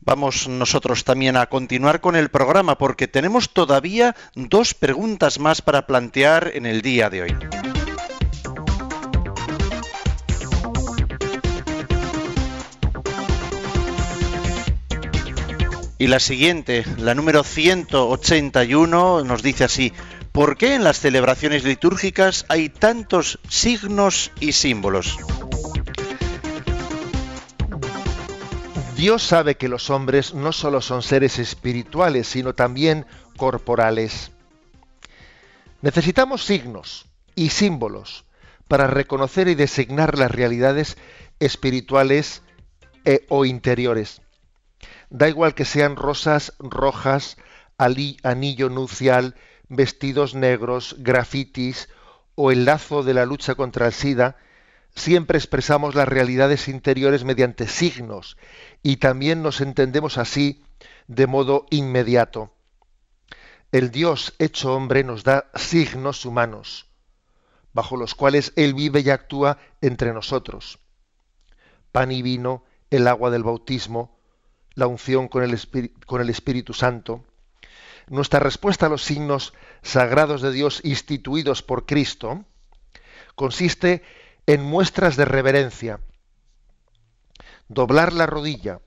Vamos 0.02 0.48
nosotros 0.48 1.04
también 1.04 1.36
a 1.36 1.46
continuar 1.46 2.00
con 2.00 2.16
el 2.16 2.30
programa 2.30 2.78
porque 2.78 3.06
tenemos 3.06 3.50
todavía 3.50 4.16
dos 4.34 4.72
preguntas 4.74 5.38
más 5.38 5.60
para 5.60 5.86
plantear 5.86 6.52
en 6.54 6.64
el 6.64 6.80
día 6.80 7.10
de 7.10 7.22
hoy. 7.22 7.36
Y 15.98 16.06
la 16.06 16.18
siguiente, 16.18 16.86
la 16.96 17.14
número 17.14 17.44
181, 17.44 19.22
nos 19.22 19.42
dice 19.42 19.64
así, 19.64 19.92
¿por 20.32 20.56
qué 20.56 20.74
en 20.74 20.82
las 20.82 20.98
celebraciones 20.98 21.62
litúrgicas 21.62 22.46
hay 22.48 22.70
tantos 22.70 23.38
signos 23.50 24.32
y 24.40 24.52
símbolos? 24.52 25.18
Dios 29.00 29.22
sabe 29.22 29.56
que 29.56 29.70
los 29.70 29.88
hombres 29.88 30.34
no 30.34 30.52
solo 30.52 30.82
son 30.82 31.00
seres 31.02 31.38
espirituales, 31.38 32.26
sino 32.28 32.54
también 32.54 33.06
corporales. 33.38 34.30
Necesitamos 35.80 36.44
signos 36.44 37.06
y 37.34 37.48
símbolos 37.48 38.26
para 38.68 38.88
reconocer 38.88 39.48
y 39.48 39.54
designar 39.54 40.18
las 40.18 40.30
realidades 40.30 40.98
espirituales 41.38 42.42
e, 43.06 43.24
o 43.30 43.46
interiores. 43.46 44.20
Da 45.08 45.30
igual 45.30 45.54
que 45.54 45.64
sean 45.64 45.96
rosas 45.96 46.52
rojas, 46.58 47.38
anillo 47.78 48.68
nupcial, 48.68 49.34
vestidos 49.70 50.34
negros, 50.34 50.96
grafitis 50.98 51.88
o 52.34 52.50
el 52.50 52.66
lazo 52.66 53.02
de 53.02 53.14
la 53.14 53.24
lucha 53.24 53.54
contra 53.54 53.86
el 53.86 53.94
SIDA, 53.94 54.36
siempre 54.94 55.38
expresamos 55.38 55.94
las 55.94 56.08
realidades 56.08 56.68
interiores 56.68 57.24
mediante 57.24 57.66
signos 57.66 58.36
y 58.82 58.96
también 58.96 59.42
nos 59.42 59.60
entendemos 59.60 60.18
así 60.18 60.62
de 61.06 61.26
modo 61.26 61.66
inmediato. 61.70 62.52
El 63.72 63.90
Dios 63.90 64.34
hecho 64.38 64.74
hombre 64.74 65.04
nos 65.04 65.22
da 65.22 65.50
signos 65.54 66.24
humanos, 66.24 66.86
bajo 67.72 67.96
los 67.96 68.14
cuales 68.14 68.52
Él 68.56 68.74
vive 68.74 69.00
y 69.00 69.10
actúa 69.10 69.58
entre 69.80 70.12
nosotros. 70.12 70.78
Pan 71.92 72.10
y 72.10 72.22
vino, 72.22 72.64
el 72.90 73.06
agua 73.06 73.30
del 73.30 73.44
bautismo, 73.44 74.18
la 74.74 74.86
unción 74.86 75.28
con 75.28 75.42
el, 75.42 76.30
Espíritu 76.30 76.72
Santo. 76.74 77.24
Nuestra 78.08 78.40
respuesta 78.40 78.86
a 78.86 78.88
los 78.88 79.04
signos 79.04 79.52
sagrados 79.82 80.42
de 80.42 80.52
Dios 80.52 80.80
instituidos 80.84 81.62
por 81.62 81.86
Cristo 81.86 82.44
consiste 83.36 84.02
en 84.46 84.62
muestras 84.62 85.16
de 85.16 85.24
reverencia, 85.24 86.00
doblar 87.70 88.12
la 88.12 88.26
rodilla, 88.26 88.80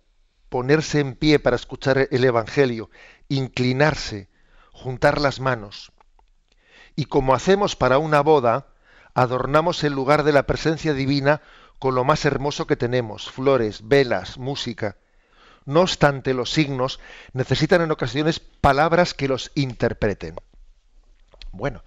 ponerse 0.50 1.00
en 1.00 1.16
pie 1.16 1.40
para 1.40 1.56
escuchar 1.56 2.10
el 2.12 2.24
Evangelio, 2.26 2.90
inclinarse, 3.30 4.30
juntar 4.74 5.22
las 5.22 5.40
manos. 5.40 5.94
Y 6.96 7.06
como 7.06 7.34
hacemos 7.34 7.78
para 7.78 7.98
una 7.98 8.20
boda, 8.22 8.68
adornamos 9.14 9.84
el 9.86 9.94
lugar 9.94 10.24
de 10.24 10.34
la 10.34 10.44
presencia 10.44 10.94
divina 10.94 11.42
con 11.80 11.96
lo 11.96 12.04
más 12.04 12.26
hermoso 12.26 12.68
que 12.68 12.76
tenemos, 12.76 13.32
flores, 13.32 13.88
velas, 13.88 14.38
música. 14.38 14.98
No 15.66 15.82
obstante, 15.82 16.34
los 16.34 16.52
signos 16.52 17.00
necesitan 17.32 17.82
en 17.82 17.92
ocasiones 17.92 18.42
palabras 18.42 19.14
que 19.14 19.30
los 19.30 19.52
interpreten. 19.56 20.36
Bueno, 21.54 21.84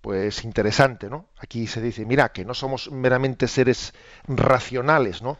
pues 0.00 0.42
interesante, 0.44 1.10
¿no? 1.10 1.28
Aquí 1.36 1.66
se 1.66 1.82
dice, 1.82 2.06
mira, 2.06 2.32
que 2.32 2.46
no 2.46 2.54
somos 2.54 2.90
meramente 2.90 3.46
seres 3.46 3.92
racionales, 4.26 5.20
¿no? 5.20 5.38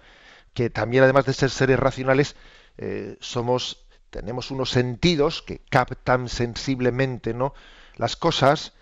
Que 0.55 0.70
también 0.70 1.05
además 1.05 1.26
de 1.26 1.34
ser 1.34 1.50
seres 1.50 1.78
racionales, 1.78 2.36
eh, 2.78 3.16
somos, 3.20 3.86
tenemos 4.11 4.50
unos 4.50 4.70
sentidos 4.70 5.42
que 5.42 5.59
captan 5.59 6.28
sensiblemente, 6.28 7.34
¿no? 7.34 7.55
Las 7.96 8.16
cosas 8.16 8.72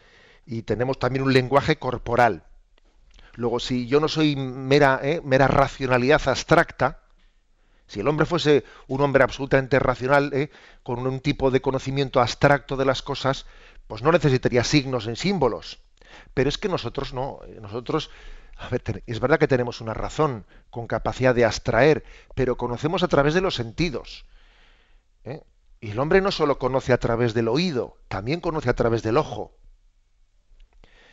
y 0.46 0.62
tenemos 0.62 0.98
también 0.98 1.24
un 1.24 1.32
lenguaje 1.32 1.76
corporal. 1.76 2.44
Luego, 3.34 3.60
si 3.60 3.86
yo 3.86 4.00
no 4.00 4.08
soy 4.08 4.36
mera, 4.36 5.00
¿eh? 5.02 5.20
mera 5.24 5.48
racionalidad 5.48 6.20
abstracta, 6.26 7.00
si 7.86 8.00
el 8.00 8.08
hombre 8.08 8.26
fuese 8.26 8.64
un 8.88 9.00
hombre 9.00 9.24
absolutamente 9.24 9.78
racional, 9.78 10.32
¿eh? 10.32 10.50
con 10.82 11.06
un 11.06 11.20
tipo 11.20 11.50
de 11.50 11.60
conocimiento 11.60 12.20
abstracto 12.20 12.76
de 12.76 12.84
las 12.84 13.02
cosas, 13.02 13.46
pues 13.86 14.02
no 14.02 14.12
necesitaría 14.12 14.64
signos 14.64 15.06
en 15.06 15.16
símbolos. 15.16 15.80
Pero 16.34 16.48
es 16.48 16.58
que 16.58 16.68
nosotros 16.68 17.12
no, 17.12 17.40
eh, 17.46 17.58
nosotros, 17.60 18.10
es 19.06 19.20
verdad 19.20 19.38
que 19.38 19.48
tenemos 19.48 19.80
una 19.80 19.94
razón 19.94 20.46
con 20.70 20.86
capacidad 20.86 21.34
de 21.34 21.44
abstraer, 21.44 22.04
pero 22.34 22.56
conocemos 22.56 23.02
a 23.02 23.08
través 23.08 23.34
de 23.34 23.40
los 23.40 23.54
sentidos. 23.54 24.24
¿eh? 25.24 25.42
Y 25.80 25.90
el 25.90 25.98
hombre 25.98 26.20
no 26.20 26.30
solo 26.30 26.58
conoce 26.58 26.92
a 26.92 26.98
través 26.98 27.34
del 27.34 27.48
oído, 27.48 27.98
también 28.08 28.40
conoce 28.40 28.70
a 28.70 28.74
través 28.74 29.02
del 29.02 29.16
ojo. 29.16 29.56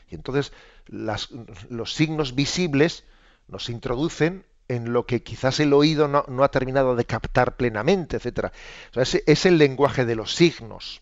Y 0.10 0.16
entonces 0.16 0.54
los 0.88 1.94
signos 1.94 2.36
visibles 2.36 3.04
nos 3.48 3.70
introducen 3.70 4.46
en 4.68 4.94
lo 4.94 5.06
que 5.06 5.24
quizás 5.24 5.60
el 5.60 5.74
oído 5.74 6.08
no, 6.08 6.44
ha 6.44 6.52
terminado 6.52 6.96
de 6.96 7.06
captar 7.06 7.58
plenamente, 7.58 8.18
etcétera. 8.18 8.52
es, 8.96 9.46
el 9.46 9.58
lenguaje 9.58 10.06
de 10.06 10.16
los 10.16 10.36
signos. 10.36 11.02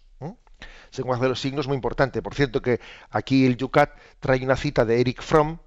Ese 0.91 1.01
lenguaje 1.01 1.23
de 1.23 1.29
los 1.29 1.41
signos 1.41 1.65
es 1.65 1.67
muy 1.67 1.75
importante. 1.75 2.21
Por 2.21 2.33
cierto 2.33 2.61
que 2.61 2.79
aquí 3.09 3.45
el 3.45 3.57
Yucat 3.57 3.91
trae 4.19 4.43
una 4.43 4.55
cita 4.55 4.85
de 4.85 5.01
Eric 5.01 5.21
Fromm, 5.21 5.59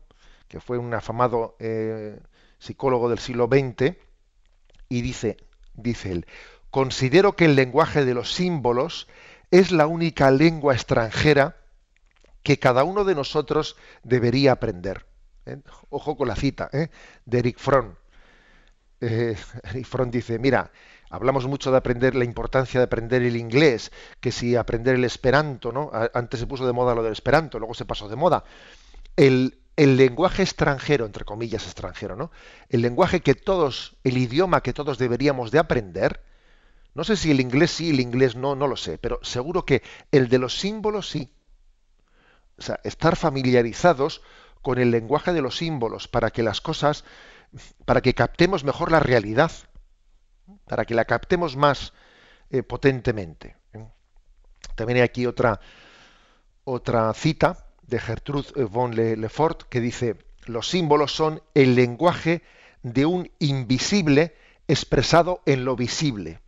que 0.50 0.60
fue 0.60 0.78
un 0.78 0.92
afamado 0.92 1.56
eh, 1.60 2.18
psicólogo 2.58 3.08
del 3.08 3.20
siglo 3.20 3.46
XX, 3.46 3.94
y 4.88 5.00
dice, 5.00 5.36
dice 5.74 6.10
él, 6.10 6.26
considero 6.70 7.36
que 7.36 7.44
el 7.44 7.54
lenguaje 7.54 8.04
de 8.04 8.14
los 8.14 8.34
símbolos 8.34 9.06
es 9.52 9.70
la 9.70 9.86
única 9.86 10.30
lengua 10.32 10.74
extranjera 10.74 11.56
que 12.42 12.58
cada 12.58 12.82
uno 12.82 13.04
de 13.04 13.14
nosotros 13.14 13.76
debería 14.02 14.50
aprender. 14.50 15.06
¿eh? 15.46 15.58
Ojo 15.88 16.16
con 16.16 16.26
la 16.26 16.34
cita 16.34 16.68
¿eh? 16.72 16.88
de 17.24 17.38
Eric 17.38 17.58
Fromm. 17.58 17.94
Eh, 19.00 19.36
Eric 19.70 19.86
Fromm 19.86 20.10
dice, 20.10 20.40
mira, 20.40 20.72
hablamos 21.10 21.46
mucho 21.46 21.70
de 21.70 21.76
aprender 21.76 22.16
la 22.16 22.24
importancia 22.24 22.80
de 22.80 22.84
aprender 22.84 23.22
el 23.22 23.36
inglés, 23.36 23.92
que 24.18 24.32
si 24.32 24.56
aprender 24.56 24.96
el 24.96 25.04
esperanto, 25.04 25.70
¿no? 25.70 25.92
Antes 26.12 26.40
se 26.40 26.48
puso 26.48 26.66
de 26.66 26.72
moda 26.72 26.96
lo 26.96 27.04
del 27.04 27.12
esperanto, 27.12 27.60
luego 27.60 27.74
se 27.74 27.84
pasó 27.84 28.08
de 28.08 28.16
moda. 28.16 28.42
El, 29.14 29.59
el 29.80 29.96
lenguaje 29.96 30.42
extranjero, 30.42 31.06
entre 31.06 31.24
comillas 31.24 31.64
extranjero, 31.64 32.14
¿no? 32.14 32.30
El 32.68 32.82
lenguaje 32.82 33.22
que 33.22 33.34
todos, 33.34 33.96
el 34.04 34.18
idioma 34.18 34.62
que 34.62 34.74
todos 34.74 34.98
deberíamos 34.98 35.50
de 35.50 35.58
aprender, 35.58 36.22
no 36.92 37.02
sé 37.02 37.16
si 37.16 37.30
el 37.30 37.40
inglés 37.40 37.70
sí, 37.70 37.88
el 37.88 38.00
inglés 38.00 38.36
no, 38.36 38.54
no 38.54 38.66
lo 38.66 38.76
sé, 38.76 38.98
pero 38.98 39.20
seguro 39.22 39.64
que 39.64 39.82
el 40.12 40.28
de 40.28 40.36
los 40.36 40.58
símbolos 40.60 41.08
sí. 41.08 41.32
O 42.58 42.62
sea, 42.62 42.78
estar 42.84 43.16
familiarizados 43.16 44.20
con 44.60 44.78
el 44.78 44.90
lenguaje 44.90 45.32
de 45.32 45.40
los 45.40 45.56
símbolos 45.56 46.08
para 46.08 46.30
que 46.30 46.42
las 46.42 46.60
cosas, 46.60 47.04
para 47.86 48.02
que 48.02 48.12
captemos 48.12 48.64
mejor 48.64 48.92
la 48.92 49.00
realidad, 49.00 49.50
para 50.66 50.84
que 50.84 50.94
la 50.94 51.06
captemos 51.06 51.56
más 51.56 51.94
eh, 52.50 52.62
potentemente. 52.62 53.56
¿eh? 53.72 53.88
También 54.74 54.98
hay 54.98 55.04
aquí 55.04 55.24
otra, 55.24 55.58
otra 56.64 57.14
cita 57.14 57.69
de 57.90 57.98
Gertrude 57.98 58.64
von 58.64 58.94
Lefort 58.94 59.64
que 59.64 59.80
dice, 59.80 60.16
los 60.46 60.68
símbolos 60.68 61.14
son 61.14 61.42
el 61.54 61.74
lenguaje 61.74 62.42
de 62.82 63.04
un 63.04 63.30
invisible 63.38 64.34
expresado 64.68 65.42
en 65.44 65.64
lo 65.64 65.76
visible. 65.76 66.40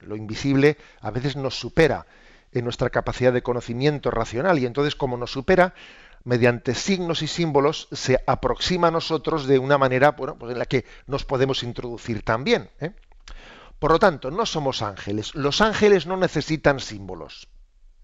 Lo 0.00 0.16
invisible 0.16 0.78
a 1.00 1.10
veces 1.10 1.36
nos 1.36 1.58
supera 1.58 2.06
en 2.52 2.64
nuestra 2.64 2.90
capacidad 2.90 3.32
de 3.32 3.42
conocimiento 3.42 4.10
racional 4.10 4.58
y 4.58 4.66
entonces 4.66 4.96
como 4.96 5.16
nos 5.16 5.32
supera, 5.32 5.74
mediante 6.24 6.74
signos 6.74 7.22
y 7.22 7.28
símbolos 7.28 7.88
se 7.92 8.18
aproxima 8.26 8.88
a 8.88 8.90
nosotros 8.90 9.46
de 9.46 9.58
una 9.58 9.78
manera 9.78 10.12
bueno, 10.12 10.36
pues 10.36 10.52
en 10.52 10.58
la 10.58 10.66
que 10.66 10.84
nos 11.06 11.24
podemos 11.24 11.62
introducir 11.62 12.22
también. 12.22 12.70
¿eh? 12.80 12.92
Por 13.78 13.92
lo 13.92 13.98
tanto, 13.98 14.30
no 14.30 14.46
somos 14.46 14.82
ángeles. 14.82 15.34
Los 15.34 15.60
ángeles 15.60 16.06
no 16.06 16.16
necesitan 16.16 16.80
símbolos. 16.80 17.48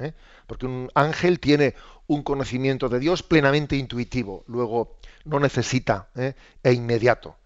¿Eh? 0.02 0.14
Porque 0.46 0.66
un 0.66 0.90
ángel 0.94 1.40
tiene 1.40 1.74
un 2.06 2.22
conocimiento 2.22 2.88
de 2.88 2.98
Dios 2.98 3.22
plenamente 3.22 3.76
intuitivo, 3.76 4.44
luego 4.46 4.98
no 5.24 5.40
necesita 5.40 6.08
¿eh? 6.14 6.34
e 6.62 6.72
inmediato. 6.72 7.36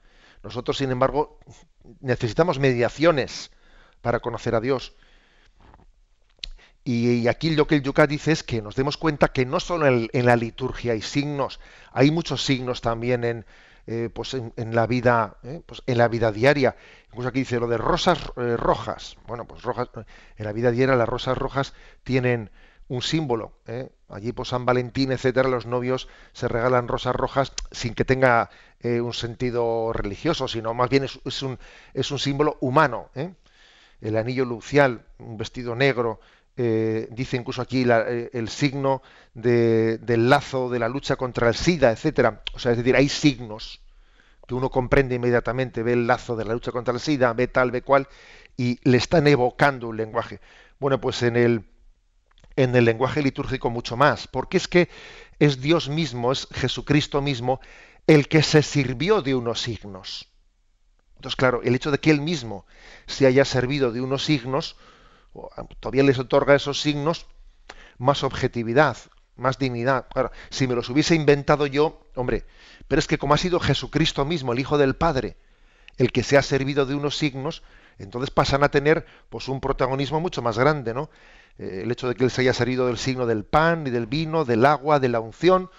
Nosotros, 0.42 0.78
sin 0.78 0.90
embargo, 0.90 1.38
necesitamos 2.00 2.58
mediaciones 2.58 3.50
para 4.00 4.20
conocer 4.20 4.54
a 4.54 4.60
Dios. 4.60 4.94
Y, 6.84 7.26
aquí 7.26 7.50
lo 7.56 7.66
que 7.66 7.74
el 7.74 7.82
Yucat 7.82 8.08
dice 8.08 8.30
es 8.30 8.44
que 8.44 8.62
nos 8.62 8.76
demos 8.76 8.96
cuenta 8.96 9.28
que 9.28 9.44
no 9.44 9.58
solo 9.58 9.88
en, 9.88 10.08
la 10.12 10.36
liturgia 10.36 10.92
hay 10.92 11.02
signos, 11.02 11.58
hay 11.90 12.12
muchos 12.12 12.44
signos 12.44 12.80
también 12.80 13.24
en, 13.24 13.46
eh, 13.88 14.10
pues 14.12 14.34
en, 14.34 14.74
la 14.74 14.86
vida, 14.88 15.36
eh, 15.44 15.62
pues 15.64 15.82
en 15.86 15.98
la 15.98 16.08
vida 16.08 16.32
diaria. 16.32 16.74
Incluso 17.08 17.28
aquí 17.28 17.40
dice 17.40 17.60
lo 17.60 17.68
de 17.68 17.78
rosas 17.78 18.18
eh, 18.36 18.56
rojas. 18.56 19.16
Bueno, 19.28 19.46
pues 19.46 19.62
rojas, 19.62 19.88
en 20.36 20.44
la 20.44 20.52
vida 20.52 20.72
diaria 20.72 20.96
las 20.96 21.08
rosas 21.08 21.38
rojas 21.38 21.72
tienen 22.02 22.50
un 22.88 23.02
símbolo. 23.02 23.52
Allí, 24.08 24.32
pues, 24.32 24.48
San 24.50 24.64
Valentín, 24.64 25.10
etcétera, 25.10 25.48
los 25.48 25.66
novios 25.66 26.08
se 26.32 26.46
regalan 26.46 26.86
rosas 26.86 27.16
rojas 27.16 27.52
sin 27.72 27.94
que 27.94 28.04
tenga 28.04 28.50
un 28.84 29.12
sentido 29.12 29.92
religioso, 29.92 30.46
sino 30.46 30.72
más 30.72 30.88
bien 30.88 31.02
es, 31.02 31.18
es, 31.24 31.42
un, 31.42 31.58
es 31.94 32.12
un 32.12 32.20
símbolo 32.20 32.58
humano. 32.60 33.10
El 34.00 34.16
anillo 34.16 34.44
lucial, 34.44 35.04
un 35.18 35.36
vestido 35.36 35.74
negro, 35.74 36.20
eh, 36.56 37.08
dice 37.10 37.36
incluso 37.36 37.60
aquí 37.60 37.84
eh, 37.86 38.30
el 38.32 38.48
signo 38.48 39.02
del 39.34 40.30
lazo 40.30 40.70
de 40.70 40.78
la 40.78 40.88
lucha 40.88 41.16
contra 41.16 41.48
el 41.48 41.54
SIDA, 41.54 41.92
etcétera. 41.92 42.42
O 42.54 42.58
sea, 42.58 42.72
es 42.72 42.78
decir, 42.78 42.96
hay 42.96 43.08
signos 43.08 43.82
que 44.46 44.54
uno 44.54 44.70
comprende 44.70 45.16
inmediatamente, 45.16 45.82
ve 45.82 45.92
el 45.92 46.06
lazo 46.06 46.36
de 46.36 46.44
la 46.44 46.54
lucha 46.54 46.72
contra 46.72 46.94
el 46.94 47.00
SIDA, 47.00 47.32
ve 47.32 47.48
tal, 47.48 47.70
ve 47.70 47.82
cual, 47.82 48.08
y 48.56 48.78
le 48.88 48.96
están 48.96 49.26
evocando 49.26 49.88
un 49.88 49.96
lenguaje. 49.96 50.40
Bueno, 50.78 51.00
pues 51.00 51.22
en 51.22 51.36
el, 51.36 51.64
en 52.54 52.74
el 52.74 52.84
lenguaje 52.84 53.22
litúrgico 53.22 53.70
mucho 53.70 53.96
más, 53.96 54.28
porque 54.28 54.56
es 54.56 54.68
que 54.68 54.88
es 55.38 55.60
Dios 55.60 55.88
mismo, 55.88 56.32
es 56.32 56.48
Jesucristo 56.52 57.20
mismo, 57.20 57.60
el 58.06 58.28
que 58.28 58.42
se 58.42 58.62
sirvió 58.62 59.20
de 59.20 59.34
unos 59.34 59.60
signos. 59.60 60.28
Entonces, 61.16 61.36
claro, 61.36 61.62
el 61.62 61.74
hecho 61.74 61.90
de 61.90 61.98
que 61.98 62.10
Él 62.10 62.20
mismo 62.20 62.66
se 63.06 63.26
haya 63.26 63.44
servido 63.44 63.90
de 63.90 64.00
unos 64.00 64.24
signos, 64.24 64.76
todavía 65.80 66.02
les 66.02 66.18
otorga 66.18 66.54
esos 66.54 66.80
signos 66.80 67.26
más 67.98 68.24
objetividad, 68.24 68.96
más 69.36 69.58
dignidad. 69.58 70.06
Claro, 70.12 70.30
si 70.50 70.66
me 70.66 70.74
los 70.74 70.88
hubiese 70.88 71.14
inventado 71.14 71.66
yo, 71.66 72.00
hombre, 72.14 72.44
pero 72.88 72.98
es 72.98 73.06
que 73.06 73.18
como 73.18 73.34
ha 73.34 73.38
sido 73.38 73.60
Jesucristo 73.60 74.24
mismo, 74.24 74.52
el 74.52 74.60
Hijo 74.60 74.78
del 74.78 74.96
Padre, 74.96 75.36
el 75.96 76.12
que 76.12 76.22
se 76.22 76.36
ha 76.36 76.42
servido 76.42 76.86
de 76.86 76.94
unos 76.94 77.16
signos, 77.16 77.62
entonces 77.98 78.30
pasan 78.30 78.62
a 78.62 78.68
tener 78.68 79.06
pues 79.30 79.48
un 79.48 79.60
protagonismo 79.60 80.20
mucho 80.20 80.42
más 80.42 80.58
grande, 80.58 80.92
¿no? 80.92 81.10
Eh, 81.58 81.80
el 81.84 81.90
hecho 81.90 82.08
de 82.08 82.14
que 82.14 82.24
él 82.24 82.30
se 82.30 82.42
haya 82.42 82.52
servido 82.52 82.86
del 82.86 82.98
signo 82.98 83.26
del 83.26 83.44
pan 83.44 83.86
y 83.86 83.90
del 83.90 84.06
vino, 84.06 84.44
del 84.44 84.66
agua, 84.66 85.00
de 85.00 85.08
la 85.08 85.20
unción, 85.20 85.70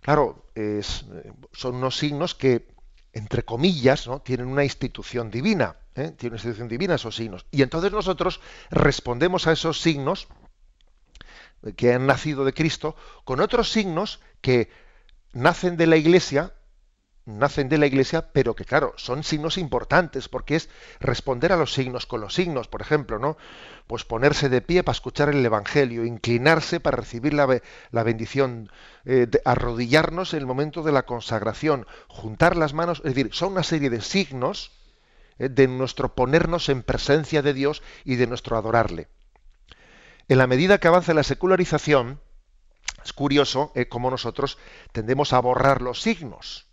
claro, 0.00 0.44
son 1.52 1.74
unos 1.74 1.98
signos 1.98 2.34
que, 2.34 2.68
entre 3.12 3.44
comillas, 3.44 4.06
¿no? 4.06 4.20
tienen 4.20 4.46
una 4.46 4.62
institución 4.62 5.30
divina, 5.30 5.76
¿eh? 5.96 6.12
tienen 6.16 6.34
una 6.34 6.36
institución 6.36 6.68
divina 6.68 6.94
esos 6.94 7.16
signos. 7.16 7.46
Y 7.50 7.62
entonces 7.62 7.92
nosotros 7.92 8.40
respondemos 8.70 9.46
a 9.46 9.52
esos 9.52 9.80
signos 9.80 10.28
que 11.76 11.92
han 11.92 12.06
nacido 12.06 12.44
de 12.44 12.54
Cristo 12.54 12.94
con 13.24 13.40
otros 13.40 13.70
signos 13.72 14.20
que 14.40 14.70
nacen 15.32 15.76
de 15.76 15.86
la 15.86 15.96
Iglesia 15.96 16.52
nacen 17.26 17.68
de 17.68 17.76
la 17.76 17.86
iglesia, 17.86 18.30
pero 18.32 18.54
que 18.54 18.64
claro, 18.64 18.94
son 18.96 19.24
signos 19.24 19.58
importantes, 19.58 20.28
porque 20.28 20.56
es 20.56 20.70
responder 21.00 21.52
a 21.52 21.56
los 21.56 21.74
signos 21.74 22.06
con 22.06 22.20
los 22.20 22.34
signos, 22.34 22.68
por 22.68 22.80
ejemplo, 22.80 23.18
¿no? 23.18 23.36
Pues 23.88 24.04
ponerse 24.04 24.48
de 24.48 24.62
pie 24.62 24.84
para 24.84 24.94
escuchar 24.94 25.28
el 25.28 25.44
Evangelio, 25.44 26.04
inclinarse 26.04 26.78
para 26.78 26.96
recibir 26.96 27.34
la, 27.34 27.60
la 27.90 28.02
bendición, 28.04 28.70
eh, 29.04 29.28
arrodillarnos 29.44 30.34
en 30.34 30.40
el 30.40 30.46
momento 30.46 30.82
de 30.82 30.92
la 30.92 31.04
consagración, 31.04 31.86
juntar 32.06 32.56
las 32.56 32.74
manos, 32.74 32.98
es 32.98 33.14
decir, 33.14 33.30
son 33.32 33.52
una 33.52 33.64
serie 33.64 33.90
de 33.90 34.00
signos 34.00 34.70
de 35.38 35.68
nuestro 35.68 36.14
ponernos 36.14 36.68
en 36.68 36.82
presencia 36.82 37.42
de 37.42 37.54
Dios 37.54 37.82
y 38.04 38.16
de 38.16 38.26
nuestro 38.26 38.56
adorarle. 38.56 39.08
En 40.28 40.38
la 40.38 40.46
medida 40.46 40.78
que 40.78 40.88
avanza 40.88 41.14
la 41.14 41.22
secularización, 41.22 42.20
es 43.04 43.12
curioso 43.12 43.72
eh, 43.74 43.88
cómo 43.88 44.10
nosotros 44.10 44.58
tendemos 44.92 45.32
a 45.32 45.40
borrar 45.40 45.82
los 45.82 46.02
signos 46.02 46.66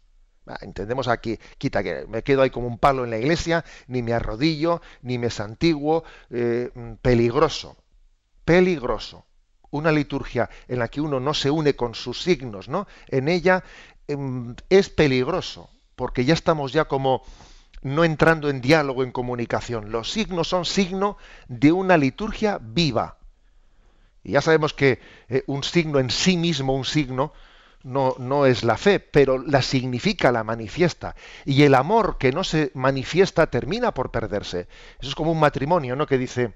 Entendemos 0.62 1.08
aquí, 1.08 1.40
quita 1.58 1.84
que 1.84 2.06
me 2.08 2.24
quedo 2.24 2.42
ahí 2.42 2.50
como 2.50 2.68
un 2.68 2.78
palo 2.78 3.06
en 3.06 3.12
la 3.12 3.18
iglesia, 3.18 3.64
ni 3.88 4.02
me 4.02 4.14
arrodillo, 4.14 4.82
ni 5.02 5.18
me 5.18 5.30
santiguo, 5.30 6.04
eh, 6.30 6.70
peligroso, 7.02 7.78
peligroso. 8.44 9.26
Una 9.72 9.92
liturgia 9.92 10.50
en 10.68 10.80
la 10.80 10.90
que 10.90 11.02
uno 11.02 11.20
no 11.20 11.34
se 11.34 11.50
une 11.50 11.76
con 11.76 11.96
sus 11.96 12.22
signos, 12.22 12.68
¿no? 12.68 12.88
En 13.08 13.28
ella 13.28 13.64
em, 14.08 14.56
es 14.70 14.90
peligroso, 14.90 15.70
porque 15.96 16.26
ya 16.26 16.34
estamos 16.34 16.74
ya 16.74 16.86
como 16.86 17.24
no 17.84 18.04
entrando 18.04 18.50
en 18.50 18.62
diálogo, 18.62 19.04
en 19.04 19.12
comunicación. 19.12 19.92
Los 19.92 20.12
signos 20.12 20.48
son 20.48 20.66
signo 20.66 21.18
de 21.48 21.72
una 21.72 21.98
liturgia 21.98 22.60
viva. 22.62 23.18
Y 24.24 24.32
ya 24.32 24.42
sabemos 24.42 24.74
que 24.74 25.00
eh, 25.28 25.44
un 25.48 25.64
signo 25.64 26.00
en 26.00 26.10
sí 26.10 26.38
mismo, 26.38 26.76
un 26.76 26.86
signo, 26.86 27.34
no, 27.84 28.16
no 28.18 28.46
es 28.46 28.64
la 28.64 28.78
fe, 28.78 29.00
pero 29.00 29.38
la 29.38 29.62
significa, 29.62 30.32
la 30.32 30.46
manifiesta. 30.46 31.16
Y 31.46 31.64
el 31.64 31.76
amor 31.76 32.18
que 32.18 32.32
no 32.32 32.46
se 32.46 32.72
manifiesta 32.74 33.48
termina 33.48 33.94
por 33.94 34.12
perderse. 34.12 34.68
Eso 35.00 35.10
es 35.10 35.16
como 35.16 35.32
un 35.32 35.40
matrimonio, 35.40 35.98
¿no? 35.98 36.08
Que 36.08 36.18
dice, 36.18 36.54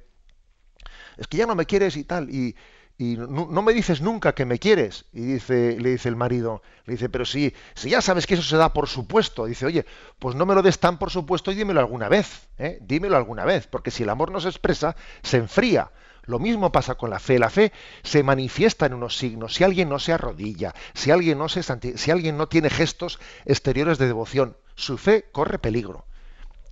es 1.17 1.27
que 1.27 1.37
ya 1.37 1.45
no 1.45 1.55
me 1.55 1.65
quieres 1.65 1.97
y 1.97 2.05
tal, 2.05 2.29
y, 2.29 2.55
no, 2.99 3.61
me 3.61 3.73
dices 3.73 4.01
nunca 4.01 4.33
que 4.33 4.45
me 4.45 4.59
quieres. 4.59 5.05
Y 5.13 5.21
dice, 5.21 5.79
le 5.79 5.91
dice 5.91 6.09
el 6.09 6.15
marido, 6.15 6.61
le 6.85 6.93
dice, 6.93 7.09
pero 7.09 7.25
si, 7.25 7.53
si 7.75 7.91
ya 7.91 8.01
sabes 8.01 8.25
que 8.25 8.33
eso 8.33 8.43
se 8.43 8.57
da 8.57 8.73
por 8.73 8.87
supuesto, 8.87 9.45
dice, 9.45 9.65
oye, 9.65 9.85
pues 10.19 10.35
no 10.35 10.45
me 10.45 10.55
lo 10.55 10.63
des 10.63 10.79
tan 10.79 10.97
por 10.97 11.11
supuesto 11.11 11.51
y 11.51 11.55
dímelo 11.55 11.79
alguna 11.79 12.09
vez, 12.09 12.47
¿eh? 12.57 12.79
dímelo 12.81 13.15
alguna 13.15 13.45
vez, 13.45 13.67
porque 13.67 13.91
si 13.91 14.03
el 14.03 14.09
amor 14.09 14.31
no 14.31 14.39
se 14.39 14.49
expresa, 14.49 14.95
se 15.21 15.37
enfría. 15.37 15.91
Lo 16.23 16.39
mismo 16.39 16.71
pasa 16.71 16.95
con 16.95 17.09
la 17.09 17.19
fe. 17.19 17.39
La 17.39 17.49
fe 17.49 17.71
se 18.03 18.21
manifiesta 18.21 18.85
en 18.85 18.93
unos 18.93 19.17
signos. 19.17 19.55
Si 19.55 19.63
alguien 19.63 19.87
no 19.89 19.97
se 19.97 20.11
arrodilla, 20.11 20.75
si 20.93 21.09
alguien 21.11 21.37
no, 21.37 21.47
se 21.47 21.63
si 21.97 22.11
alguien 22.11 22.37
no 22.37 22.47
tiene 22.49 22.69
gestos 22.69 23.19
exteriores 23.45 23.97
de 23.97 24.07
devoción, 24.07 24.57
su 24.75 24.97
fe 24.97 25.29
corre 25.31 25.57
peligro. 25.57 26.05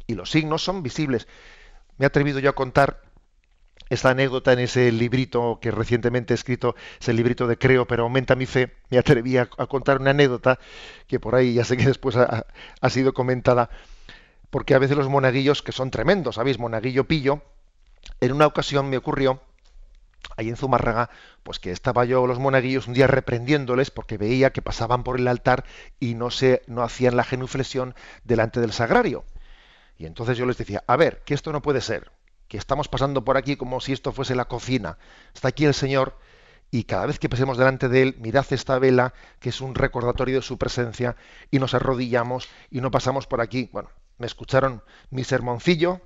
Y 0.08 0.16
los 0.16 0.30
signos 0.30 0.64
son 0.64 0.84
visibles. 0.84 1.28
Me 1.98 2.06
he 2.06 2.08
atrevido 2.08 2.40
yo 2.40 2.50
a 2.50 2.56
contar 2.56 3.02
esta 3.90 4.10
anécdota 4.10 4.54
en 4.54 4.60
ese 4.60 4.92
librito 4.92 5.60
que 5.62 5.72
recientemente 5.72 6.34
he 6.34 6.36
escrito, 6.36 6.76
es 7.00 7.08
el 7.10 7.16
librito 7.16 7.48
de 7.48 7.58
Creo, 7.58 7.86
pero 7.86 8.04
aumenta 8.04 8.36
mi 8.36 8.46
fe. 8.46 8.74
Me 8.90 8.98
atreví 8.98 9.38
a, 9.38 9.46
contar 9.46 10.00
una 10.00 10.12
anécdota 10.12 10.60
que 11.08 11.20
por 11.20 11.36
ahí 11.36 11.54
ya 11.54 11.64
sé 11.64 11.78
que 11.78 11.86
después 11.88 12.16
ha, 12.16 12.46
ha 12.82 12.90
sido 12.90 13.14
comentada, 13.14 13.70
porque 14.50 14.74
a 14.74 14.80
veces 14.80 14.98
los 14.98 15.10
monaguillos, 15.10 15.62
que 15.62 15.72
son 15.72 15.92
tremendos, 15.92 16.36
¿sabéis? 16.36 16.60
Monaguillo 16.60 17.06
pillo, 17.06 17.42
en 18.22 18.32
una 18.32 18.48
ocasión 18.48 18.90
me 18.90 18.98
ocurrió, 18.98 19.42
ahí 20.38 20.50
en 20.50 20.58
Zumárraga, 20.58 21.10
pues 21.44 21.60
que 21.60 21.72
estaba 21.72 22.06
yo 22.06 22.26
los 22.28 22.40
monaguillos 22.40 22.88
un 22.88 22.94
día 22.94 23.08
reprendiéndoles 23.08 23.92
porque 23.92 24.18
veía 24.18 24.52
que 24.52 24.62
pasaban 24.62 25.04
por 25.04 25.20
el 25.20 25.28
altar 25.28 25.66
y 26.00 26.16
no 26.16 26.32
se 26.32 26.62
no 26.68 26.84
hacían 26.84 27.16
la 27.16 27.24
genuflexión 27.24 27.96
delante 28.24 28.60
del 28.60 28.74
sagrario. 28.74 29.24
Y 29.98 30.06
entonces 30.06 30.38
yo 30.38 30.46
les 30.46 30.58
decía, 30.58 30.84
a 30.88 30.98
ver, 30.98 31.22
que 31.26 31.34
esto 31.34 31.52
no 31.54 31.62
puede 31.62 31.82
ser, 31.82 32.12
que 32.48 32.58
estamos 32.58 32.88
pasando 32.88 33.24
por 33.24 33.38
aquí 33.38 33.56
como 33.56 33.80
si 33.80 33.94
esto 33.94 34.12
fuese 34.12 34.36
la 34.36 34.46
cocina. 34.46 34.98
Está 35.34 35.50
aquí 35.50 35.66
el 35.66 35.74
Señor 35.74 36.18
y 36.72 36.84
cada 36.84 37.06
vez 37.06 37.20
que 37.20 37.30
pasemos 37.30 37.58
delante 37.58 37.88
de 37.88 38.02
él, 38.02 38.16
mirad 38.20 38.46
esta 38.50 38.80
vela, 38.80 39.14
que 39.40 39.50
es 39.50 39.62
un 39.62 39.76
recordatorio 39.76 40.36
de 40.36 40.42
su 40.42 40.58
presencia, 40.58 41.16
y 41.52 41.60
nos 41.60 41.74
arrodillamos 41.74 42.50
y 42.70 42.82
no 42.82 42.92
pasamos 42.92 43.28
por 43.28 43.40
aquí. 43.40 43.70
Bueno, 43.72 43.90
me 44.18 44.28
escucharon 44.28 44.84
mi 45.10 45.24
sermoncillo, 45.24 46.02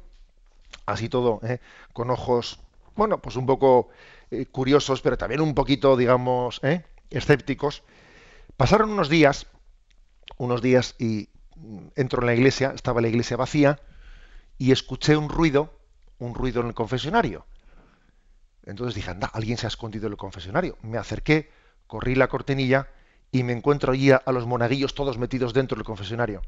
así 0.85 1.09
todo, 1.09 1.39
¿eh? 1.43 1.59
con 1.93 2.11
ojos, 2.11 2.59
bueno, 2.95 3.19
pues 3.19 3.35
un 3.35 3.45
poco 3.45 3.89
eh, 4.31 4.45
curiosos, 4.45 5.01
pero 5.01 5.17
también 5.17 5.41
un 5.41 5.55
poquito, 5.55 5.97
digamos, 5.97 6.59
¿eh? 6.63 6.85
escépticos. 7.09 7.83
Pasaron 8.57 8.91
unos 8.91 9.09
días, 9.09 9.47
unos 10.37 10.61
días 10.61 10.95
y 10.99 11.29
mm, 11.55 11.87
entro 11.95 12.21
en 12.21 12.27
la 12.27 12.35
iglesia, 12.35 12.73
estaba 12.75 13.01
la 13.01 13.07
iglesia 13.07 13.37
vacía, 13.37 13.79
y 14.57 14.71
escuché 14.71 15.15
un 15.15 15.29
ruido, 15.29 15.73
un 16.19 16.35
ruido 16.35 16.61
en 16.61 16.67
el 16.67 16.73
confesionario. 16.73 17.45
Entonces 18.63 18.95
dije, 18.95 19.09
anda, 19.09 19.29
alguien 19.33 19.57
se 19.57 19.65
ha 19.65 19.69
escondido 19.69 20.07
en 20.07 20.13
el 20.13 20.17
confesionario. 20.17 20.77
Me 20.81 20.97
acerqué, 20.97 21.49
corrí 21.87 22.15
la 22.15 22.27
cortinilla 22.27 22.89
y 23.31 23.43
me 23.43 23.53
encuentro 23.53 23.93
allí 23.93 24.11
a, 24.11 24.21
los 24.27 24.45
monaguillos 24.45 24.93
todos 24.93 25.17
metidos 25.17 25.53
dentro 25.53 25.75
del 25.75 25.85
confesionario. 25.85 26.41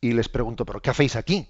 Y 0.00 0.12
les 0.12 0.28
pregunto, 0.28 0.64
¿pero 0.64 0.80
qué 0.80 0.90
hacéis 0.90 1.16
aquí? 1.16 1.48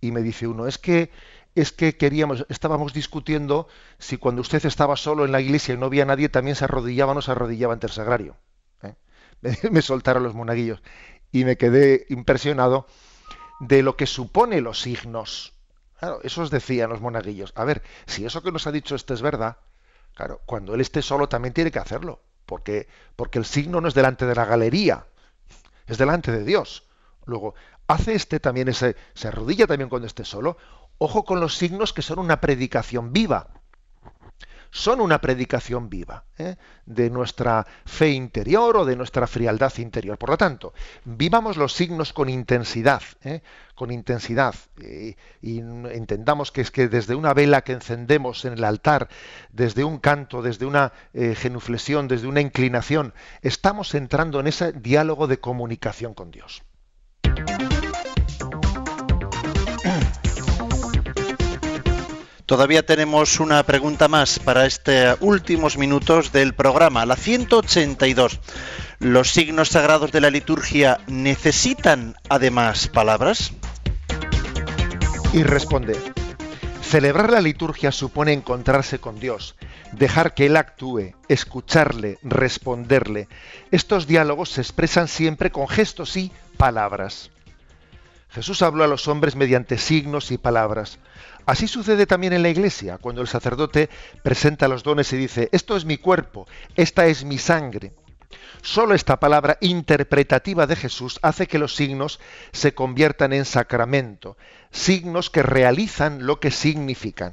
y 0.00 0.12
me 0.12 0.22
dice 0.22 0.46
uno, 0.46 0.66
es 0.66 0.78
que 0.78 1.10
es 1.54 1.72
que 1.72 1.96
queríamos, 1.96 2.46
estábamos 2.48 2.92
discutiendo 2.92 3.66
si 3.98 4.16
cuando 4.16 4.42
usted 4.42 4.64
estaba 4.64 4.96
solo 4.96 5.24
en 5.24 5.32
la 5.32 5.40
iglesia 5.40 5.74
y 5.74 5.76
no 5.76 5.86
había 5.86 6.04
nadie, 6.04 6.28
también 6.28 6.54
se 6.54 6.64
arrodillaba 6.64 7.12
o 7.12 7.14
no 7.16 7.22
se 7.22 7.32
arrodillaba 7.32 7.72
ante 7.72 7.88
el 7.88 7.92
sagrario. 7.92 8.36
¿eh? 8.82 8.94
Me, 9.70 9.82
soltaron 9.82 10.22
los 10.22 10.34
monaguillos 10.34 10.80
y 11.32 11.44
me 11.44 11.56
quedé 11.56 12.06
impresionado 12.10 12.86
de 13.60 13.82
lo 13.82 13.96
que 13.96 14.06
supone 14.06 14.60
los 14.60 14.80
signos. 14.80 15.57
Claro, 15.98 16.20
eso 16.22 16.42
os 16.42 16.50
decían 16.50 16.90
los 16.90 17.00
monaguillos. 17.00 17.52
A 17.56 17.64
ver, 17.64 17.82
si 18.06 18.24
eso 18.24 18.42
que 18.42 18.52
nos 18.52 18.66
ha 18.66 18.72
dicho 18.72 18.94
este 18.94 19.14
es 19.14 19.22
verdad, 19.22 19.58
claro, 20.14 20.40
cuando 20.46 20.74
él 20.74 20.80
esté 20.80 21.02
solo 21.02 21.28
también 21.28 21.54
tiene 21.54 21.72
que 21.72 21.80
hacerlo, 21.80 22.20
porque, 22.46 22.88
porque 23.16 23.38
el 23.38 23.44
signo 23.44 23.80
no 23.80 23.88
es 23.88 23.94
delante 23.94 24.24
de 24.26 24.34
la 24.34 24.44
galería, 24.44 25.06
es 25.86 25.98
delante 25.98 26.30
de 26.30 26.44
Dios. 26.44 26.84
Luego, 27.26 27.54
hace 27.88 28.14
este 28.14 28.38
también 28.40 28.68
ese, 28.68 28.96
se 29.14 29.28
arrodilla 29.28 29.66
también 29.66 29.88
cuando 29.88 30.06
esté 30.06 30.24
solo. 30.24 30.56
Ojo 30.98 31.24
con 31.24 31.40
los 31.40 31.56
signos 31.56 31.92
que 31.92 32.02
son 32.02 32.18
una 32.20 32.40
predicación 32.40 33.12
viva. 33.12 33.48
Son 34.70 35.00
una 35.00 35.20
predicación 35.20 35.88
viva 35.88 36.24
¿eh? 36.36 36.56
de 36.84 37.10
nuestra 37.10 37.66
fe 37.84 38.10
interior 38.10 38.76
o 38.76 38.84
de 38.84 38.96
nuestra 38.96 39.26
frialdad 39.26 39.72
interior. 39.78 40.18
Por 40.18 40.30
lo 40.30 40.36
tanto, 40.36 40.74
vivamos 41.04 41.56
los 41.56 41.72
signos 41.72 42.12
con 42.12 42.28
intensidad, 42.28 43.02
¿eh? 43.22 43.42
con 43.74 43.90
intensidad. 43.90 44.54
y 45.40 45.58
entendamos 45.58 46.52
que 46.52 46.60
es 46.60 46.70
que 46.70 46.88
desde 46.88 47.14
una 47.14 47.32
vela 47.32 47.62
que 47.62 47.72
encendemos 47.72 48.44
en 48.44 48.54
el 48.54 48.64
altar, 48.64 49.08
desde 49.50 49.84
un 49.84 49.98
canto, 49.98 50.42
desde 50.42 50.66
una 50.66 50.92
eh, 51.14 51.34
genuflexión, 51.34 52.08
desde 52.08 52.26
una 52.26 52.40
inclinación, 52.40 53.14
estamos 53.42 53.94
entrando 53.94 54.40
en 54.40 54.48
ese 54.48 54.72
diálogo 54.72 55.26
de 55.26 55.40
comunicación 55.40 56.14
con 56.14 56.30
Dios. 56.30 56.62
Todavía 62.48 62.82
tenemos 62.82 63.40
una 63.40 63.62
pregunta 63.62 64.08
más 64.08 64.38
para 64.38 64.64
estos 64.64 65.18
últimos 65.20 65.76
minutos 65.76 66.32
del 66.32 66.54
programa, 66.54 67.04
la 67.04 67.14
182. 67.14 68.40
¿Los 69.00 69.32
signos 69.32 69.68
sagrados 69.68 70.12
de 70.12 70.22
la 70.22 70.30
liturgia 70.30 70.98
necesitan 71.08 72.16
además 72.30 72.88
palabras? 72.88 73.52
Y 75.34 75.42
responde, 75.42 75.94
celebrar 76.80 77.30
la 77.30 77.42
liturgia 77.42 77.92
supone 77.92 78.32
encontrarse 78.32 78.98
con 78.98 79.20
Dios, 79.20 79.54
dejar 79.92 80.32
que 80.32 80.46
Él 80.46 80.56
actúe, 80.56 81.12
escucharle, 81.28 82.18
responderle. 82.22 83.28
Estos 83.72 84.06
diálogos 84.06 84.52
se 84.52 84.62
expresan 84.62 85.08
siempre 85.08 85.52
con 85.52 85.68
gestos 85.68 86.16
y 86.16 86.32
palabras. 86.56 87.30
Jesús 88.30 88.62
habló 88.62 88.84
a 88.84 88.88
los 88.88 89.06
hombres 89.06 89.36
mediante 89.36 89.76
signos 89.76 90.30
y 90.30 90.38
palabras. 90.38 90.98
Así 91.48 91.66
sucede 91.66 92.04
también 92.04 92.34
en 92.34 92.42
la 92.42 92.50
iglesia, 92.50 92.98
cuando 92.98 93.22
el 93.22 93.26
sacerdote 93.26 93.88
presenta 94.22 94.68
los 94.68 94.82
dones 94.82 95.10
y 95.14 95.16
dice, 95.16 95.48
esto 95.50 95.78
es 95.78 95.86
mi 95.86 95.96
cuerpo, 95.96 96.46
esta 96.76 97.06
es 97.06 97.24
mi 97.24 97.38
sangre. 97.38 97.94
Solo 98.60 98.94
esta 98.94 99.18
palabra 99.18 99.56
interpretativa 99.62 100.66
de 100.66 100.76
Jesús 100.76 101.18
hace 101.22 101.46
que 101.46 101.58
los 101.58 101.74
signos 101.74 102.20
se 102.52 102.74
conviertan 102.74 103.32
en 103.32 103.46
sacramento, 103.46 104.36
signos 104.72 105.30
que 105.30 105.42
realizan 105.42 106.26
lo 106.26 106.38
que 106.38 106.50
significan. 106.50 107.32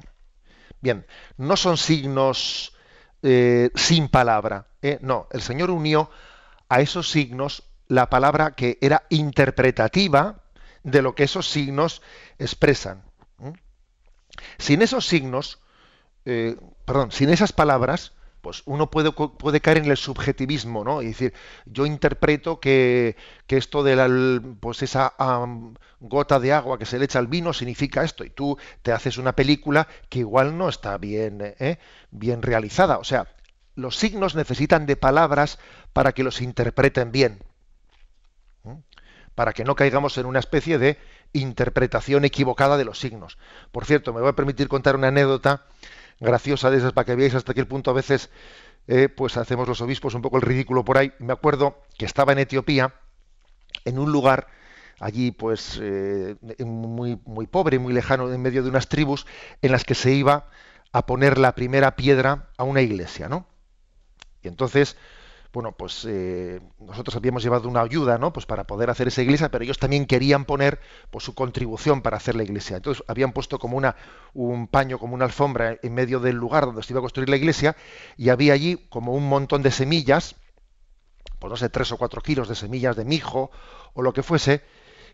Bien, 0.80 1.06
no 1.36 1.58
son 1.58 1.76
signos 1.76 2.74
eh, 3.22 3.70
sin 3.76 4.08
palabra. 4.08 4.68
¿eh? 4.82 4.98
No, 5.02 5.28
el 5.32 5.42
Señor 5.42 5.72
unió 5.72 6.10
a 6.70 6.80
esos 6.80 7.10
signos 7.10 7.64
la 7.90 8.10
palabra 8.10 8.52
que 8.52 8.78
era 8.80 9.04
interpretativa 9.10 10.42
de 10.84 11.02
lo 11.02 11.16
que 11.16 11.26
esos 11.26 11.50
signos 11.50 12.02
expresan. 12.40 13.04
Sin 14.58 14.82
esos 14.82 15.08
signos, 15.08 15.60
eh, 16.26 16.58
perdón, 16.86 17.12
sin 17.12 17.30
esas 17.30 17.54
palabras, 17.54 18.14
pues 18.46 18.62
uno 18.66 18.92
puede, 18.92 19.12
puede, 19.12 19.60
caer 19.60 19.80
en 19.80 19.86
el 19.86 19.98
subjetivismo, 19.98 20.84
¿no? 20.84 21.02
Y 21.02 21.08
decir, 21.08 21.34
yo 21.66 21.88
interpreto 21.88 22.60
que, 22.60 23.16
esto 23.48 23.82
de 23.82 23.96
la, 23.96 24.08
pues 24.60 24.84
esa 24.84 25.16
gota 26.00 26.40
de 26.40 26.54
agua 26.54 26.78
que 26.78 26.86
se 26.86 27.00
le 27.00 27.06
echa 27.06 27.18
al 27.18 27.26
vino 27.26 27.54
significa 27.54 28.04
esto, 28.04 28.24
y 28.24 28.30
tú 28.30 28.56
te 28.84 28.92
haces 28.92 29.18
una 29.18 29.34
película 29.36 29.88
que 30.10 30.20
igual 30.20 30.60
no 30.60 30.70
está 30.70 31.00
bien, 31.00 31.40
¿eh? 31.42 31.80
bien 32.12 32.44
realizada. 32.44 33.00
O 33.00 33.04
sea, 33.04 33.28
los 33.74 33.98
signos 33.98 34.36
necesitan 34.36 34.86
de 34.86 34.96
palabras 34.96 35.58
para 35.92 36.12
que 36.12 36.24
los 36.24 36.40
interpreten 36.40 37.12
bien. 37.12 37.40
Para 39.34 39.54
que 39.54 39.64
no 39.64 39.76
caigamos 39.76 40.20
en 40.20 40.28
una 40.28 40.38
especie 40.38 40.78
de 40.78 41.00
interpretación 41.36 42.26
equivocada 42.26 42.78
de 42.78 42.86
los 42.86 43.00
signos. 43.00 43.38
Por 43.72 43.86
cierto, 43.86 44.14
me 44.14 44.22
voy 44.22 44.30
a 44.30 44.36
permitir 44.36 44.68
contar 44.68 44.96
una 44.96 45.10
anécdota 45.10 45.66
graciosa 46.20 46.72
de 46.72 46.78
esas 46.78 46.94
para 46.94 47.06
que 47.06 47.16
veáis 47.16 47.36
hasta 47.36 47.54
qué 47.54 47.66
punto 47.66 47.92
a 47.92 47.94
veces 47.94 48.30
eh, 48.88 49.10
pues 49.10 49.38
hacemos 49.38 49.68
los 49.68 49.82
obispos 49.82 50.14
un 50.14 50.22
poco 50.22 50.38
el 50.38 50.44
ridículo 50.44 50.86
por 50.86 50.98
ahí. 50.98 51.12
Me 51.20 51.34
acuerdo 51.34 51.84
que 51.98 52.06
estaba 52.06 52.32
en 52.32 52.40
Etiopía, 52.40 52.94
en 53.84 54.00
un 54.00 54.12
lugar 54.12 54.48
allí 55.00 55.32
pues 55.32 55.80
eh, 55.82 56.36
muy, 56.60 57.20
muy 57.26 57.48
pobre, 57.48 57.80
muy 57.80 57.94
lejano, 57.94 58.32
en 58.32 58.42
medio 58.42 58.64
de 58.64 58.70
unas 58.70 58.88
tribus 58.88 59.26
en 59.62 59.72
las 59.72 59.84
que 59.84 59.96
se 59.96 60.14
iba 60.14 60.50
a 60.92 61.06
poner 61.06 61.38
la 61.38 61.56
primera 61.56 61.96
piedra 61.96 62.50
a 62.58 62.64
una 62.64 62.82
iglesia, 62.82 63.28
¿no? 63.28 63.48
Y 64.42 64.48
entonces 64.48 64.96
bueno, 65.56 65.72
pues 65.72 66.04
eh, 66.06 66.60
nosotros 66.80 67.16
habíamos 67.16 67.42
llevado 67.42 67.70
una 67.70 67.80
ayuda, 67.80 68.18
¿no? 68.18 68.34
Pues 68.34 68.46
para 68.46 68.66
poder 68.66 68.90
hacer 68.90 69.08
esa 69.08 69.22
iglesia, 69.22 69.50
pero 69.50 69.64
ellos 69.64 69.80
también 69.80 70.06
querían 70.06 70.44
poner 70.44 70.82
pues, 71.12 71.24
su 71.24 71.34
contribución 71.34 72.02
para 72.02 72.18
hacer 72.18 72.36
la 72.36 72.44
iglesia. 72.44 72.76
Entonces 72.76 73.06
habían 73.08 73.32
puesto 73.32 73.58
como 73.58 73.78
una, 73.78 73.96
un 74.34 74.68
paño, 74.68 75.00
como 75.00 75.16
una 75.16 75.24
alfombra 75.24 75.78
en 75.82 75.94
medio 75.94 76.20
del 76.20 76.36
lugar 76.36 76.66
donde 76.66 76.84
se 76.84 76.92
iba 76.92 77.00
a 77.00 77.02
construir 77.02 77.30
la 77.30 77.38
iglesia 77.38 77.78
y 78.18 78.28
había 78.28 78.52
allí 78.52 78.86
como 78.90 79.14
un 79.14 79.30
montón 79.30 79.62
de 79.64 79.72
semillas, 79.72 80.36
pues 81.40 81.50
no 81.50 81.56
sé, 81.56 81.70
tres 81.70 81.90
o 81.94 81.98
cuatro 81.98 82.20
kilos 82.20 82.50
de 82.50 82.56
semillas 82.56 82.98
de 82.98 83.06
mijo 83.06 83.50
o 83.94 84.02
lo 84.02 84.12
que 84.12 84.24
fuese, 84.24 84.62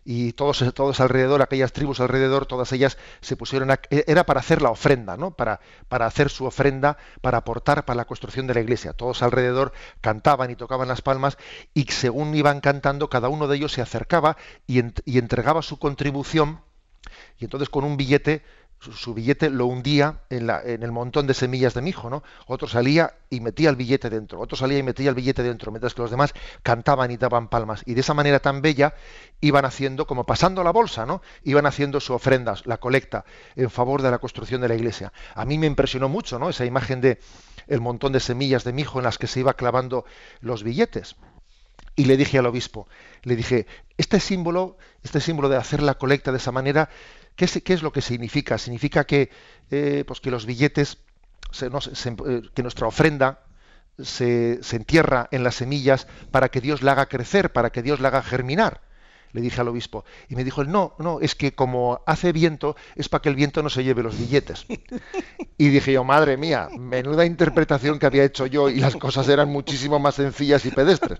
y 0.04 0.32
todos, 0.32 0.64
todos 0.74 1.00
alrededor, 1.00 1.42
aquellas 1.42 1.72
tribus 1.72 2.00
alrededor, 2.00 2.46
todas 2.46 2.72
ellas 2.72 2.98
se 3.20 3.36
pusieron 3.36 3.70
a, 3.70 3.80
e, 3.90 4.04
era 4.06 4.24
para 4.24 4.40
hacer 4.40 4.60
la 4.60 4.70
ofrenda, 4.70 5.16
¿no? 5.16 5.32
Para, 5.32 5.60
para 5.88 6.06
hacer 6.06 6.28
su 6.28 6.44
ofrenda, 6.44 6.96
para 7.20 7.38
aportar 7.38 7.84
para 7.84 7.96
la 7.96 8.04
construcción 8.04 8.46
de 8.46 8.54
la 8.54 8.60
iglesia. 8.60 8.92
Todos 8.92 9.22
alrededor 9.22 9.72
cantaban 10.00 10.50
y 10.50 10.56
tocaban 10.56 10.88
las 10.88 11.02
palmas 11.02 11.38
y 11.74 11.84
según 11.84 12.34
iban 12.34 12.60
cantando, 12.60 13.08
cada 13.08 13.28
uno 13.28 13.46
de 13.46 13.56
ellos 13.56 13.72
se 13.72 13.82
acercaba 13.82 14.36
y, 14.66 14.80
y 15.04 15.18
entregaba 15.18 15.62
su 15.62 15.78
contribución 15.78 16.60
y 17.38 17.44
entonces 17.44 17.68
con 17.68 17.84
un 17.84 17.96
billete 17.96 18.42
su, 18.90 19.14
billete 19.14 19.48
lo 19.48 19.66
hundía 19.66 20.22
en, 20.28 20.50
el 20.82 20.90
montón 20.90 21.26
de 21.26 21.34
semillas 21.34 21.74
de 21.74 21.82
mijo, 21.82 22.10
¿no? 22.10 22.24
Otro 22.46 22.66
salía 22.66 23.14
y 23.30 23.40
metía 23.40 23.70
el 23.70 23.76
billete 23.76 24.10
dentro, 24.10 24.40
otro 24.40 24.56
salía 24.56 24.78
y 24.78 24.82
metía 24.82 25.08
el 25.08 25.14
billete 25.14 25.42
dentro, 25.42 25.70
mientras 25.70 25.94
que 25.94 26.02
los 26.02 26.10
demás 26.10 26.34
cantaban 26.62 27.10
y 27.10 27.16
daban 27.16 27.48
palmas. 27.48 27.82
Y 27.86 27.94
de 27.94 28.00
esa 28.00 28.14
manera 28.14 28.40
tan 28.40 28.60
bella 28.60 28.94
iban 29.40 29.64
haciendo, 29.64 30.06
como 30.06 30.24
pasando 30.24 30.64
la 30.64 30.72
bolsa, 30.72 31.06
¿no? 31.06 31.22
Iban 31.44 31.66
haciendo 31.66 32.00
su 32.00 32.12
ofrenda, 32.12 32.56
la 32.64 32.78
colecta, 32.78 33.24
en 33.54 33.70
favor 33.70 34.02
de 34.02 34.10
la 34.10 34.18
construcción 34.18 34.60
de 34.60 34.68
la 34.68 34.74
iglesia. 34.74 35.12
A 35.34 35.44
mí 35.44 35.58
me 35.58 35.66
impresionó 35.66 36.08
mucho, 36.08 36.38
¿no? 36.38 36.48
Esa 36.48 36.64
imagen 36.64 37.00
de 37.00 37.20
el 37.68 37.80
montón 37.80 38.12
de 38.12 38.20
semillas 38.20 38.64
de 38.64 38.72
mijo 38.72 38.98
en 38.98 39.04
las 39.04 39.18
que 39.18 39.28
se 39.28 39.40
iba 39.40 39.54
clavando 39.54 40.04
los 40.40 40.64
billetes. 40.64 41.16
Y 41.94 42.06
le 42.06 42.16
dije 42.16 42.38
al 42.38 42.46
obispo, 42.46 42.88
le 43.22 43.36
dije, 43.36 43.66
este 43.98 44.18
símbolo, 44.18 44.78
este 45.02 45.20
símbolo 45.20 45.50
de 45.50 45.56
hacer 45.56 45.82
la 45.82 45.94
colecta 45.94 46.32
de 46.32 46.38
esa 46.38 46.50
manera, 46.50 46.88
¿Qué 47.36 47.44
es, 47.46 47.82
lo 47.82 47.92
que 47.92 48.02
significa? 48.02 48.58
Significa 48.58 49.04
que, 49.04 49.30
eh, 49.70 50.04
pues 50.06 50.20
que 50.20 50.30
los 50.30 50.46
billetes, 50.46 50.98
eh, 51.60 52.42
que 52.54 52.62
nuestra 52.62 52.86
ofrenda 52.86 53.44
se, 53.98 54.62
se, 54.62 54.76
entierra 54.76 55.28
en 55.32 55.44
las 55.44 55.56
semillas 55.56 56.06
para 56.30 56.50
que 56.50 56.60
Dios 56.60 56.82
la 56.82 56.92
haga 56.92 57.06
crecer, 57.06 57.52
para 57.52 57.70
que 57.70 57.82
Dios 57.82 58.00
la 58.00 58.08
haga 58.08 58.22
germinar 58.22 58.80
le 59.32 59.40
dije 59.40 59.60
al 59.60 59.68
obispo. 59.68 60.04
Y 60.28 60.36
me 60.36 60.44
dijo, 60.44 60.64
no, 60.64 60.94
no, 60.98 61.20
es 61.20 61.34
que 61.34 61.54
como 61.54 62.02
hace 62.06 62.32
viento, 62.32 62.76
es 62.94 63.08
para 63.08 63.22
que 63.22 63.28
el 63.28 63.34
viento 63.34 63.62
no 63.62 63.70
se 63.70 63.84
lleve 63.84 64.02
los 64.02 64.18
billetes. 64.18 64.66
Y 65.58 65.68
dije 65.68 65.92
yo, 65.92 66.02
madre 66.04 66.36
mía, 66.36 66.68
menuda 66.76 67.24
interpretación 67.24 67.98
que 67.98 68.06
había 68.06 68.24
hecho 68.24 68.46
yo 68.46 68.68
y 68.68 68.80
las 68.80 68.96
cosas 68.96 69.28
eran 69.28 69.48
muchísimo 69.48 69.98
más 69.98 70.16
sencillas 70.16 70.66
y 70.66 70.70
pedestres. 70.70 71.18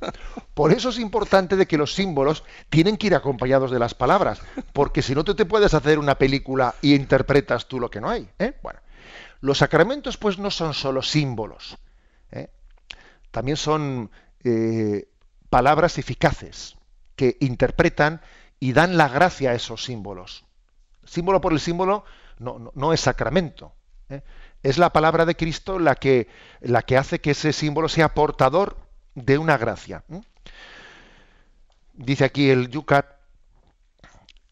Por 0.55 0.73
eso 0.73 0.89
es 0.89 0.99
importante 0.99 1.57
de 1.57 1.67
que 1.67 1.79
los 1.79 1.95
símbolos 1.95 2.45
tienen 2.69 2.97
que 2.97 3.07
ir 3.07 3.15
acompañados 3.15 3.71
de 3.71 3.79
las 3.79 3.95
palabras, 3.95 4.41
porque 4.73 5.03
si 5.03 5.15
no 5.15 5.25
tú 5.25 5.35
te 5.35 5.47
puedes 5.47 5.75
hacer 5.75 5.99
una 5.99 6.17
película 6.17 6.75
y 6.83 6.95
interpretas 6.95 7.69
tú 7.69 7.79
lo 7.79 7.91
que 7.91 8.01
no 8.01 8.11
hay. 8.11 8.29
¿eh? 8.39 8.55
Bueno, 8.63 8.81
los 9.41 9.59
sacramentos 9.59 10.17
pues 10.17 10.39
no 10.39 10.51
son 10.51 10.75
solo 10.75 11.03
símbolos, 11.03 11.79
¿eh? 12.33 12.49
también 13.31 13.57
son 13.57 14.11
eh, 14.45 15.09
palabras 15.51 15.99
eficaces 15.99 16.77
que 17.17 17.37
interpretan 17.41 18.21
y 18.61 18.73
dan 18.73 18.97
la 18.97 19.09
gracia 19.09 19.51
a 19.51 19.55
esos 19.55 19.85
símbolos. 19.85 20.45
Símbolo 21.05 21.41
por 21.41 21.53
el 21.53 21.61
símbolo 21.61 22.05
no, 22.39 22.93
es 22.93 23.01
sacramento. 23.01 23.75
¿eh? 24.09 24.23
Es 24.63 24.79
la 24.79 24.93
palabra 24.93 25.27
de 25.27 25.37
Cristo 25.37 25.79
la 25.79 25.97
que, 25.97 26.29
la 26.61 26.83
que 26.83 26.97
hace 26.97 27.21
que 27.21 27.33
ese 27.33 27.53
símbolo 27.53 27.89
sea 27.89 28.15
portador 28.15 28.77
de 29.15 29.39
una 29.39 29.59
gracia. 29.59 30.05
¿eh? 30.11 30.21
Dice 31.95 32.25
aquí 32.25 32.51
el 32.51 32.69
Yucat, 32.69 33.07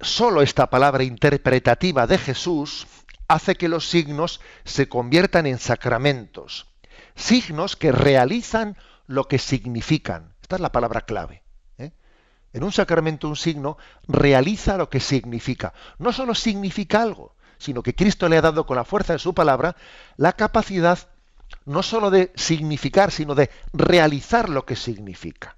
solo 0.01 0.43
esta 0.43 0.69
palabra 0.69 1.05
interpretativa 1.05 2.07
de 2.07 2.19
Jesús 2.19 2.87
hace 3.29 3.55
que 3.55 3.69
los 3.69 3.89
signos 3.89 4.41
se 4.65 4.89
conviertan 4.89 5.47
en 5.47 5.59
sacramentos, 5.59 6.67
signos 7.15 7.77
que 7.77 7.93
realizan 7.93 8.77
lo 9.07 9.29
que 9.29 9.39
significan. 9.39 10.35
Esta 10.43 10.57
es 10.57 10.61
la 10.61 10.73
palabra 10.73 11.03
clave. 11.03 11.43
En 12.53 12.65
un 12.65 12.73
sacramento 12.73 13.29
un 13.29 13.37
signo 13.37 13.79
realiza 14.09 14.77
lo 14.77 14.91
que 14.91 15.01
significa. 15.01 15.73
No 15.99 16.13
solo 16.13 16.35
significa 16.35 17.03
algo, 17.03 17.35
sino 17.59 17.83
que 17.83 17.95
Cristo 17.95 18.29
le 18.29 18.39
ha 18.39 18.43
dado 18.43 18.67
con 18.67 18.77
la 18.77 18.85
fuerza 18.85 19.13
de 19.13 19.19
su 19.19 19.35
palabra 19.35 19.77
la 20.17 20.33
capacidad 20.33 20.99
no 21.65 21.83
solo 21.83 22.11
de 22.11 22.33
significar, 22.35 23.11
sino 23.11 23.35
de 23.35 23.51
realizar 23.73 24.49
lo 24.49 24.65
que 24.65 24.77
significa. 24.77 25.57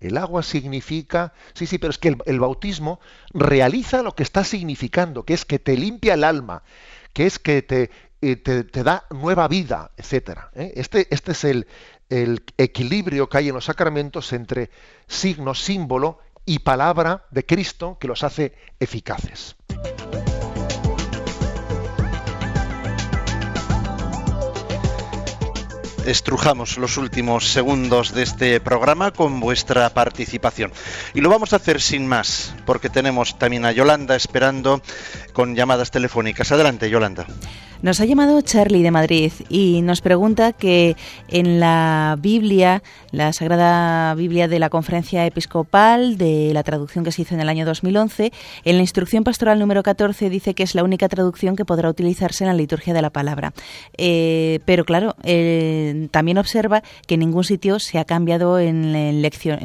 El 0.00 0.16
agua 0.16 0.42
significa, 0.42 1.32
sí, 1.54 1.66
sí, 1.66 1.78
pero 1.78 1.90
es 1.90 1.98
que 1.98 2.16
el, 2.26 2.40
bautismo 2.40 2.98
realiza 3.32 4.02
lo 4.02 4.16
que 4.16 4.24
está 4.24 4.42
significando, 4.42 5.24
que 5.24 5.34
es 5.34 5.44
que 5.44 5.60
te 5.60 5.76
limpia 5.76 6.14
el 6.14 6.24
alma, 6.24 6.64
que 7.12 7.26
es 7.26 7.38
que 7.38 7.62
te, 7.62 7.90
eh, 8.20 8.36
te, 8.36 8.82
da 8.82 9.04
nueva 9.10 9.46
vida, 9.46 9.92
etc. 9.96 10.40
¿eh? 10.54 10.72
Este, 10.74 11.06
este 11.14 11.32
es 11.32 11.44
el, 11.44 11.68
el 12.12 12.44
equilibrio 12.58 13.28
que 13.28 13.38
hay 13.38 13.48
en 13.48 13.54
los 13.54 13.64
sacramentos 13.64 14.34
entre 14.34 14.70
signo, 15.06 15.54
símbolo 15.54 16.18
y 16.44 16.58
palabra 16.58 17.24
de 17.30 17.46
Cristo 17.46 17.96
que 17.98 18.08
los 18.08 18.22
hace 18.22 18.54
eficaces. 18.78 19.56
Estrujamos 26.06 26.78
los 26.78 26.96
últimos 26.96 27.48
segundos 27.48 28.14
de 28.14 28.22
este 28.22 28.60
programa 28.60 29.10
con 29.10 29.40
vuestra 29.40 29.88
participación. 29.90 30.72
Y 31.14 31.20
lo 31.20 31.30
vamos 31.30 31.52
a 31.52 31.56
hacer 31.56 31.80
sin 31.80 32.06
más, 32.06 32.54
porque 32.66 32.88
tenemos 32.88 33.38
también 33.38 33.64
a 33.64 33.72
Yolanda 33.72 34.16
esperando 34.16 34.82
con 35.32 35.54
llamadas 35.54 35.90
telefónicas. 35.90 36.52
Adelante, 36.52 36.90
Yolanda. 36.90 37.26
Nos 37.82 38.00
ha 38.00 38.04
llamado 38.04 38.40
Charlie 38.42 38.84
de 38.84 38.92
Madrid 38.92 39.32
y 39.48 39.82
nos 39.82 40.02
pregunta 40.02 40.52
que 40.52 40.94
en 41.26 41.58
la 41.58 42.16
Biblia, 42.20 42.80
la 43.10 43.32
Sagrada 43.32 44.14
Biblia 44.14 44.46
de 44.46 44.60
la 44.60 44.70
Conferencia 44.70 45.26
Episcopal, 45.26 46.16
de 46.16 46.52
la 46.54 46.62
traducción 46.62 47.04
que 47.04 47.10
se 47.10 47.22
hizo 47.22 47.34
en 47.34 47.40
el 47.40 47.48
año 47.48 47.66
2011, 47.66 48.32
en 48.64 48.76
la 48.76 48.82
instrucción 48.82 49.24
pastoral 49.24 49.58
número 49.58 49.82
14 49.82 50.30
dice 50.30 50.54
que 50.54 50.62
es 50.62 50.76
la 50.76 50.84
única 50.84 51.08
traducción 51.08 51.56
que 51.56 51.64
podrá 51.64 51.90
utilizarse 51.90 52.44
en 52.44 52.48
la 52.48 52.54
liturgia 52.54 52.94
de 52.94 53.02
la 53.02 53.10
palabra. 53.10 53.52
Eh, 53.98 54.60
pero 54.64 54.84
claro, 54.84 55.16
eh, 55.24 55.91
también 56.10 56.38
observa 56.38 56.82
que 57.06 57.14
en 57.14 57.20
ningún 57.20 57.44
sitio 57.44 57.78
se 57.78 57.98
ha 57.98 58.04
cambiado 58.04 58.58
en, 58.58 59.22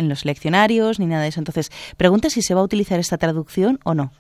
los 0.10 0.26
leccionarios 0.26 1.00
ni 1.00 1.06
nada 1.06 1.24
de 1.24 1.30
eso. 1.30 1.40
Entonces, 1.40 1.72
pregunta 1.98 2.30
si 2.30 2.42
se 2.42 2.54
va 2.54 2.62
a 2.62 2.64
utilizar 2.64 3.00
esta 3.00 3.18
traducción 3.18 3.80
o 3.84 3.94
no. 3.94 4.12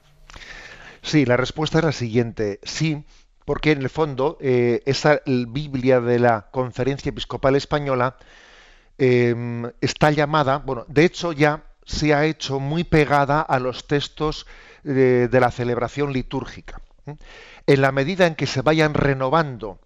Sí, 1.01 1.25
la 1.25 1.37
respuesta 1.37 1.79
es 1.79 1.85
la 1.85 1.91
siguiente. 1.91 2.59
Sí, 2.63 3.03
porque 3.45 3.71
en 3.71 3.81
el 3.81 3.89
fondo 3.89 4.37
eh, 4.41 4.81
esa 4.85 5.21
Biblia 5.25 6.01
de 6.01 6.19
la 6.19 6.47
Conferencia 6.51 7.09
Episcopal 7.09 7.55
Española 7.55 8.17
em, 8.97 9.71
está 9.79 10.11
llamada, 10.11 10.57
bueno, 10.57 10.85
de 10.89 11.05
hecho 11.05 11.31
ya 11.31 11.63
se 11.85 12.13
ha 12.13 12.25
hecho 12.25 12.59
muy 12.59 12.83
pegada 12.83 13.41
a 13.41 13.59
los 13.59 13.87
textos 13.87 14.45
de, 14.83 15.29
la 15.31 15.51
celebración 15.51 16.11
litúrgica. 16.11 16.81
En 17.65 17.81
la 17.81 17.91
medida 17.91 18.27
en 18.27 18.35
que 18.35 18.47
se 18.47 18.61
vayan 18.61 18.93
renovando 18.93 19.79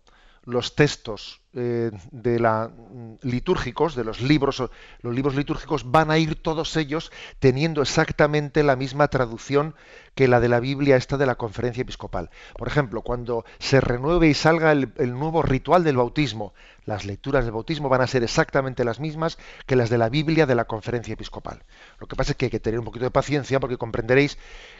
los 0.43 0.75
textos 0.75 1.40
eh, 1.53 1.91
de 2.11 2.39
la 2.39 2.69
mm, 2.69 3.15
litúrgicos, 3.23 3.95
de 3.95 4.03
los 4.03 4.21
libros, 4.21 4.63
los 5.01 5.13
libros 5.13 5.35
litúrgicos 5.35 5.91
van 5.91 6.09
a 6.09 6.17
ir 6.17 6.35
todos 6.35 6.77
ellos 6.77 7.11
teniendo 7.39 7.81
exactamente 7.81 8.63
la 8.63 8.77
misma 8.77 9.09
traducción 9.09 9.75
que 10.15 10.27
la 10.27 10.39
de 10.39 10.49
la 10.49 10.59
Biblia 10.59 10.95
esta 10.95 11.17
de 11.17 11.25
la 11.25 11.35
conferencia 11.35 11.81
episcopal. 11.81 12.29
Por 12.57 12.67
ejemplo, 12.67 13.01
cuando 13.01 13.43
se 13.59 13.81
renueve 13.81 14.29
y 14.29 14.33
salga 14.33 14.71
el, 14.71 14.93
el 14.97 15.11
nuevo 15.11 15.41
ritual 15.41 15.83
del 15.83 15.97
bautismo, 15.97 16.53
las 16.91 17.05
lecturas 17.05 17.45
del 17.45 17.53
bautismo 17.53 17.89
van 17.89 18.01
a 18.01 18.07
ser 18.07 18.23
exactamente 18.23 18.83
las 18.83 18.99
mismas 18.99 19.37
que 19.65 19.75
las 19.75 19.89
de 19.89 19.97
la 19.97 20.09
Biblia 20.09 20.45
de 20.45 20.55
la 20.55 20.65
conferencia 20.65 21.13
episcopal. 21.13 21.63
Lo 21.99 22.07
que 22.07 22.15
pasa 22.15 22.31
es 22.31 22.37
que 22.37 22.45
hay 22.45 22.51
que 22.51 22.59
tener 22.59 22.79
un 22.79 22.85
poquito 22.85 23.05
de 23.05 23.11
paciencia 23.11 23.59
porque 23.59 23.77
comprenderéis 23.77 24.37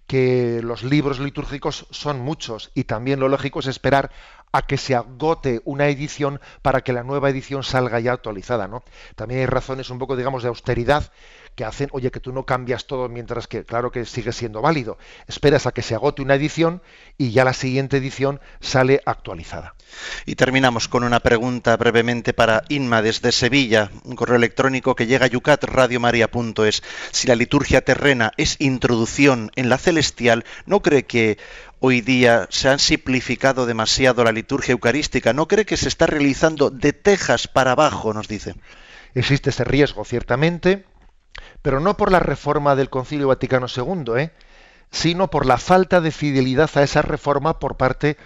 que 0.07 0.61
los 0.61 0.83
libros 0.83 1.19
litúrgicos 1.19 1.87
son 1.89 2.19
muchos 2.19 2.71
y 2.73 2.83
también 2.83 3.19
lo 3.19 3.29
lógico 3.29 3.59
es 3.59 3.67
esperar 3.67 4.11
a 4.51 4.63
que 4.63 4.77
se 4.77 4.95
agote 4.95 5.61
una 5.63 5.87
edición 5.87 6.41
para 6.61 6.81
que 6.81 6.91
la 6.93 7.03
nueva 7.03 7.29
edición 7.29 7.63
salga 7.63 7.99
ya 7.99 8.11
actualizada, 8.11 8.67
¿no? 8.67 8.83
También 9.15 9.41
hay 9.41 9.45
razones 9.45 9.89
un 9.89 9.99
poco, 9.99 10.17
digamos, 10.17 10.43
de 10.43 10.49
austeridad 10.49 11.11
que 11.55 11.65
hacen, 11.65 11.89
oye, 11.91 12.11
que 12.11 12.19
tú 12.19 12.31
no 12.31 12.45
cambias 12.45 12.87
todo 12.87 13.09
mientras 13.09 13.47
que, 13.47 13.63
claro 13.63 13.91
que 13.91 14.05
sigue 14.05 14.31
siendo 14.31 14.61
válido. 14.61 14.97
Esperas 15.27 15.65
a 15.65 15.71
que 15.71 15.81
se 15.81 15.95
agote 15.95 16.21
una 16.21 16.35
edición 16.35 16.81
y 17.17 17.31
ya 17.31 17.43
la 17.43 17.53
siguiente 17.53 17.97
edición 17.97 18.39
sale 18.59 19.01
actualizada. 19.05 19.75
Y 20.25 20.35
terminamos 20.35 20.87
con 20.87 21.03
una 21.03 21.19
pregunta 21.19 21.75
brevemente 21.77 22.33
para 22.33 22.63
Inma 22.69 23.01
desde 23.01 23.31
Sevilla, 23.31 23.91
un 24.03 24.15
correo 24.15 24.37
electrónico 24.37 24.95
que 24.95 25.07
llega 25.07 25.25
a 25.25 25.29
yucatradiomaria.es. 25.29 26.83
Si 27.11 27.27
la 27.27 27.35
liturgia 27.35 27.81
terrena 27.81 28.31
es 28.37 28.55
introducción 28.59 29.51
en 29.55 29.69
la 29.69 29.77
celestial, 29.77 30.45
¿no 30.65 30.81
cree 30.81 31.05
que 31.05 31.37
hoy 31.79 32.01
día 32.01 32.47
se 32.49 32.69
han 32.69 32.79
simplificado 32.79 33.65
demasiado 33.65 34.23
la 34.23 34.31
liturgia 34.31 34.71
eucarística? 34.71 35.33
¿No 35.33 35.47
cree 35.47 35.65
que 35.65 35.77
se 35.77 35.89
está 35.89 36.07
realizando 36.07 36.69
de 36.69 36.93
tejas 36.93 37.47
para 37.47 37.71
abajo, 37.71 38.13
nos 38.13 38.27
dice? 38.27 38.55
Existe 39.13 39.49
ese 39.49 39.65
riesgo, 39.65 40.05
ciertamente, 40.05 40.85
pero 41.61 41.79
no 41.79 41.97
por 41.97 42.11
la 42.11 42.19
reforma 42.19 42.75
del 42.75 42.89
Concilio 42.89 43.27
Vaticano 43.27 43.67
II, 43.67 44.13
¿eh? 44.17 44.31
sino 44.91 45.29
por 45.29 45.45
la 45.45 45.57
falta 45.57 46.01
de 46.01 46.11
fidelidad 46.11 46.69
a 46.75 46.83
esa 46.83 47.01
reforma 47.01 47.59
por 47.59 47.77
parte 47.77 48.17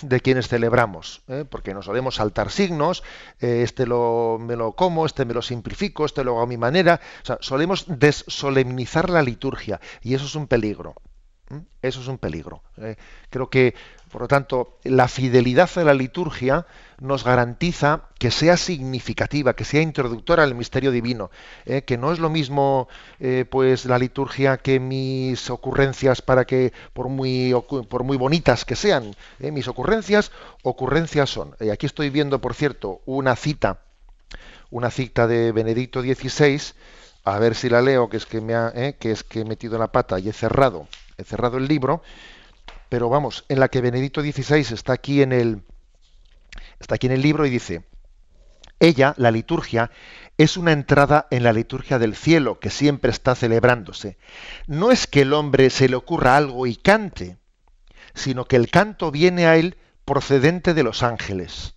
de 0.00 0.20
quienes 0.20 0.48
celebramos, 0.48 1.22
¿eh? 1.28 1.44
porque 1.48 1.74
nos 1.74 1.84
solemos 1.84 2.14
saltar 2.14 2.50
signos, 2.50 3.02
eh, 3.40 3.62
este 3.62 3.86
lo, 3.86 4.38
me 4.40 4.56
lo 4.56 4.72
como, 4.72 5.04
este 5.04 5.24
me 5.24 5.34
lo 5.34 5.42
simplifico, 5.42 6.06
este 6.06 6.24
lo 6.24 6.32
hago 6.32 6.42
a 6.42 6.46
mi 6.46 6.56
manera, 6.56 7.00
o 7.22 7.26
sea, 7.26 7.38
solemos 7.40 7.84
desolemnizar 7.88 9.10
la 9.10 9.22
liturgia 9.22 9.80
y 10.00 10.14
eso 10.14 10.24
es 10.24 10.34
un 10.34 10.46
peligro. 10.46 10.94
Eso 11.82 12.00
es 12.00 12.08
un 12.08 12.16
peligro. 12.16 12.62
¿eh? 12.78 12.96
creo 13.28 13.50
que, 13.50 13.74
por 14.12 14.20
lo 14.20 14.28
tanto, 14.28 14.78
la 14.84 15.08
fidelidad 15.08 15.70
a 15.76 15.84
la 15.84 15.94
liturgia 15.94 16.66
nos 17.00 17.24
garantiza 17.24 18.10
que 18.18 18.30
sea 18.30 18.58
significativa, 18.58 19.54
que 19.54 19.64
sea 19.64 19.80
introductora 19.80 20.42
al 20.42 20.54
misterio 20.54 20.90
divino, 20.90 21.30
¿eh? 21.64 21.82
que 21.82 21.96
no 21.96 22.12
es 22.12 22.18
lo 22.18 22.28
mismo 22.28 22.88
eh, 23.20 23.46
pues 23.50 23.86
la 23.86 23.98
liturgia 23.98 24.58
que 24.58 24.78
mis 24.78 25.48
ocurrencias 25.48 26.20
para 26.20 26.44
que 26.44 26.74
por 26.92 27.08
muy 27.08 27.54
por 27.88 28.04
muy 28.04 28.18
bonitas 28.18 28.66
que 28.66 28.76
sean, 28.76 29.16
mis 29.38 29.66
ocurrencias 29.66 30.30
ocurrencias 30.62 31.30
son. 31.30 31.56
Y 31.58 31.70
aquí 31.70 31.86
estoy 31.86 32.10
viendo, 32.10 32.38
por 32.38 32.52
cierto, 32.52 33.00
una 33.06 33.34
cita, 33.34 33.80
una 34.70 34.90
cita 34.90 35.26
de 35.26 35.52
Benedicto 35.52 36.02
XVI, 36.02 36.60
a 37.24 37.38
ver 37.38 37.54
si 37.54 37.70
la 37.70 37.80
leo, 37.80 38.10
que 38.10 38.18
es 38.18 38.26
que 38.26 38.42
me 38.42 38.54
ha, 38.54 38.92
que 38.92 39.10
es 39.10 39.24
que 39.24 39.40
he 39.40 39.44
metido 39.46 39.78
la 39.78 39.90
pata 39.90 40.18
y 40.18 40.28
he 40.28 40.32
cerrado 40.34 40.86
he 41.18 41.24
cerrado 41.24 41.56
el 41.58 41.66
libro, 41.66 42.02
pero 42.92 43.08
vamos, 43.08 43.46
en 43.48 43.58
la 43.58 43.68
que 43.68 43.80
Benedicto 43.80 44.20
XVI 44.20 44.74
está 44.74 44.92
aquí 44.92 45.22
en 45.22 45.32
el 45.32 45.62
está 46.78 46.96
aquí 46.96 47.06
en 47.06 47.14
el 47.14 47.22
libro 47.22 47.46
y 47.46 47.48
dice: 47.48 47.86
"Ella, 48.80 49.14
la 49.16 49.30
liturgia, 49.30 49.90
es 50.36 50.58
una 50.58 50.72
entrada 50.72 51.26
en 51.30 51.42
la 51.42 51.54
liturgia 51.54 51.98
del 51.98 52.14
cielo 52.14 52.60
que 52.60 52.68
siempre 52.68 53.10
está 53.10 53.34
celebrándose. 53.34 54.18
No 54.66 54.90
es 54.90 55.06
que 55.06 55.22
el 55.22 55.32
hombre 55.32 55.70
se 55.70 55.88
le 55.88 55.96
ocurra 55.96 56.36
algo 56.36 56.66
y 56.66 56.76
cante, 56.76 57.38
sino 58.12 58.44
que 58.44 58.56
el 58.56 58.70
canto 58.70 59.10
viene 59.10 59.46
a 59.46 59.56
él 59.56 59.78
procedente 60.04 60.74
de 60.74 60.82
los 60.82 61.02
ángeles." 61.02 61.76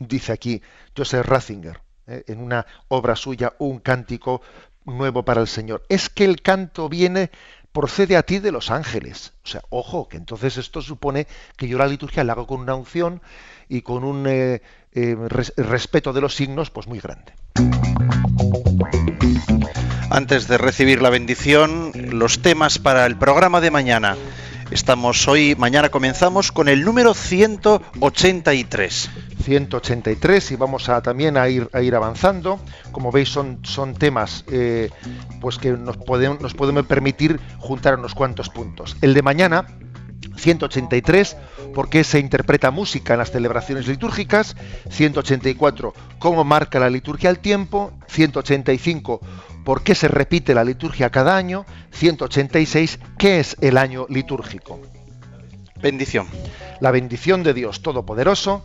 Dice 0.00 0.32
aquí 0.32 0.62
Joseph 0.96 1.26
Ratzinger 1.26 1.80
¿eh? 2.08 2.24
en 2.26 2.40
una 2.40 2.66
obra 2.88 3.14
suya, 3.14 3.52
un 3.58 3.78
cántico 3.78 4.42
nuevo 4.84 5.24
para 5.24 5.40
el 5.40 5.46
Señor. 5.46 5.84
Es 5.88 6.08
que 6.08 6.24
el 6.24 6.42
canto 6.42 6.88
viene 6.88 7.30
procede 7.74 8.16
a 8.16 8.22
ti 8.22 8.38
de 8.38 8.52
los 8.52 8.70
ángeles. 8.70 9.32
O 9.44 9.48
sea, 9.48 9.60
ojo, 9.68 10.08
que 10.08 10.16
entonces 10.16 10.56
esto 10.56 10.80
supone 10.80 11.26
que 11.56 11.66
yo 11.68 11.76
la 11.76 11.88
liturgia 11.88 12.22
la 12.24 12.32
hago 12.34 12.46
con 12.46 12.60
una 12.60 12.76
unción 12.76 13.20
y 13.68 13.82
con 13.82 14.04
un 14.04 14.26
eh, 14.28 14.62
eh, 14.92 15.16
respeto 15.56 16.12
de 16.12 16.20
los 16.20 16.36
signos 16.36 16.70
pues 16.70 16.86
muy 16.86 17.00
grande. 17.00 17.32
Antes 20.08 20.46
de 20.46 20.56
recibir 20.56 21.02
la 21.02 21.10
bendición, 21.10 21.90
los 22.12 22.40
temas 22.42 22.78
para 22.78 23.04
el 23.06 23.18
programa 23.18 23.60
de 23.60 23.72
mañana. 23.72 24.16
Estamos 24.70 25.26
hoy, 25.26 25.56
mañana 25.56 25.88
comenzamos 25.88 26.52
con 26.52 26.68
el 26.68 26.84
número 26.84 27.12
183. 27.12 29.10
183 29.44 30.52
y 30.52 30.56
vamos 30.56 30.88
a 30.88 31.02
también 31.02 31.36
a 31.36 31.48
ir, 31.48 31.68
a 31.72 31.82
ir 31.82 31.94
avanzando. 31.94 32.58
Como 32.90 33.12
veis 33.12 33.28
son, 33.28 33.60
son 33.62 33.94
temas 33.94 34.44
eh, 34.50 34.90
pues 35.40 35.58
que 35.58 35.72
nos 35.72 35.96
pueden, 35.96 36.38
nos 36.40 36.54
pueden 36.54 36.84
permitir 36.84 37.38
juntar 37.58 37.98
unos 37.98 38.14
cuantos 38.14 38.48
puntos. 38.48 38.96
El 39.02 39.14
de 39.14 39.22
mañana, 39.22 39.66
183, 40.36 41.36
por 41.74 41.88
qué 41.90 42.04
se 42.04 42.18
interpreta 42.18 42.70
música 42.70 43.14
en 43.14 43.18
las 43.18 43.30
celebraciones 43.30 43.86
litúrgicas, 43.86 44.56
184, 44.90 45.94
cómo 46.18 46.44
marca 46.44 46.80
la 46.80 46.90
liturgia 46.90 47.30
el 47.30 47.38
tiempo, 47.38 47.92
185, 48.08 49.20
por 49.64 49.82
qué 49.82 49.94
se 49.94 50.08
repite 50.08 50.54
la 50.54 50.64
liturgia 50.64 51.10
cada 51.10 51.36
año, 51.36 51.66
186, 51.92 52.98
qué 53.18 53.40
es 53.40 53.56
el 53.60 53.76
año 53.76 54.06
litúrgico. 54.08 54.80
Bendición. 55.80 56.26
La 56.80 56.90
bendición 56.90 57.42
de 57.42 57.54
Dios 57.54 57.82
Todopoderoso, 57.82 58.64